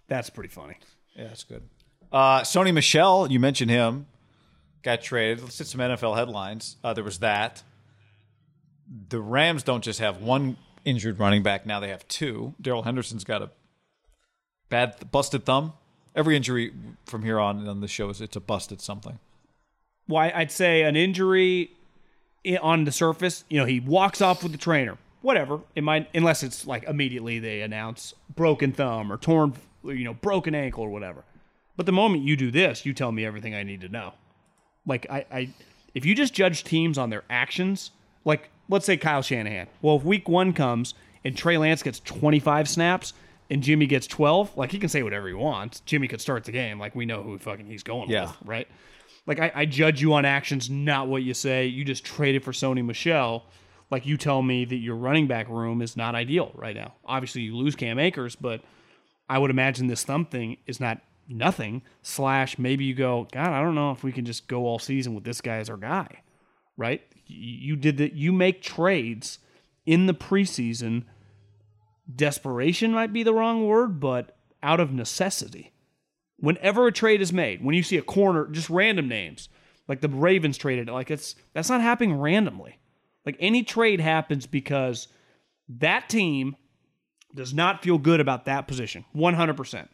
[0.08, 0.78] that's pretty funny.
[1.16, 1.64] Yeah, that's good.
[2.12, 4.08] Uh, Sony Michel, you mentioned him,
[4.84, 5.42] got traded.
[5.44, 6.78] Let's hit some NFL headlines.
[6.84, 7.64] Uh, there was that.
[9.10, 12.54] The Rams don't just have one injured running back; now they have two.
[12.62, 13.50] Darrell Henderson's got a
[14.70, 15.74] bad busted thumb.
[16.16, 16.74] Every injury
[17.06, 19.20] from here on on the show is it's a busted something.
[20.08, 21.72] Why I'd say an injury
[22.62, 24.98] on the surface, you know, he walks off with the trainer.
[25.22, 25.62] Whatever.
[25.76, 29.54] It might unless it's like immediately they announce broken thumb or torn,
[29.84, 31.24] you know, broken ankle or whatever.
[31.76, 34.14] But the moment you do this, you tell me everything I need to know.
[34.86, 35.50] Like I, I
[35.94, 37.92] if you just judge teams on their actions,
[38.24, 39.68] like let's say Kyle Shanahan.
[39.82, 40.94] Well, if week one comes
[41.24, 43.14] and Trey Lance gets 25 snaps
[43.50, 45.80] and Jimmy gets 12, like he can say whatever he wants.
[45.82, 46.80] Jimmy could start the game.
[46.80, 48.28] Like we know who fucking he's going Yeah.
[48.28, 48.68] with, right?
[49.28, 51.66] Like I, I judge you on actions, not what you say.
[51.66, 53.46] You just traded for Sony Michel.
[53.92, 56.94] Like you tell me that your running back room is not ideal right now.
[57.06, 58.62] Obviously, you lose Cam Akers, but
[59.30, 61.82] I would imagine this thumb thing is not nothing.
[62.02, 65.14] Slash, maybe you go, God, I don't know if we can just go all season
[65.16, 66.22] with this guy as our guy,
[66.78, 67.02] right?
[67.28, 68.14] You did that.
[68.14, 69.40] You make trades
[69.86, 71.04] in the preseason.
[72.14, 75.74] Desperation might be the wrong word, but out of necessity.
[76.38, 79.50] Whenever a trade is made, when you see a corner, just random names,
[79.88, 82.80] like the Ravens traded, like it's that's not happening randomly.
[83.26, 85.08] Like any trade happens because
[85.68, 86.56] that team
[87.34, 89.06] does not feel good about that position.
[89.16, 89.88] 100%.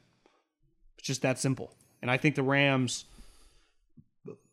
[0.98, 1.74] It's just that simple.
[2.02, 3.06] And I think the Rams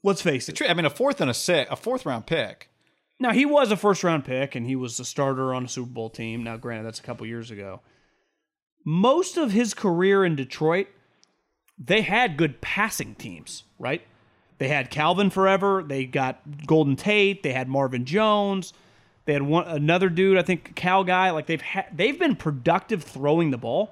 [0.02, 0.61] let's face it.
[0.68, 2.70] I mean, a fourth and a six, a fourth round pick.
[3.20, 5.90] Now he was a first round pick and he was the starter on a Super
[5.90, 6.44] Bowl team.
[6.44, 7.80] Now granted that's a couple years ago.
[8.84, 10.86] Most of his career in Detroit,
[11.78, 14.02] they had good passing teams, right?
[14.58, 18.72] They had Calvin forever, they got Golden Tate, they had Marvin Jones,
[19.24, 23.04] they had one another dude, I think Cal guy, like they've ha- they've been productive
[23.04, 23.90] throwing the ball.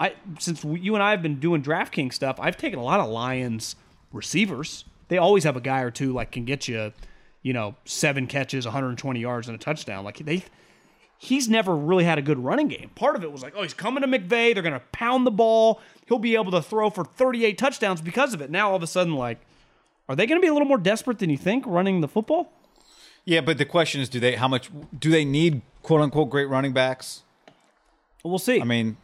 [0.00, 3.00] I since we- you and I have been doing DraftKings stuff, I've taken a lot
[3.00, 3.76] of Lions
[4.12, 4.84] receivers.
[5.08, 6.92] They always have a guy or two like can get you,
[7.42, 10.04] you know, seven catches, 120 yards and a touchdown.
[10.04, 10.44] Like they
[11.18, 12.90] he's never really had a good running game.
[12.96, 15.30] Part of it was like, oh, he's coming to McVay, they're going to pound the
[15.30, 15.80] ball.
[16.06, 18.50] He'll be able to throw for 38 touchdowns because of it.
[18.50, 19.38] Now all of a sudden like
[20.08, 22.52] are they going to be a little more desperate than you think running the football?
[23.24, 24.68] Yeah, but the question is, do they how much
[24.98, 27.22] do they need quote unquote great running backs?
[28.24, 28.60] We'll see.
[28.60, 28.96] I mean,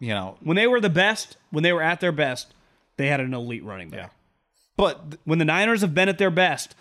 [0.00, 2.54] you know, when they were the best, when they were at their best,
[2.96, 3.98] they had an elite running back.
[4.00, 4.08] Yeah.
[4.76, 6.74] but th- When the Niners have been at their best,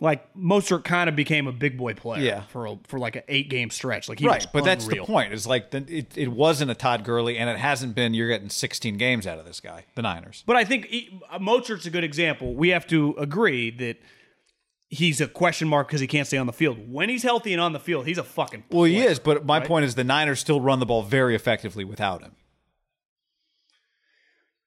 [0.00, 2.42] like Mostert kind of became a big boy player Yeah.
[2.48, 4.08] for a, for like an eight game stretch.
[4.08, 5.32] Like he right, but that's the point.
[5.32, 8.12] Is like the, it, it wasn't a Todd Gurley, and it hasn't been.
[8.12, 10.44] You're getting 16 games out of this guy, the Niners.
[10.46, 12.54] But I think he, uh, Mostert's a good example.
[12.54, 13.96] We have to agree that
[14.88, 16.78] he's a question mark because he can't stay on the field.
[16.92, 18.64] When he's healthy and on the field, he's a fucking.
[18.70, 19.66] Well, he is, but my right?
[19.66, 22.32] point is the Niners still run the ball very effectively without him.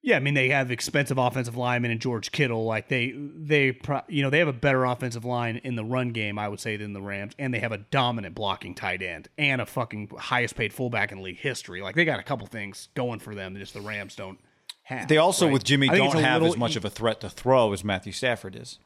[0.02, 2.64] Yeah, I mean they have expensive offensive linemen and George Kittle.
[2.64, 6.10] Like they, they, pro- you know, they have a better offensive line in the run
[6.10, 9.28] game, I would say, than the Rams, and they have a dominant blocking tight end
[9.38, 11.82] and a fucking highest paid fullback in league history.
[11.82, 14.40] Like they got a couple things going for them that just the Rams don't
[14.84, 15.10] have.
[15.10, 15.54] They also, right?
[15.54, 18.56] with Jimmy, don't have little as much of a threat to throw as Matthew Stafford
[18.56, 18.80] is.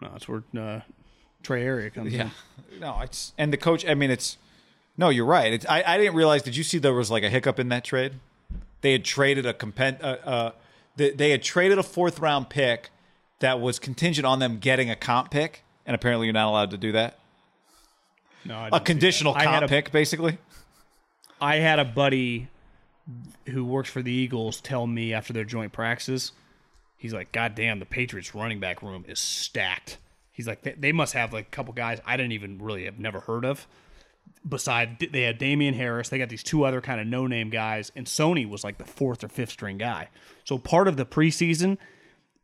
[0.00, 0.80] No, that's where uh,
[1.42, 2.30] Trey Area comes in.
[2.80, 3.86] No, it's and the coach.
[3.86, 4.36] I mean, it's
[4.96, 5.52] no, you're right.
[5.52, 6.42] It's, I I didn't realize.
[6.42, 8.14] Did you see there was like a hiccup in that trade?
[8.80, 10.50] They had traded a compen, uh, uh,
[10.96, 12.90] they, they had traded a fourth round pick
[13.40, 16.78] that was contingent on them getting a comp pick, and apparently you're not allowed to
[16.78, 17.18] do that.
[18.44, 19.34] No, I A conditional.
[19.34, 20.38] Comp a- pick, basically.
[21.40, 22.48] I had a buddy
[23.48, 26.32] who works for the Eagles tell me after their joint practices,
[26.96, 29.98] he's like, God damn, the Patriots running back room is stacked.
[30.32, 32.98] He's like, they, they must have like a couple guys I didn't even really have
[32.98, 33.66] never heard of.
[34.48, 36.08] Beside, they had Damien Harris.
[36.08, 38.84] They got these two other kind of no name guys, and Sony was like the
[38.84, 40.08] fourth or fifth string guy.
[40.44, 41.78] So part of the preseason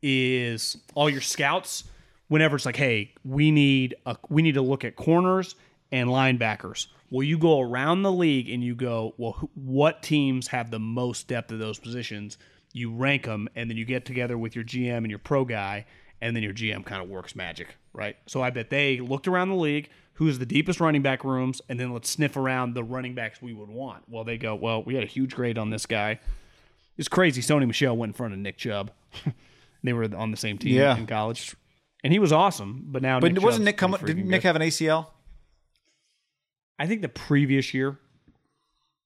[0.03, 1.85] is all your scouts.
[2.27, 5.55] Whenever it's like, hey, we need a we need to look at corners
[5.93, 6.89] and linebackers.
[7.11, 11.29] Well, you go around the league and you go, well, what teams have the most
[11.29, 12.39] depth of those positions?
[12.73, 15.85] You rank them, and then you get together with your GM and your pro guy,
[16.23, 17.77] and then your GM kind of works magic.
[17.93, 18.17] right?
[18.27, 21.79] So I bet they looked around the league, who's the deepest running back rooms, and
[21.81, 24.03] then let's sniff around the running backs we would want.
[24.09, 26.21] Well, they go, well, we had a huge grade on this guy.
[26.99, 27.41] It's crazy.
[27.41, 28.91] Sony Michel went in front of Nick Chubb.
[29.83, 30.97] they were on the same team Yeah.
[30.97, 31.57] in college,
[32.05, 32.85] and he was awesome.
[32.87, 33.93] But now, But Nick wasn't Chubb's Nick come?
[33.93, 34.49] pretty Didn't Nick good.
[34.49, 35.07] have an ACL?
[36.79, 37.99] I think the previous year,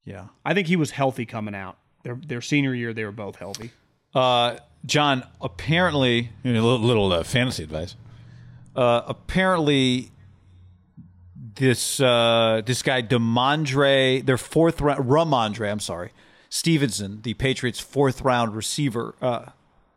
[0.04, 0.26] Yeah.
[0.44, 1.78] I think he was healthy coming out.
[2.04, 3.70] Their their senior year, they were both healthy.
[4.14, 4.56] Uh,
[4.86, 7.96] John, apparently, a little, little uh, fantasy advice.
[8.76, 10.10] uh, apparently,
[11.56, 16.12] this uh, this guy Demondre, their fourth round, Rhamondre, I'm sorry,
[16.48, 19.14] Stevenson, the Patriots' fourth round receiver.
[19.20, 19.46] Uh,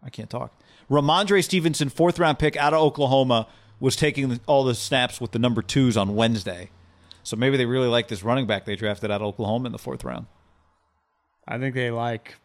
[0.04, 0.54] I can't talk.
[0.90, 3.48] Rhamondre Stevenson, fourth round pick out of Oklahoma,
[3.80, 6.72] was taking all the snaps with the number twos on Wednesday.
[7.24, 9.78] So maybe they really like this running back they drafted out of Oklahoma in the
[9.78, 10.26] fourth round.
[11.48, 12.36] I think they like.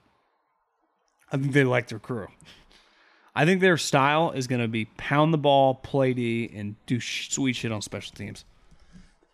[1.33, 2.29] I think they like their crew.
[3.35, 7.01] I think their style is going to be pound the ball, play D, and do
[7.01, 8.45] sweet shit on special teams.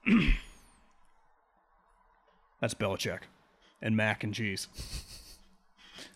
[2.60, 3.20] That's Belichick
[3.80, 4.68] and mac and cheese.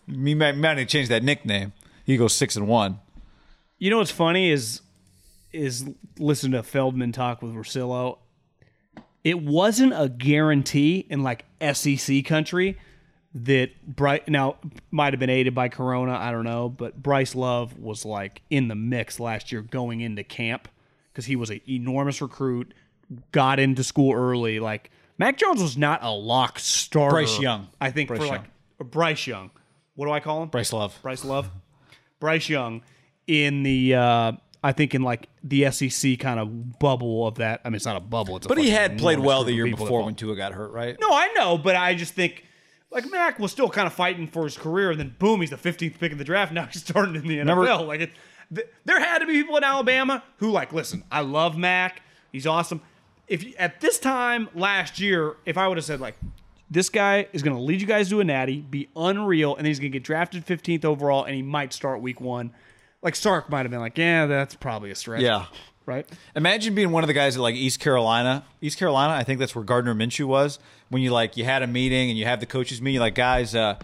[0.07, 1.73] Me might, might have changed that nickname.
[2.05, 2.99] He goes six and one.
[3.79, 4.81] You know what's funny is
[5.51, 5.89] is
[6.19, 8.19] listen to Feldman talk with Rosillo.
[9.23, 12.77] It wasn't a guarantee in like SEC country
[13.33, 14.57] that Bright now
[14.91, 16.13] might have been aided by Corona.
[16.13, 20.23] I don't know, but Bryce Love was like in the mix last year going into
[20.23, 20.67] camp
[21.11, 22.73] because he was an enormous recruit,
[23.31, 24.59] got into school early.
[24.59, 27.13] Like Mac Jones was not a lock starter.
[27.15, 27.67] Bryce Young.
[27.79, 28.51] I think Bryce for like Young.
[28.79, 29.51] or Bryce Young.
[29.95, 30.49] What do I call him?
[30.49, 30.97] Bryce Love.
[31.01, 31.49] Bryce Love,
[32.19, 32.81] Bryce Young,
[33.27, 34.31] in the uh,
[34.63, 37.61] I think in like the SEC kind of bubble of that.
[37.63, 38.35] I mean, it's not a bubble.
[38.37, 40.97] It's a But he had played well the year before when Tua got hurt, right?
[40.99, 42.43] No, I know, but I just think
[42.91, 45.55] like Mac was still kind of fighting for his career, and then boom, he's the
[45.57, 46.51] 15th pick in the draft.
[46.53, 47.57] Now he's starting in the NFL.
[47.57, 48.11] Remember- like it,
[48.53, 52.01] th- there had to be people in Alabama who like, listen, I love Mac.
[52.31, 52.81] He's awesome.
[53.27, 56.15] If you, at this time last year, if I would have said like.
[56.67, 59.69] This guy is going to lead you guys to a natty, be unreal, and then
[59.69, 62.51] he's going to get drafted 15th overall, and he might start week one.
[63.03, 65.21] Like Sark might have been like, yeah, that's probably a stretch.
[65.21, 65.45] Yeah.
[65.85, 66.09] Right?
[66.35, 68.43] Imagine being one of the guys at like East Carolina.
[68.61, 70.57] East Carolina, I think that's where Gardner Minshew was.
[70.89, 73.53] When you like you had a meeting and you have the coaches meeting, like, guys,
[73.53, 73.77] uh,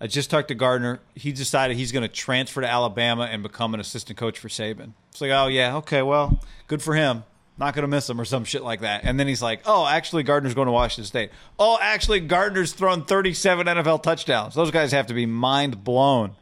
[0.00, 1.00] I just talked to Gardner.
[1.14, 4.94] He decided he's going to transfer to Alabama and become an assistant coach for Saban.
[5.10, 7.24] It's like, oh yeah, okay, well, good for him.
[7.58, 9.02] Not going to miss him or some shit like that.
[9.04, 11.30] And then he's like, oh, actually, Gardner's going to Washington State.
[11.58, 14.54] Oh, actually, Gardner's thrown 37 NFL touchdowns.
[14.54, 16.34] Those guys have to be mind blown.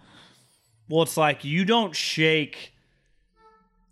[0.89, 2.73] Well, it's like you don't shake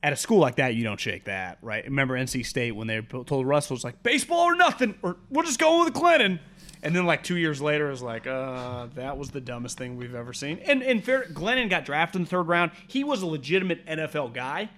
[0.02, 0.74] at a school like that.
[0.74, 1.84] You don't shake that, right?
[1.84, 5.58] Remember NC State when they told Russell it's like baseball or nothing, or we'll just
[5.58, 6.38] go with Glennon.
[6.82, 10.14] And then like two years later, it's like, uh, that was the dumbest thing we've
[10.14, 10.60] ever seen.
[10.60, 12.70] And in fair, Glennon got drafted in the third round.
[12.86, 14.70] He was a legitimate NFL guy.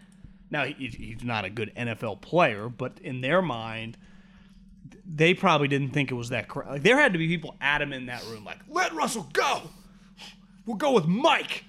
[0.50, 3.96] Now he's not a good NFL player, but in their mind,
[5.06, 6.48] they probably didn't think it was that.
[6.48, 9.62] Cra- like there had to be people adamant in that room, like, let Russell go.
[10.66, 11.64] We'll go with Mike.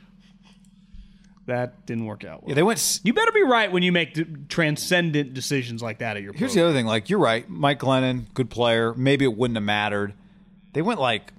[1.47, 2.43] That didn't work out.
[2.43, 2.49] Well.
[2.49, 2.77] Yeah, they went.
[2.77, 6.33] s- You better be right when you make d- transcendent decisions like that at your.
[6.33, 6.63] Here's program.
[6.65, 6.85] the other thing.
[6.85, 8.93] Like you're right, Mike Glennon, good player.
[8.93, 10.13] Maybe it wouldn't have mattered.
[10.73, 11.33] They went like,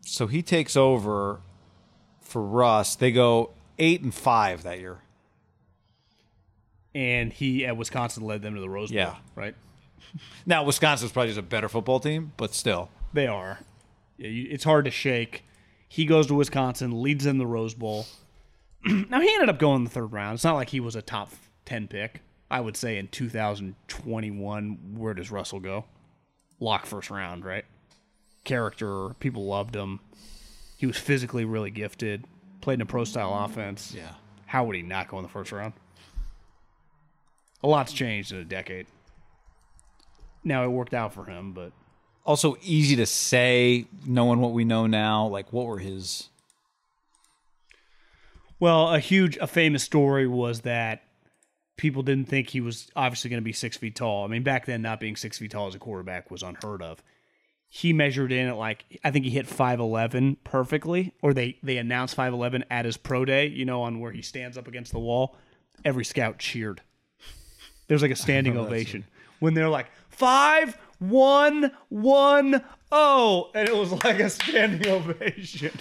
[0.00, 1.40] so he takes over
[2.20, 2.96] for Russ.
[2.96, 4.98] They go eight and five that year.
[6.94, 8.96] And he at Wisconsin led them to the Rose Bowl.
[8.98, 9.16] Yeah.
[9.34, 9.54] right.
[10.44, 12.90] Now Wisconsin's probably just a better football team, but still.
[13.14, 13.60] They are.
[14.18, 15.44] Yeah, you, it's hard to shake.
[15.88, 18.06] He goes to Wisconsin, leads them the Rose Bowl.
[18.84, 20.34] now he ended up going in the third round.
[20.34, 21.30] It's not like he was a top
[21.64, 22.20] ten pick.
[22.50, 25.84] I would say in 2021, where does Russell go?
[26.60, 27.64] Lock first round, right?
[28.44, 30.00] Character, people loved him.
[30.76, 32.24] He was physically really gifted.
[32.60, 33.94] Played in a pro style offense.
[33.96, 34.12] Yeah.
[34.46, 35.72] How would he not go in the first round?
[37.62, 38.86] A lot's changed in a decade.
[40.44, 41.72] Now it worked out for him, but
[42.24, 45.26] Also easy to say, knowing what we know now.
[45.26, 46.28] Like, what were his?
[48.58, 51.02] well, a huge, a famous story was that
[51.76, 54.24] people didn't think he was obviously going to be six feet tall.
[54.24, 57.02] I mean, back then, not being six feet tall as a quarterback was unheard of.
[57.68, 61.78] He measured in at like I think he hit five eleven perfectly, or they they
[61.78, 63.46] announced five eleven at his pro day.
[63.46, 65.36] You know, on where he stands up against the wall.
[65.84, 66.82] Every scout cheered.
[67.88, 69.04] There's like a oh, standing ovation
[69.40, 75.72] when they're like five one one oh, and it was like a standing ovation.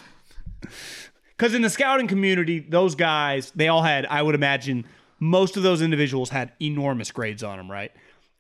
[1.38, 4.86] Because in the scouting community, those guys, they all had, I would imagine,
[5.20, 7.92] most of those individuals had enormous grades on them, right?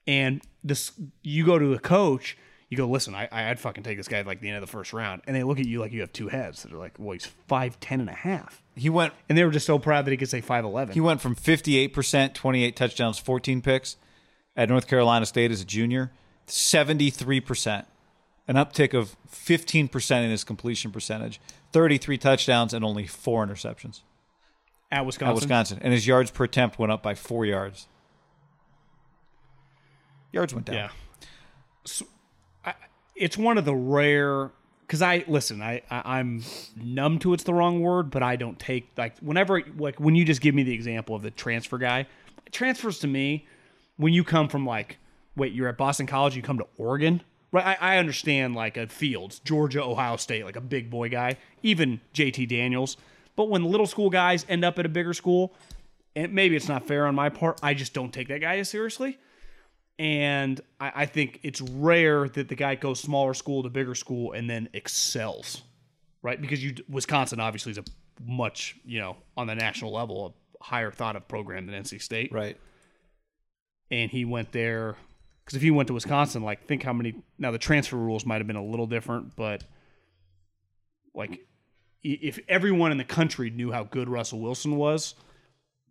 [0.08, 0.92] And this,
[1.24, 2.38] you go to a coach,
[2.72, 4.68] You go, listen, I, I'd fucking take this guy at like the end of the
[4.68, 5.24] first round.
[5.28, 6.64] And they look at you like you have two heads.
[6.64, 8.64] They're like, well, he's 5'10 and a half.
[8.78, 10.94] He went And they were just so proud that he could say 5'11.
[10.94, 13.98] he went from 58%, 28 touchdowns, 14 picks
[14.56, 16.14] at North Carolina State as a junior,
[16.48, 17.86] 73%.
[18.48, 21.42] An uptick of 15% in his completion percentage,
[21.74, 24.00] 33 touchdowns and only 4 interceptions
[24.90, 25.30] at Wisconsin.
[25.30, 25.80] at Wisconsin.
[25.82, 27.88] And his yards per attempt went up by 4 yards.
[30.32, 30.76] Yards went down.
[30.78, 30.90] Yeah.
[33.22, 34.50] It's one of the rare
[34.82, 35.62] because I listen.
[35.62, 36.44] I, I I'm
[36.76, 40.26] numb to it's the wrong word, but I don't take like whenever like when you
[40.26, 42.08] just give me the example of the transfer guy.
[42.52, 43.48] Transfers to me
[43.96, 44.98] when you come from like
[45.38, 47.22] wait you're at Boston College, you come to Oregon.
[47.54, 51.38] Right, I, I understand like a Fields, Georgia, Ohio State, like a big boy guy,
[51.62, 52.98] even JT Daniels.
[53.36, 55.54] But when little school guys end up at a bigger school,
[56.16, 58.70] and maybe it's not fair on my part, I just don't take that guy as
[58.70, 59.20] seriously.
[60.02, 64.32] And I, I think it's rare that the guy goes smaller school to bigger school
[64.34, 65.62] and then excels,
[66.24, 66.42] right?
[66.42, 67.84] Because you Wisconsin obviously is a
[68.26, 72.32] much you know on the national level a higher thought of program than NC State,
[72.32, 72.58] Right.
[73.92, 74.96] and he went there
[75.46, 78.38] because if he went to Wisconsin, like think how many now the transfer rules might
[78.40, 79.64] have been a little different, but
[81.14, 81.46] like
[82.04, 85.14] if everyone in the country knew how good Russell Wilson was,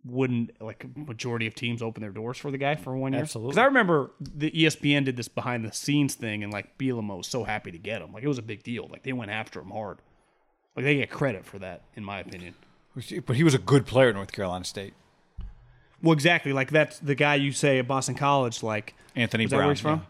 [0.03, 3.21] wouldn't like majority of teams open their doors for the guy for one year?
[3.21, 3.51] Absolutely.
[3.51, 7.27] Because I remember the ESPN did this behind the scenes thing, and like Bielema was
[7.27, 8.13] so happy to get him.
[8.13, 8.87] Like it was a big deal.
[8.91, 9.99] Like they went after him hard.
[10.75, 12.55] Like they get credit for that, in my opinion.
[13.25, 14.93] But he was a good player at North Carolina State.
[16.01, 16.53] Well, exactly.
[16.53, 18.63] Like that's the guy you say at Boston College.
[18.63, 19.75] Like Anthony Brown.
[19.75, 20.05] from?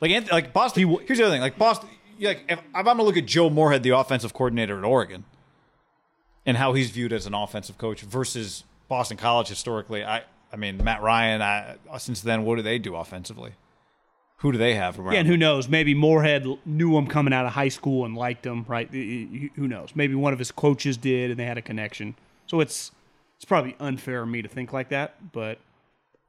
[0.00, 0.88] Like Anth- like Boston.
[0.88, 1.40] He here's the other thing.
[1.40, 1.88] Like Boston.
[2.18, 5.24] you Like if, if I'm gonna look at Joe Moorhead, the offensive coordinator at Oregon,
[6.46, 10.04] and how he's viewed as an offensive coach versus Boston College historically.
[10.04, 11.42] I I mean Matt Ryan.
[11.42, 13.52] I, since then, what do they do offensively?
[14.38, 15.14] Who do they have around?
[15.14, 15.68] Yeah, and who knows?
[15.68, 18.88] Maybe Moorhead knew him coming out of high school and liked him, right?
[18.88, 19.90] Who knows?
[19.96, 22.14] Maybe one of his coaches did, and they had a connection.
[22.46, 22.92] So it's
[23.36, 25.58] it's probably unfair of me to think like that, but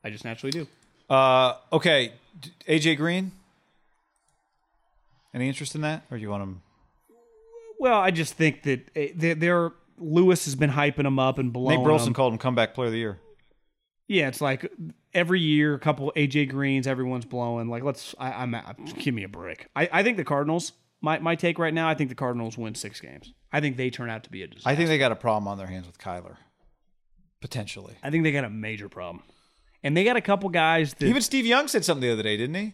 [0.04, 0.68] I just naturally do.
[1.10, 2.14] Uh, okay,
[2.68, 3.32] AJ Green.
[5.34, 6.62] Any interest in that, or do you want him?
[7.80, 11.54] Well, I just think that eh, they're, they're Lewis has been hyping him up and
[11.54, 12.14] blowing Nate Burleson him.
[12.14, 13.20] called him comeback player of the year.
[14.08, 14.72] Yeah, it's like
[15.14, 17.70] every year, a couple AJ Greens, everyone's blowing.
[17.70, 18.56] Like, let's, I, I'm,
[18.98, 19.68] give me a break.
[19.76, 22.74] I, I think the Cardinals, my, my take right now, I think the Cardinals win
[22.74, 23.34] six games.
[23.52, 24.70] I think they turn out to be a disaster.
[24.70, 26.38] I think they got a problem on their hands with Kyler,
[27.40, 27.96] potentially.
[28.02, 29.24] I think they got a major problem.
[29.84, 32.36] And they got a couple guys that Even Steve Young said something the other day,
[32.36, 32.74] didn't he?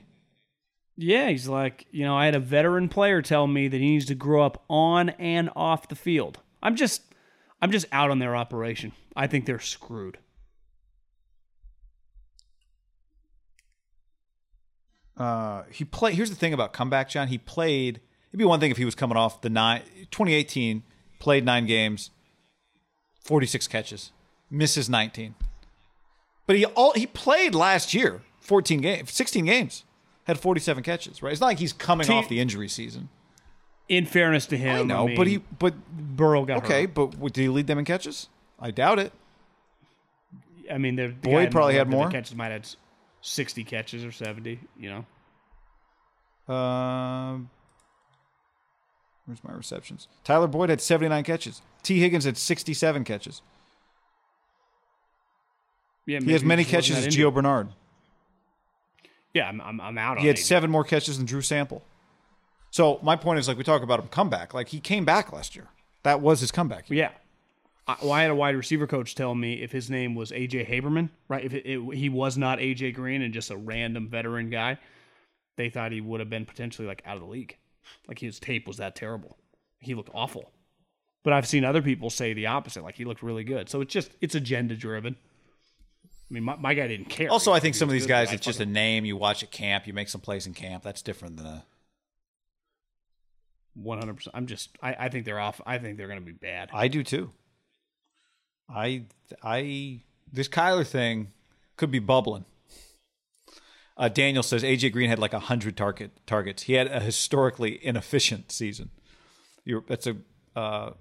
[0.97, 4.05] Yeah, he's like, you know, I had a veteran player tell me that he needs
[4.05, 6.39] to grow up on and off the field.
[6.63, 7.01] I'm just
[7.61, 8.91] I'm just out on their operation.
[9.15, 10.17] I think they're screwed.
[15.17, 16.15] Uh, he played.
[16.15, 17.29] Here's the thing about comeback, John.
[17.29, 18.01] He played.
[18.29, 20.83] It'd be one thing if he was coming off the nine, 2018,
[21.19, 22.11] played nine games,
[23.21, 24.11] 46 catches,
[24.49, 25.35] misses 19.
[26.45, 29.85] But he all he played last year, 14 games, 16 games,
[30.25, 31.23] had 47 catches.
[31.23, 31.31] Right?
[31.31, 33.07] It's not like he's coming Team- off the injury season.
[33.87, 36.93] In fairness to him, I know, mean, but he, but Burrow got okay, hurt.
[36.95, 38.29] but did he lead them in catches?
[38.59, 39.11] I doubt it.
[40.71, 42.09] I mean, the, the Boyd probably had more.
[42.09, 42.69] Catches might have had
[43.21, 44.59] sixty catches or seventy.
[44.79, 45.05] You
[46.47, 47.49] know, Um,
[49.25, 50.07] where's my receptions?
[50.23, 51.61] Tyler Boyd had 79 catches.
[51.83, 53.41] Tee Higgins had 67 catches.
[56.07, 57.69] yeah, He has many catches as Gio Bernard.
[59.33, 60.43] Yeah, I'm, I'm, I'm out on He had AJ.
[60.43, 61.83] seven more catches than Drew Sample.
[62.75, 65.55] So my point is, like we talk about him comeback, like he came back last
[65.55, 65.69] year.
[66.03, 66.89] That was his comeback.
[66.89, 67.11] Yeah.
[67.87, 70.69] I, well, I had a wide receiver coach tell me if his name was AJ
[70.69, 71.45] Haberman, right?
[71.45, 74.77] If it, it, he was not AJ Green and just a random veteran guy,
[75.55, 77.55] they thought he would have been potentially like out of the league.
[78.09, 79.37] Like his tape was that terrible.
[79.79, 80.51] He looked awful.
[81.23, 82.83] But I've seen other people say the opposite.
[82.83, 83.69] Like he looked really good.
[83.69, 85.15] So it's just it's agenda driven.
[86.29, 87.31] I mean, my, my guy didn't care.
[87.31, 89.51] Also, I think some of these good, guys, it's just a name you watch at
[89.51, 89.87] camp.
[89.87, 90.83] You make some plays in camp.
[90.83, 91.63] That's different than a.
[93.81, 94.27] 100%.
[94.33, 95.61] I'm just I, I think they're off.
[95.65, 96.69] I think they're going to be bad.
[96.73, 97.31] I do too.
[98.69, 99.03] I
[99.43, 101.31] I this Kyler thing
[101.77, 102.45] could be bubbling.
[103.97, 106.63] Uh, Daniel says AJ Green had like hundred target targets.
[106.63, 108.89] He had a historically inefficient season.
[109.63, 110.17] You're, that's a
[110.55, 110.91] uh,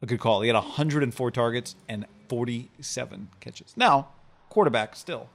[0.00, 0.40] a good call.
[0.42, 3.74] He had 104 targets and 47 catches.
[3.76, 4.08] Now
[4.48, 5.28] quarterback still,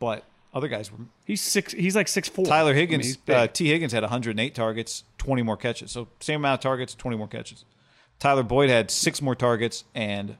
[0.00, 0.98] but other guys were.
[1.24, 2.46] He's six he's like six four.
[2.46, 5.90] Tyler I mean, Higgins, uh, Tee Higgins had 108 targets, 20 more catches.
[5.90, 7.64] So same amount of targets, 20 more catches.
[8.20, 10.36] Tyler Boyd had six more targets and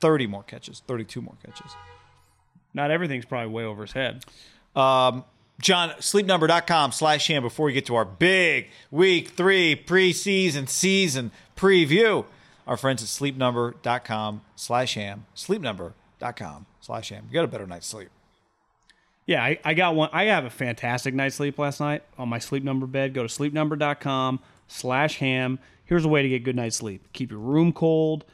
[0.00, 1.72] 30 more catches, 32 more catches.
[2.74, 4.24] Not everything's probably way over his head.
[4.76, 5.24] Um,
[5.58, 12.26] John, sleepnumber.com slash ham before we get to our big week three preseason season preview.
[12.66, 15.24] Our friends at sleepnumber.com slash ham.
[15.34, 17.24] Sleepnumber.com slash ham.
[17.28, 18.10] You got a better night's sleep.
[19.30, 20.10] Yeah, I, I got one.
[20.12, 23.14] I have a fantastic night's sleep last night on my sleep number bed.
[23.14, 25.60] Go to sleepnumber.com slash ham.
[25.84, 27.12] Here's a way to get good night's sleep.
[27.12, 28.24] Keep your room cold.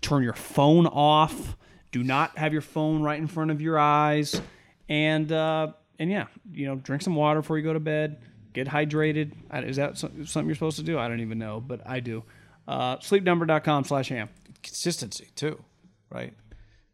[0.00, 1.54] Turn your phone off.
[1.92, 4.40] Do not have your phone right in front of your eyes.
[4.88, 8.22] And uh, and yeah, you know, drink some water before you go to bed.
[8.54, 9.34] Get hydrated.
[9.68, 10.98] Is that something you're supposed to do?
[10.98, 12.24] I don't even know, but I do.
[12.66, 14.30] Uh, sleepnumber.com slash ham.
[14.62, 15.62] Consistency, too,
[16.08, 16.32] right?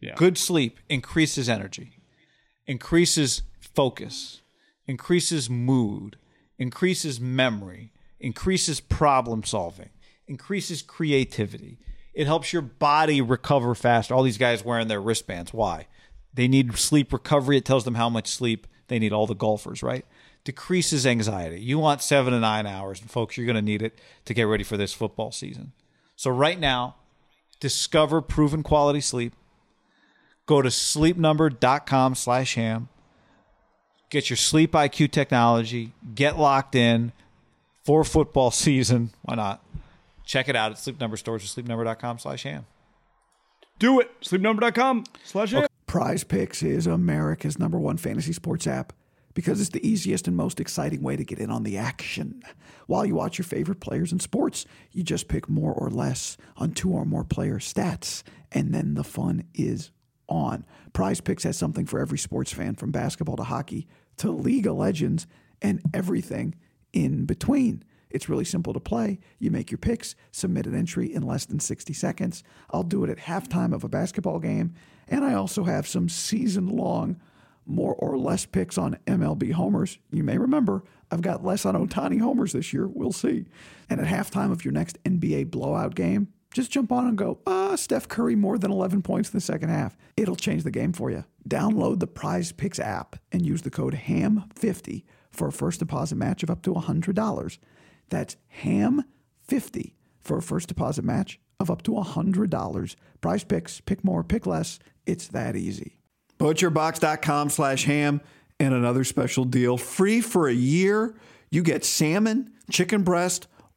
[0.01, 0.15] Yeah.
[0.17, 2.01] Good sleep increases energy,
[2.67, 4.43] increases focus,
[4.87, 6.17] increases mood,
[6.59, 9.91] increases memory, increases problem solving,
[10.27, 11.79] increases creativity.
[12.15, 14.15] It helps your body recover faster.
[14.15, 15.53] All these guys wearing their wristbands.
[15.53, 15.89] Why?
[16.33, 17.57] They need sleep recovery.
[17.57, 19.13] It tells them how much sleep they need.
[19.13, 20.05] All the golfers, right?
[20.45, 21.61] Decreases anxiety.
[21.61, 24.45] You want seven to nine hours, and folks, you're going to need it to get
[24.45, 25.73] ready for this football season.
[26.17, 26.97] So, right now,
[27.61, 29.35] discover proven quality sleep.
[30.47, 32.89] Go to sleepnumber.com slash ham.
[34.11, 35.93] Get your sleep IQ technology.
[36.15, 37.13] Get locked in
[37.85, 39.11] for football season.
[39.23, 39.65] Why not?
[40.25, 42.67] Check it out at Sleep Number stores or sleepnumber.com slash ham.
[43.79, 44.21] Do it.
[44.21, 45.67] Sleepnumber.com slash ham.
[45.87, 48.93] Prize Picks is America's number one fantasy sports app
[49.35, 52.43] because it's the easiest and most exciting way to get in on the action.
[52.87, 56.73] While you watch your favorite players in sports, you just pick more or less on
[56.73, 58.23] two or more player stats,
[58.53, 59.91] and then the fun is
[60.29, 60.65] on.
[60.93, 63.87] Prize Picks has something for every sports fan from basketball to hockey
[64.19, 65.27] to League of Legends
[65.61, 66.55] and everything
[66.93, 67.83] in between.
[68.11, 69.19] It's really simple to play.
[69.41, 72.45] You make your picks, submit an entry in less than 60 seconds.
[72.71, 74.75] I'll do it at halftime of a basketball game.
[75.09, 77.21] And I also have some season long,
[77.67, 79.99] more or less picks on MLB homers.
[80.13, 82.87] You may remember I've got less on Ohtani homers this year.
[82.87, 83.47] We'll see.
[83.91, 87.75] And at halftime of your next NBA blowout game, just jump on and go, ah,
[87.75, 89.97] Steph Curry more than 11 points in the second half.
[90.17, 91.25] It'll change the game for you.
[91.47, 95.03] Download the Prize Picks app and use the code HAM50
[95.33, 97.59] for a first deposit match of up to $100.
[98.09, 102.97] That's HAM50 for a first deposit match of up to $100.
[103.21, 104.79] Prize picks, pick more, pick less.
[105.07, 105.99] It's that easy.
[106.39, 108.21] Butcherbox.com slash ham
[108.61, 109.77] and another special deal.
[109.77, 111.17] Free for a year.
[111.51, 113.49] You get salmon, chicken breast,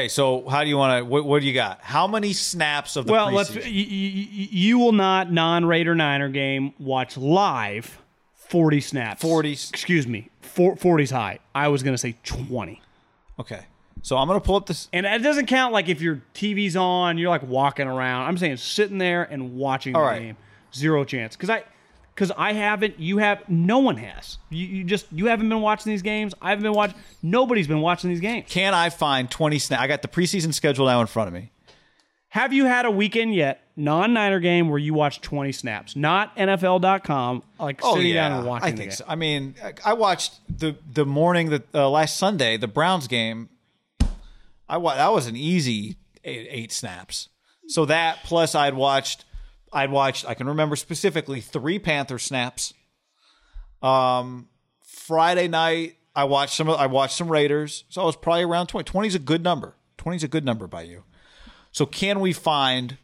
[0.00, 1.04] Okay, so how do you want to?
[1.04, 1.80] What, what do you got?
[1.82, 3.50] How many snaps of the Well, let's.
[3.50, 3.64] preseason?
[3.64, 7.98] y- y- y- you will not non Raider Niner game watch live.
[8.34, 9.22] Forty snaps.
[9.22, 9.70] 40s.
[9.70, 10.28] Excuse me.
[10.56, 11.38] 40's high.
[11.54, 12.80] I was gonna say twenty.
[13.38, 13.60] Okay,
[14.02, 14.88] so I'm gonna pull up this.
[14.92, 18.26] And it doesn't count like if your TV's on, you're like walking around.
[18.26, 20.20] I'm saying sitting there and watching the All right.
[20.20, 20.36] game.
[20.74, 21.36] Zero chance.
[21.36, 21.62] Because I,
[22.20, 23.00] because I haven't.
[23.00, 23.48] You have.
[23.48, 24.36] No one has.
[24.50, 26.34] You, you just you haven't been watching these games.
[26.42, 26.98] I haven't been watching.
[27.22, 28.44] Nobody's been watching these games.
[28.50, 29.82] Can I find 20 snaps?
[29.82, 31.50] I got the preseason schedule now in front of me.
[32.28, 35.96] Have you had a weekend yet, non-Niner game where you watched 20 snaps?
[35.96, 39.04] Not NFL.com, like sitting down and watching Oh, I think so.
[39.08, 43.48] I mean, I- I watched the the morning that uh, last Sunday the Browns game.
[44.68, 47.28] I wa- that was an easy eight, eight snaps.
[47.66, 49.24] So that plus I'd watched,
[49.72, 50.26] I'd watched.
[50.26, 52.74] I can remember specifically three Panther snaps.
[53.82, 54.48] Um,
[54.84, 56.68] Friday night I watched some.
[56.68, 57.84] I watched some Raiders.
[57.88, 58.84] So I was probably around twenty.
[58.84, 59.74] Twenty is a good number.
[59.96, 61.04] Twenty is a good number by you.
[61.72, 62.98] So can we find?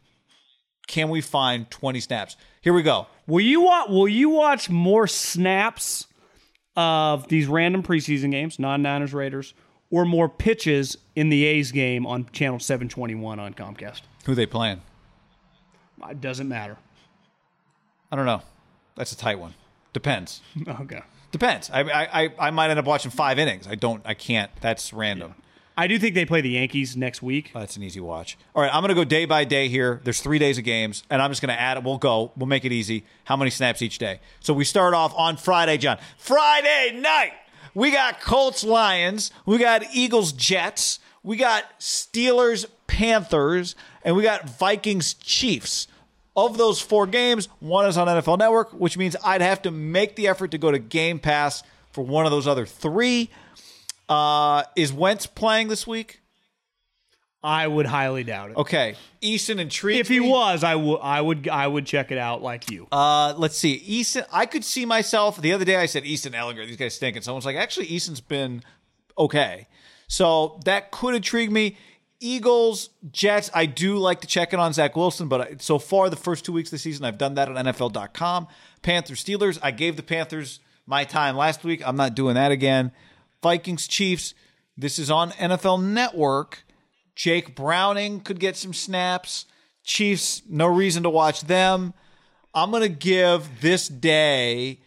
[0.87, 2.35] Can we find twenty snaps?
[2.61, 3.07] Here we go.
[3.27, 3.89] Will you watch?
[3.89, 6.07] Will you watch more snaps
[6.75, 9.53] of these random preseason games, non-Niners Raiders,
[9.89, 14.01] or more pitches in the A's game on channel 721 on Comcast?
[14.25, 14.81] Who they playing?
[16.09, 16.77] It doesn't matter.
[18.11, 18.41] I don't know.
[18.95, 19.53] That's a tight one.
[19.93, 20.41] Depends.
[20.67, 21.01] Okay.
[21.31, 21.69] Depends.
[21.69, 23.67] I, I I I might end up watching five innings.
[23.67, 24.01] I don't.
[24.05, 24.49] I can't.
[24.61, 25.35] That's random.
[25.79, 27.51] I do think they play the Yankees next week.
[27.53, 28.37] Oh, that's an easy watch.
[28.55, 30.01] All right, I'm going to go day by day here.
[30.03, 31.83] There's three days of games, and I'm just going to add it.
[31.83, 32.31] We'll go.
[32.35, 33.03] We'll make it easy.
[33.25, 34.19] How many snaps each day?
[34.39, 35.99] So we start off on Friday, John.
[36.17, 37.33] Friday night,
[37.75, 43.75] we got Colts Lions, we got Eagles Jets, we got Steelers Panthers,
[44.07, 45.87] and we got Vikings Chiefs.
[46.35, 50.15] Of those four games, one is on NFL Network, which means I'd have to make
[50.15, 53.29] the effort to go to Game Pass for one of those other three.
[54.07, 56.21] Uh, is Wentz playing this week?
[57.43, 58.57] I would highly doubt it.
[58.57, 59.95] Okay, Eason intrigued.
[59.95, 59.99] Me.
[59.99, 60.29] If he me.
[60.29, 62.87] was, I would I would I would check it out like you.
[62.91, 64.25] uh, let's see, Eason.
[64.31, 65.41] I could see myself.
[65.41, 66.65] The other day, I said Eason Ehlinger.
[66.67, 68.63] These guys stink, and someone's like, actually, Eason's been
[69.17, 69.67] okay.
[70.07, 71.77] So that could intrigue me.
[72.19, 73.49] Eagles, Jets.
[73.53, 76.53] I do like to check in on Zach Wilson, but so far the first two
[76.53, 78.47] weeks of the season, I've done that on NFL.com.
[78.81, 79.59] Panthers, Steelers.
[79.61, 81.81] I gave the Panthers my time last week.
[81.85, 82.91] I'm not doing that again.
[83.43, 84.33] Vikings, Chiefs.
[84.77, 86.63] This is on NFL Network.
[87.15, 89.45] Jake Browning could get some snaps.
[89.83, 91.93] Chiefs, no reason to watch them.
[92.53, 94.79] I'm gonna give this day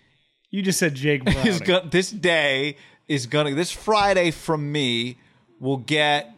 [0.51, 1.90] You just said Jake Browning.
[1.90, 2.77] this day
[3.09, 5.19] is gonna this Friday from me
[5.61, 6.35] will get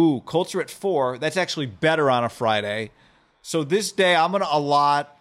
[0.00, 1.18] ooh Colts are at four.
[1.18, 2.90] That's actually better on a Friday.
[3.42, 5.16] So this day I'm gonna allot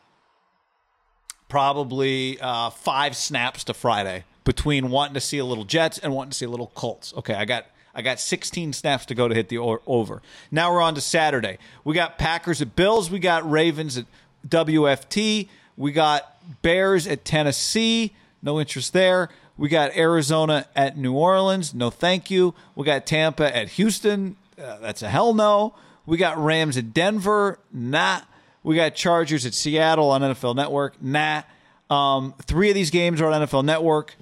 [1.48, 6.32] probably uh, five snaps to Friday between wanting to see a little Jets and wanting
[6.32, 7.14] to see a little Colts.
[7.18, 10.22] Okay, I got I got 16 snaps to go to hit the over.
[10.52, 11.58] Now we're on to Saturday.
[11.84, 13.12] We got Packers at Bills.
[13.12, 14.06] We got Ravens at
[14.48, 15.50] WFT.
[15.76, 18.14] We got Bears at Tennessee.
[18.42, 19.30] No interest there.
[19.58, 21.74] We got Arizona at New Orleans.
[21.74, 22.54] No, thank you.
[22.76, 24.38] We got Tampa at Houston.
[24.60, 25.76] Uh, that's a hell no.
[26.06, 27.60] We got Rams at Denver.
[27.72, 28.22] Nah.
[28.64, 31.02] We got Chargers at Seattle on NFL Network.
[31.02, 31.44] Nah.
[31.90, 34.16] Um, three of these games are on NFL Network.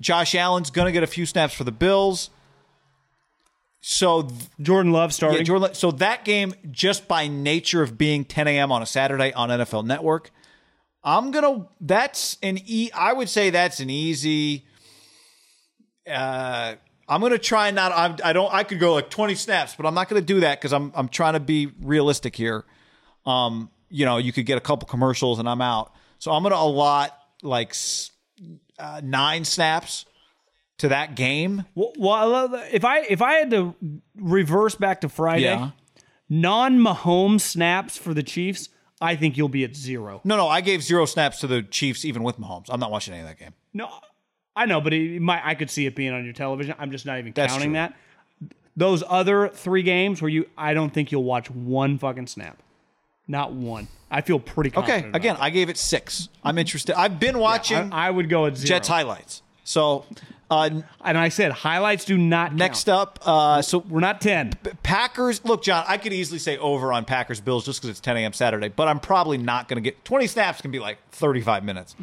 [0.00, 2.30] Josh Allen's going to get a few snaps for the Bills.
[3.80, 4.28] So
[4.60, 5.38] Jordan Love starting.
[5.38, 8.70] yeah, Jordan, so that game, just by nature of being 10 a.m.
[8.70, 10.30] on a Saturday on NFL Network,
[11.02, 11.66] I'm gonna.
[11.80, 12.90] That's an e.
[12.94, 14.64] I would say that's an easy.
[16.08, 16.76] Uh,
[17.08, 17.92] I'm gonna try not.
[17.92, 18.52] I'm, I don't.
[18.52, 20.92] I could go like 20 snaps, but I'm not gonna do that because I'm.
[20.94, 22.64] I'm trying to be realistic here.
[23.26, 25.92] Um, you know, you could get a couple commercials and I'm out.
[26.18, 27.74] So I'm gonna allot like
[28.78, 30.06] uh, nine snaps
[30.78, 31.64] to that game.
[31.74, 33.74] Well, well, if I if I had to
[34.16, 35.70] reverse back to Friday, Yeah.
[36.28, 38.68] non Mahomes snaps for the Chiefs,
[39.00, 40.20] I think you'll be at zero.
[40.24, 42.66] No, no, I gave zero snaps to the Chiefs even with Mahomes.
[42.70, 43.54] I'm not watching any of that game.
[43.74, 43.88] No,
[44.54, 46.74] I know, but it might, I could see it being on your television.
[46.78, 47.74] I'm just not even That's counting true.
[47.74, 47.96] that.
[48.76, 52.62] Those other three games where you, I don't think you'll watch one fucking snap,
[53.28, 53.88] not one.
[54.10, 55.06] I feel pretty confident.
[55.06, 55.36] Okay, again.
[55.40, 56.28] I gave it six.
[56.44, 56.98] I'm interested.
[56.98, 58.68] I've been watching I, I would go at zero.
[58.68, 59.42] Jets highlights.
[59.64, 60.04] So
[60.52, 63.00] uh, and I said highlights do not next count.
[63.00, 64.52] up, uh, so We're not ten.
[64.82, 65.42] Packers.
[65.46, 68.34] Look, John, I could easily say over on Packers Bills just because it's 10 a.m.
[68.34, 70.60] Saturday, but I'm probably not going to get 20 snaps.
[70.60, 71.96] Can be like 35 minutes.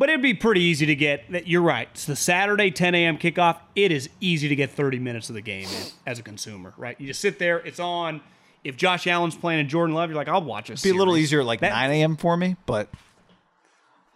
[0.00, 1.30] But it'd be pretty easy to get.
[1.30, 1.86] that- You're right.
[1.92, 3.18] It's the Saturday 10 a.m.
[3.18, 3.58] kickoff.
[3.76, 6.98] It is easy to get 30 minutes of the game in as a consumer, right?
[6.98, 7.58] You just sit there.
[7.58, 8.22] It's on.
[8.64, 10.82] If Josh Allen's playing and Jordan Love, you're like, I'll watch it.
[10.82, 12.16] Be a little easier at like That- 9 a.m.
[12.16, 12.88] for me, but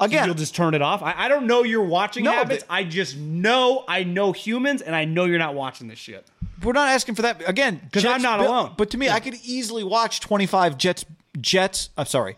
[0.01, 1.03] again, You'll just turn it off.
[1.03, 2.65] I, I don't know your watching No, habits.
[2.71, 6.27] I just know I know humans, and I know you're not watching this shit.
[6.63, 8.75] we're not asking for that again because I'm not Bill- alone.
[8.79, 11.05] But to me, I could easily watch 25 Jets.
[11.41, 11.91] Jets.
[11.97, 12.37] I'm sorry,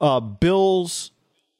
[0.00, 1.10] uh, Bills,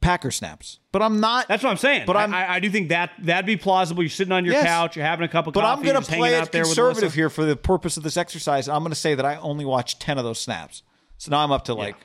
[0.07, 0.79] Packer snaps.
[0.93, 1.49] But I'm not.
[1.49, 2.05] That's what I'm saying.
[2.07, 4.03] But But I'm- I, I do think that that'd be plausible.
[4.03, 4.65] You're sitting on your Yes.
[4.67, 7.45] couch, you're having a cup of But I'm going to play it conservative here for
[7.45, 8.69] the purpose of this exercise.
[8.69, 10.83] I'm going to say that I only watched 10 of those snaps.
[11.19, 11.97] So now I'm up to like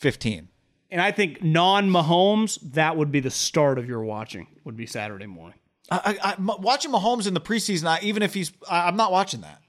[0.00, 0.48] 15.
[0.90, 4.46] And I think non-Mahomes, that would be the start of your watching.
[4.64, 5.58] Would be Saturday morning.
[5.90, 9.12] I, I, M- watching Mahomes in the preseason, I, even if he's, I, I'm not
[9.12, 9.60] watching that.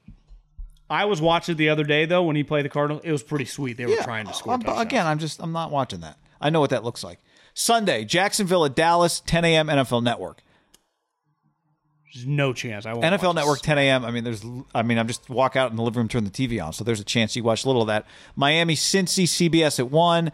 [0.90, 3.02] I was watching the other day though when he played the Cardinals.
[3.04, 3.78] It was pretty sweet.
[3.78, 6.18] They were Yeah, trying to score I'm- again, I'm just, I'm not watching that.
[6.40, 7.20] I know what that looks like.
[7.60, 9.66] Sunday, Jacksonville at Dallas, 10 a.m.
[9.66, 10.44] NFL Network.
[12.14, 12.86] There's no chance.
[12.86, 13.66] I won't NFL Network, this.
[13.66, 14.06] 10 a.m.
[14.06, 16.30] I mean, there's, I mean, I'm just walk out in the living room, turn the
[16.30, 18.06] TV on, so there's a chance you watch a little of that.
[18.36, 20.32] Miami, Cincy, CBS at one.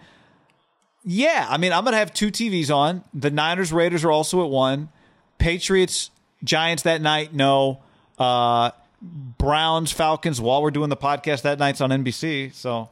[1.06, 3.06] Yeah, I mean, I'm gonna have two TVs on.
[3.14, 4.90] The Niners, Raiders are also at one.
[5.38, 6.12] Patriots,
[6.44, 7.34] Giants that night.
[7.34, 7.80] No.
[8.20, 8.72] Uh,
[9.02, 10.42] Browns, Falcons.
[10.42, 12.54] While we're doing the podcast that night's on NBC.
[12.54, 12.90] So,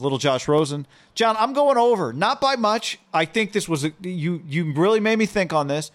[0.00, 0.86] little Josh Rosen.
[1.14, 2.98] John, I'm going over, not by much.
[3.12, 4.42] I think this was a, you.
[4.46, 5.90] You really made me think on this.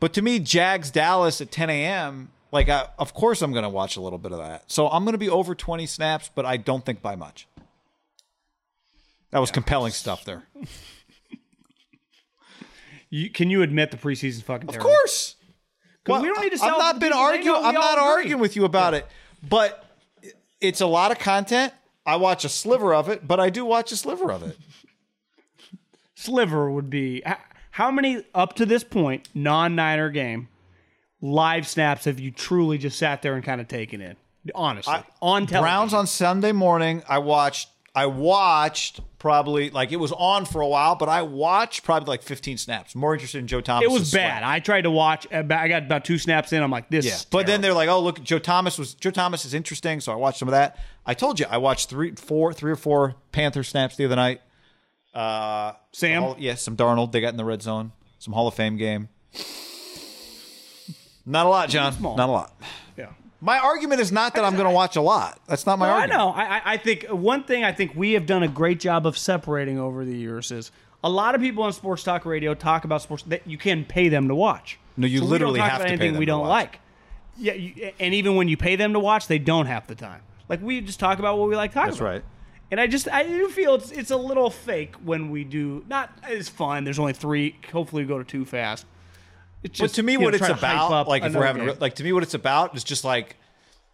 [0.00, 2.30] But to me, Jags Dallas at 10 a.m.
[2.52, 4.70] Like, I, of course, I'm going to watch a little bit of that.
[4.70, 7.46] So I'm going to be over 20 snaps, but I don't think by much.
[9.30, 10.44] That was compelling stuff there.
[13.10, 15.36] You, can you admit the preseason's fucking Of course.
[16.04, 17.64] 'Cause we don't need to I've not been arguing.
[17.64, 18.04] I'm not agree.
[18.10, 19.06] arguing with you about it,
[19.48, 19.84] but
[20.60, 21.72] it's a lot of content.
[22.06, 24.58] I watch a sliver of it, but I do watch a sliver of it.
[26.14, 27.22] Sliver would be
[27.72, 30.48] how many up to this point non-Niner game
[31.20, 34.16] live snaps have you truly just sat there and kind of taken in?
[34.54, 35.62] Honestly, on television.
[35.62, 37.02] Browns on Sunday morning.
[37.08, 37.70] I watched.
[37.94, 42.22] I watched probably like it was on for a while, but I watched probably like
[42.22, 42.94] 15 snaps.
[42.94, 43.86] More interested in Joe Thomas.
[43.86, 44.42] It was bad.
[44.42, 45.26] I tried to watch.
[45.32, 46.62] uh, I got about two snaps in.
[46.62, 47.06] I'm like, this.
[47.06, 50.12] Yeah, but then they're like, "Oh, look, Joe Thomas was Joe Thomas is interesting." So
[50.12, 50.78] I watched some of that.
[51.06, 54.42] I told you I watched three, four, three or four Panther snaps the other night.
[55.14, 56.34] Uh, Sam?
[56.36, 57.12] Yes, some Darnold.
[57.12, 57.92] They got in the red zone.
[58.18, 59.08] Some Hall of Fame game.
[61.24, 61.94] Not a lot, John.
[62.02, 62.54] Not a lot.
[63.44, 63.46] Yeah.
[63.46, 65.38] My argument is not that I'm going to watch a lot.
[65.46, 66.28] That's not my No, I know.
[66.30, 69.16] I, I- I think one thing I think we have done a great job of
[69.18, 70.70] separating over the years is
[71.02, 74.08] a lot of people on sports talk radio talk about sports that you can pay
[74.08, 74.78] them to watch.
[74.96, 76.30] No, you So we literally don't talk have about to pay anything them we to
[76.32, 76.48] don't watch.
[76.50, 76.80] like.
[77.36, 80.22] Yeah, you, and even when you pay them to watch, they don't have the time.
[80.48, 82.08] Like we just talk about what we like talking That's about.
[82.12, 82.24] right.
[82.70, 86.10] And I just I do feel it's it's a little fake when we do not.
[86.28, 86.84] It's fun.
[86.84, 87.56] There's only three.
[87.72, 88.86] Hopefully, we go to two fast.
[89.64, 91.46] It's But to me, you know, what it's try to hype about, like if we're
[91.46, 91.76] having, game.
[91.80, 93.36] like to me, what it's about is just like,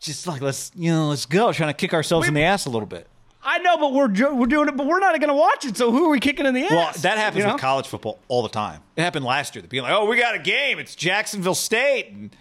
[0.00, 2.70] just like let's you know let's go, trying to kick ourselves in the ass a
[2.70, 3.06] little bit.
[3.42, 5.76] I know, but we're we're doing it, but we're not going to watch it.
[5.76, 6.70] So who are we kicking in the ass?
[6.70, 7.54] Well, that happens you know?
[7.54, 8.82] with college football all the time.
[8.96, 9.62] It happened last year.
[9.62, 10.78] They're being like, "Oh, we got a game.
[10.78, 12.34] It's Jacksonville State and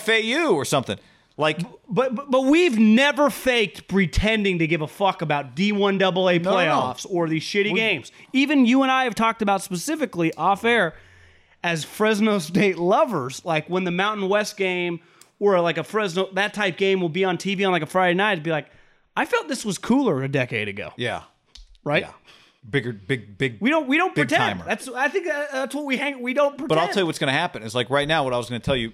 [0.00, 0.98] FAU or something."
[1.36, 6.38] Like, But, but but we've never faked pretending to give a fuck about D1 AA
[6.38, 6.52] no, no.
[6.52, 8.12] playoffs or these shitty games.
[8.32, 10.94] Even you and I have talked about specifically off air
[11.62, 15.00] as Fresno State lovers, like when the Mountain West game
[15.38, 18.14] or like a Fresno that type game will be on TV on like a Friday
[18.14, 18.68] night, it'd be like,
[19.16, 21.22] I felt this was cooler a decade ago, yeah,
[21.84, 22.02] right?
[22.02, 22.12] yeah,
[22.68, 23.58] bigger, big, big.
[23.60, 24.60] We don't we don't pretend.
[24.60, 24.64] timer.
[24.64, 26.22] That's I think that's what we hang.
[26.22, 26.68] We don't pretend.
[26.68, 28.24] But I'll tell you what's going to happen is like right now.
[28.24, 28.92] What I was going to tell you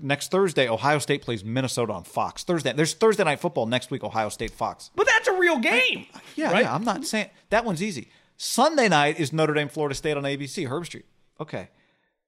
[0.00, 2.44] next Thursday, Ohio State plays Minnesota on Fox.
[2.44, 4.04] Thursday, there's Thursday night football next week.
[4.04, 4.90] Ohio State Fox.
[4.94, 6.06] But that's a real game.
[6.36, 6.64] Yeah, right?
[6.64, 6.74] yeah.
[6.74, 8.08] I'm not saying that one's easy.
[8.36, 11.04] Sunday night is Notre Dame, Florida State on ABC, Herbstreit.
[11.40, 11.68] Okay.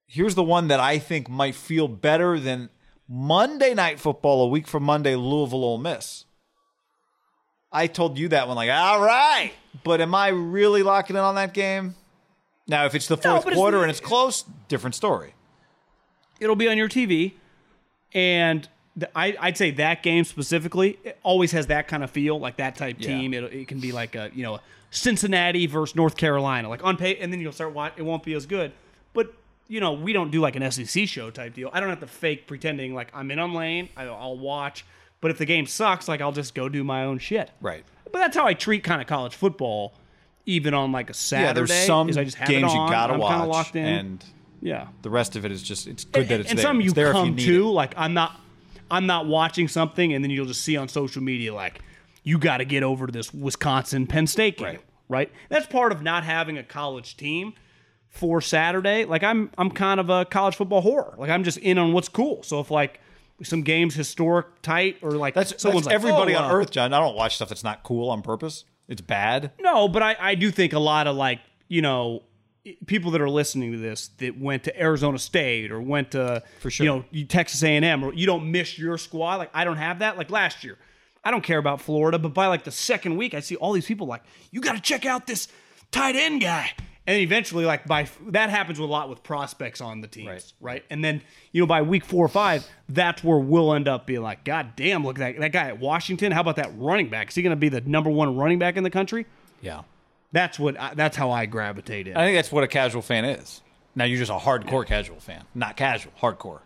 [0.07, 2.69] Here's the one that I think might feel better than
[3.09, 6.25] Monday night football a week from Monday, Louisville Ole Miss.
[7.71, 9.51] I told you that one, like, all right.
[9.83, 11.95] But am I really locking in on that game?
[12.67, 15.33] Now, if it's the fourth it's- quarter and it's close, different story.
[16.39, 17.33] it'll be on your TV,
[18.13, 22.39] and the, I, I'd say that game specifically it always has that kind of feel,
[22.39, 23.07] like that type Yeah.
[23.07, 23.33] team.
[23.33, 24.59] It, it can be like a you know
[24.91, 27.99] Cincinnati versus North Carolina, like on pay, and then you'll start watching.
[27.99, 28.71] It won't be as good,
[29.67, 31.69] you know we don't do like an SEC show type deal.
[31.73, 33.89] I don't have to fake pretending like I'm in on lane.
[33.97, 34.85] I, I'll watch,
[35.21, 37.51] but if the game sucks, like I'll just go do my own shit.
[37.61, 37.83] Right.
[38.11, 39.93] But that's how I treat kind of college football,
[40.45, 41.47] even on like a Saturday.
[41.47, 43.47] Yeah, there's some is I just have games it you on, got to I'm watch.
[43.49, 43.85] locked in.
[43.85, 44.25] And
[44.61, 44.87] yeah.
[45.01, 46.63] the rest of it is just, it's good that it's and there.
[46.65, 47.71] some you It's there if come need to it.
[47.71, 48.39] like I'm not
[48.89, 51.81] I'm not watching something and then you'll just see on social media like
[52.23, 54.79] you got to get over to this Wisconsin Penn State game, Right.
[55.09, 55.31] right.
[55.49, 57.53] That's part of not having a college team
[58.17, 59.05] for Saturday.
[59.05, 61.17] Like I'm I'm kind of a college football whore.
[61.17, 62.43] Like I'm just in on what's cool.
[62.43, 62.99] So if like
[63.43, 66.71] some games historic tight or like That's, someone's that's like everybody oh, on uh, earth,
[66.71, 66.93] John.
[66.93, 68.65] I don't watch stuff that's not cool on purpose.
[68.87, 69.51] It's bad.
[69.59, 72.23] No, but I, I do think a lot of like, you know,
[72.85, 76.69] people that are listening to this that went to Arizona State or went to For
[76.69, 76.85] sure.
[76.85, 80.17] you know Texas A&M or you don't miss your squad like I don't have that
[80.17, 80.77] like last year
[81.23, 83.85] I don't care about Florida but by like the second week I see all these
[83.85, 84.21] people like
[84.51, 85.47] you got to check out this
[85.91, 86.71] tight end guy
[87.07, 90.53] and then eventually like by that happens a lot with prospects on the teams Right.
[90.73, 91.21] right, and then
[91.53, 94.75] you know by week four or five that's where we'll end up being like god
[94.75, 97.41] damn look at that that guy at Washington how about that running back is he
[97.41, 99.25] going to be the number one running back in the country
[99.61, 99.81] Yeah.
[100.33, 103.25] that's what I, that's how I gravitate in I think that's what a casual fan
[103.25, 103.61] is.
[103.95, 106.59] Now you're just a hardcore casual fan, not casual, hardcore.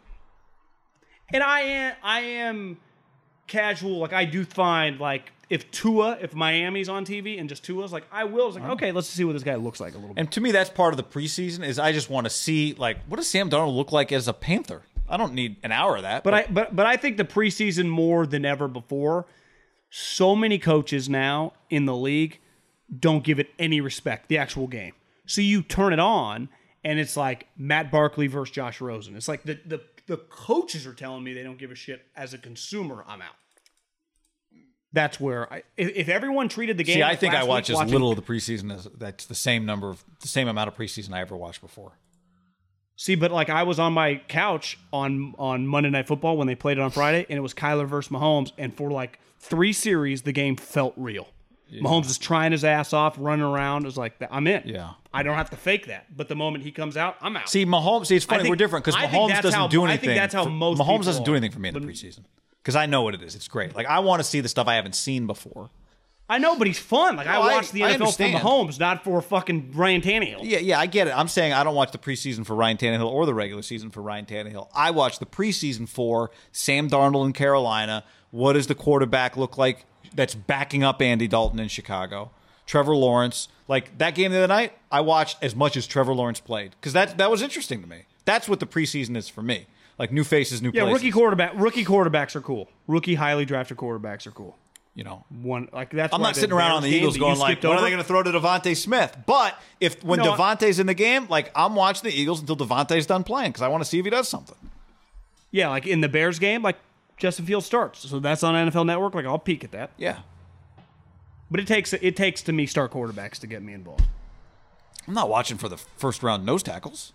[1.34, 2.78] and I am I am
[3.48, 4.00] casual.
[4.00, 8.06] Like I do find like if Tua, if Miami's on TV and just Tua's like
[8.10, 8.48] I will.
[8.48, 10.22] It's like okay, let's see what this guy looks like a little bit.
[10.22, 11.66] And to me, that's part of the preseason.
[11.66, 14.34] Is I just want to see like what does Sam Darnold look like as a
[14.34, 14.84] Panther?
[15.10, 16.24] I don't need an hour of that.
[16.24, 19.26] But I but but I think the preseason more than ever before.
[19.90, 22.40] So many coaches now in the league
[22.98, 24.30] don't give it any respect.
[24.30, 24.94] The actual game.
[25.26, 26.48] So you turn it on
[26.82, 29.18] and it's like Matt Barkley versus Josh Rosen.
[29.18, 32.06] It's like the the the coaches are telling me they don't give a shit.
[32.16, 33.36] As a consumer, I'm out.
[34.94, 36.96] That's where I if, everyone treated the game.
[36.96, 39.66] see, I think I watch as watching- little of the preseason as that's the same
[39.66, 41.94] number of the same amount of preseason I ever watched before.
[42.98, 46.56] See, but like I was on my couch on on Monday Night Football when they
[46.56, 50.24] played it on Friday, and it was Kyler versus Mahomes, and for like three series,
[50.24, 51.28] the game felt real.
[51.72, 53.84] Mahomes is trying his ass off, running around.
[53.84, 54.64] It was like, I'm in.
[54.66, 54.92] Yeah.
[55.14, 56.06] I don't have to fake that.
[56.16, 57.48] But the moment he comes out, I'm out.
[57.48, 58.08] See, Mahomes.
[58.08, 58.42] See, it's funny.
[58.42, 61.06] Think- we're different because Mahomes doesn't how- do I think that's how for- most Mahomes
[61.06, 62.26] doesn't do anything for me in the preseason
[62.62, 63.36] because I know what it is.
[63.36, 63.76] It's great.
[63.76, 65.70] Like I want to see the stuff I haven't seen before.
[66.30, 67.18] I know, but he's fun.
[67.18, 68.36] Like I No, I- watch the I NFL for understand.
[68.44, 70.40] Mahomes, not for fucking Ryan Tannehill.
[70.44, 71.12] Yeah, yeah, I get it.
[71.12, 74.02] I'm saying I don't watch the preseason for Ryan Tannehill or the regular season for
[74.02, 74.70] Ryan Tannehill.
[74.74, 78.06] I watch the preseason for Sam Darnold in Carolina.
[78.30, 79.86] What does the quarterback look like
[80.16, 82.32] that's backing up Andy Dalton in Chicago?
[82.66, 83.50] Trevor Lawrence.
[83.68, 86.94] Like that game the other night, I watched as much as Trevor Lawrence played because
[86.94, 88.04] that that was interesting to me.
[88.24, 89.66] That's what the preseason is for me.
[90.02, 91.04] Like new faces, new Yeah, places.
[91.04, 91.52] rookie quarterback.
[91.54, 92.68] Rookie quarterbacks are cool.
[92.88, 94.58] Rookie highly drafted quarterbacks are cool.
[94.96, 96.12] You know, One like that's.
[96.12, 98.02] I'm why not sitting around on the Eagles going like, skipped when are they going
[98.02, 99.16] to throw to DeVonta Smith?
[99.28, 103.06] But if when No, DeVonta's in the game, like I'm watching the Eagles until DeVonta's
[103.06, 104.58] done playing because I want to see if he does something.
[105.52, 106.78] Yeah, like in the Bears game, like
[107.18, 108.00] Justin Fields starts.
[108.10, 109.14] So that's on NFL Network.
[109.14, 109.92] Like I'll peek at that.
[109.98, 110.22] Yeah.
[111.52, 114.06] But it takes it takes to me star quarterbacks to get me involved.
[115.08, 117.14] I'm not watching for the first round nose tackles.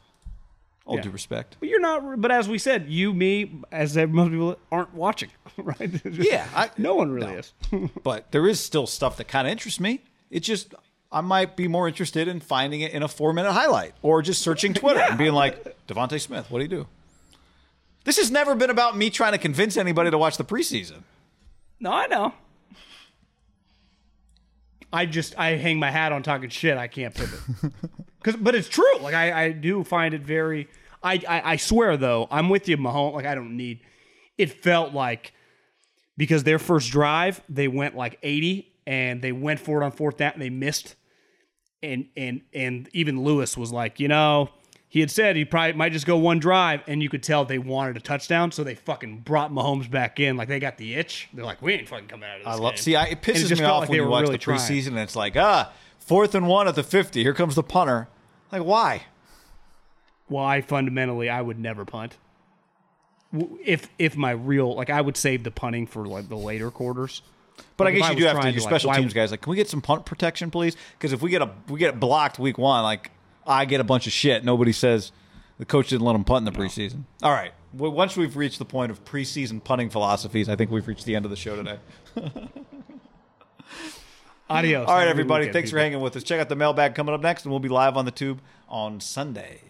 [0.87, 1.03] All Yeah.
[1.03, 1.57] due respect.
[1.61, 2.21] But you're not.
[2.21, 5.91] But as we said, you, me, as most people aren't watching, right?
[6.05, 7.39] Yeah, I- no one really no.
[7.39, 7.53] is.
[8.05, 10.01] But there is still stuff that kind of interests me.
[10.31, 10.75] It just
[11.13, 14.43] I might be more interested in finding it in a four minute highlight or just
[14.43, 16.87] searching Twitter and being like, DeVonta Smith, what do you do?
[18.05, 21.03] This has never been about me trying to convince anybody to watch the preseason.
[21.81, 22.33] no, I know.
[24.97, 26.78] I just I hang my hat on talking shit.
[26.78, 27.39] I can't pivot.
[28.23, 28.98] Cause, but it's true.
[29.01, 30.68] Like I, I do find it very.
[31.02, 33.12] I, I I swear though, I'm with you, Mahomes.
[33.12, 33.81] Like I don't need.
[34.39, 35.35] It felt like
[36.16, 40.16] because their first drive they went like 80 and they went for it on fourth
[40.16, 40.94] down and they missed.
[41.82, 44.48] And and and even Lewis was like, you know,
[44.97, 47.59] he had said he probably might just go one drive, and you could tell they
[47.59, 50.39] wanted a touchdown, so they fucking brought Mahomes back in.
[50.39, 51.28] Like they got the itch.
[51.35, 52.55] They're like, we ain't fucking coming out of this.
[52.55, 52.77] I love.
[52.77, 54.59] game." See, I, it pisses just me off like when you watch really the trying.
[54.59, 57.23] preseason and it's like, ah, fourth and one at the fifty.
[57.23, 58.09] Here comes the punter.
[58.51, 59.02] Like, why?
[60.28, 62.16] Why fundamentally I would never punt.
[63.62, 67.20] If if my real like I would save the punting for like the later quarters.
[67.77, 68.40] But Like, I guess I you do have to.
[68.40, 70.74] trying Your to, like, special teams guys, like, can we get some punt protection, please?
[70.93, 73.10] Because if we get a we get blocked week one, like
[73.47, 74.44] I get a bunch of shit.
[74.44, 75.12] Nobody says
[75.59, 77.05] the coach didn't let him punt in the preseason.
[77.23, 77.52] All right.
[77.73, 81.14] Well, once we've reached the point of preseason punting philosophies, I think we've reached the
[81.16, 81.78] end of the show today.
[84.48, 84.89] Adios.
[84.89, 85.40] All right, Have a good everybody.
[85.43, 86.23] weekend, Thanks for hanging with us.
[86.23, 89.01] Check out the mailbag coming up next, and we'll be live on the tube on
[89.01, 89.60] Sunday.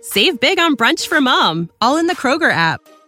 [0.00, 2.80] Save big on brunch for mom, all in the Kroger app.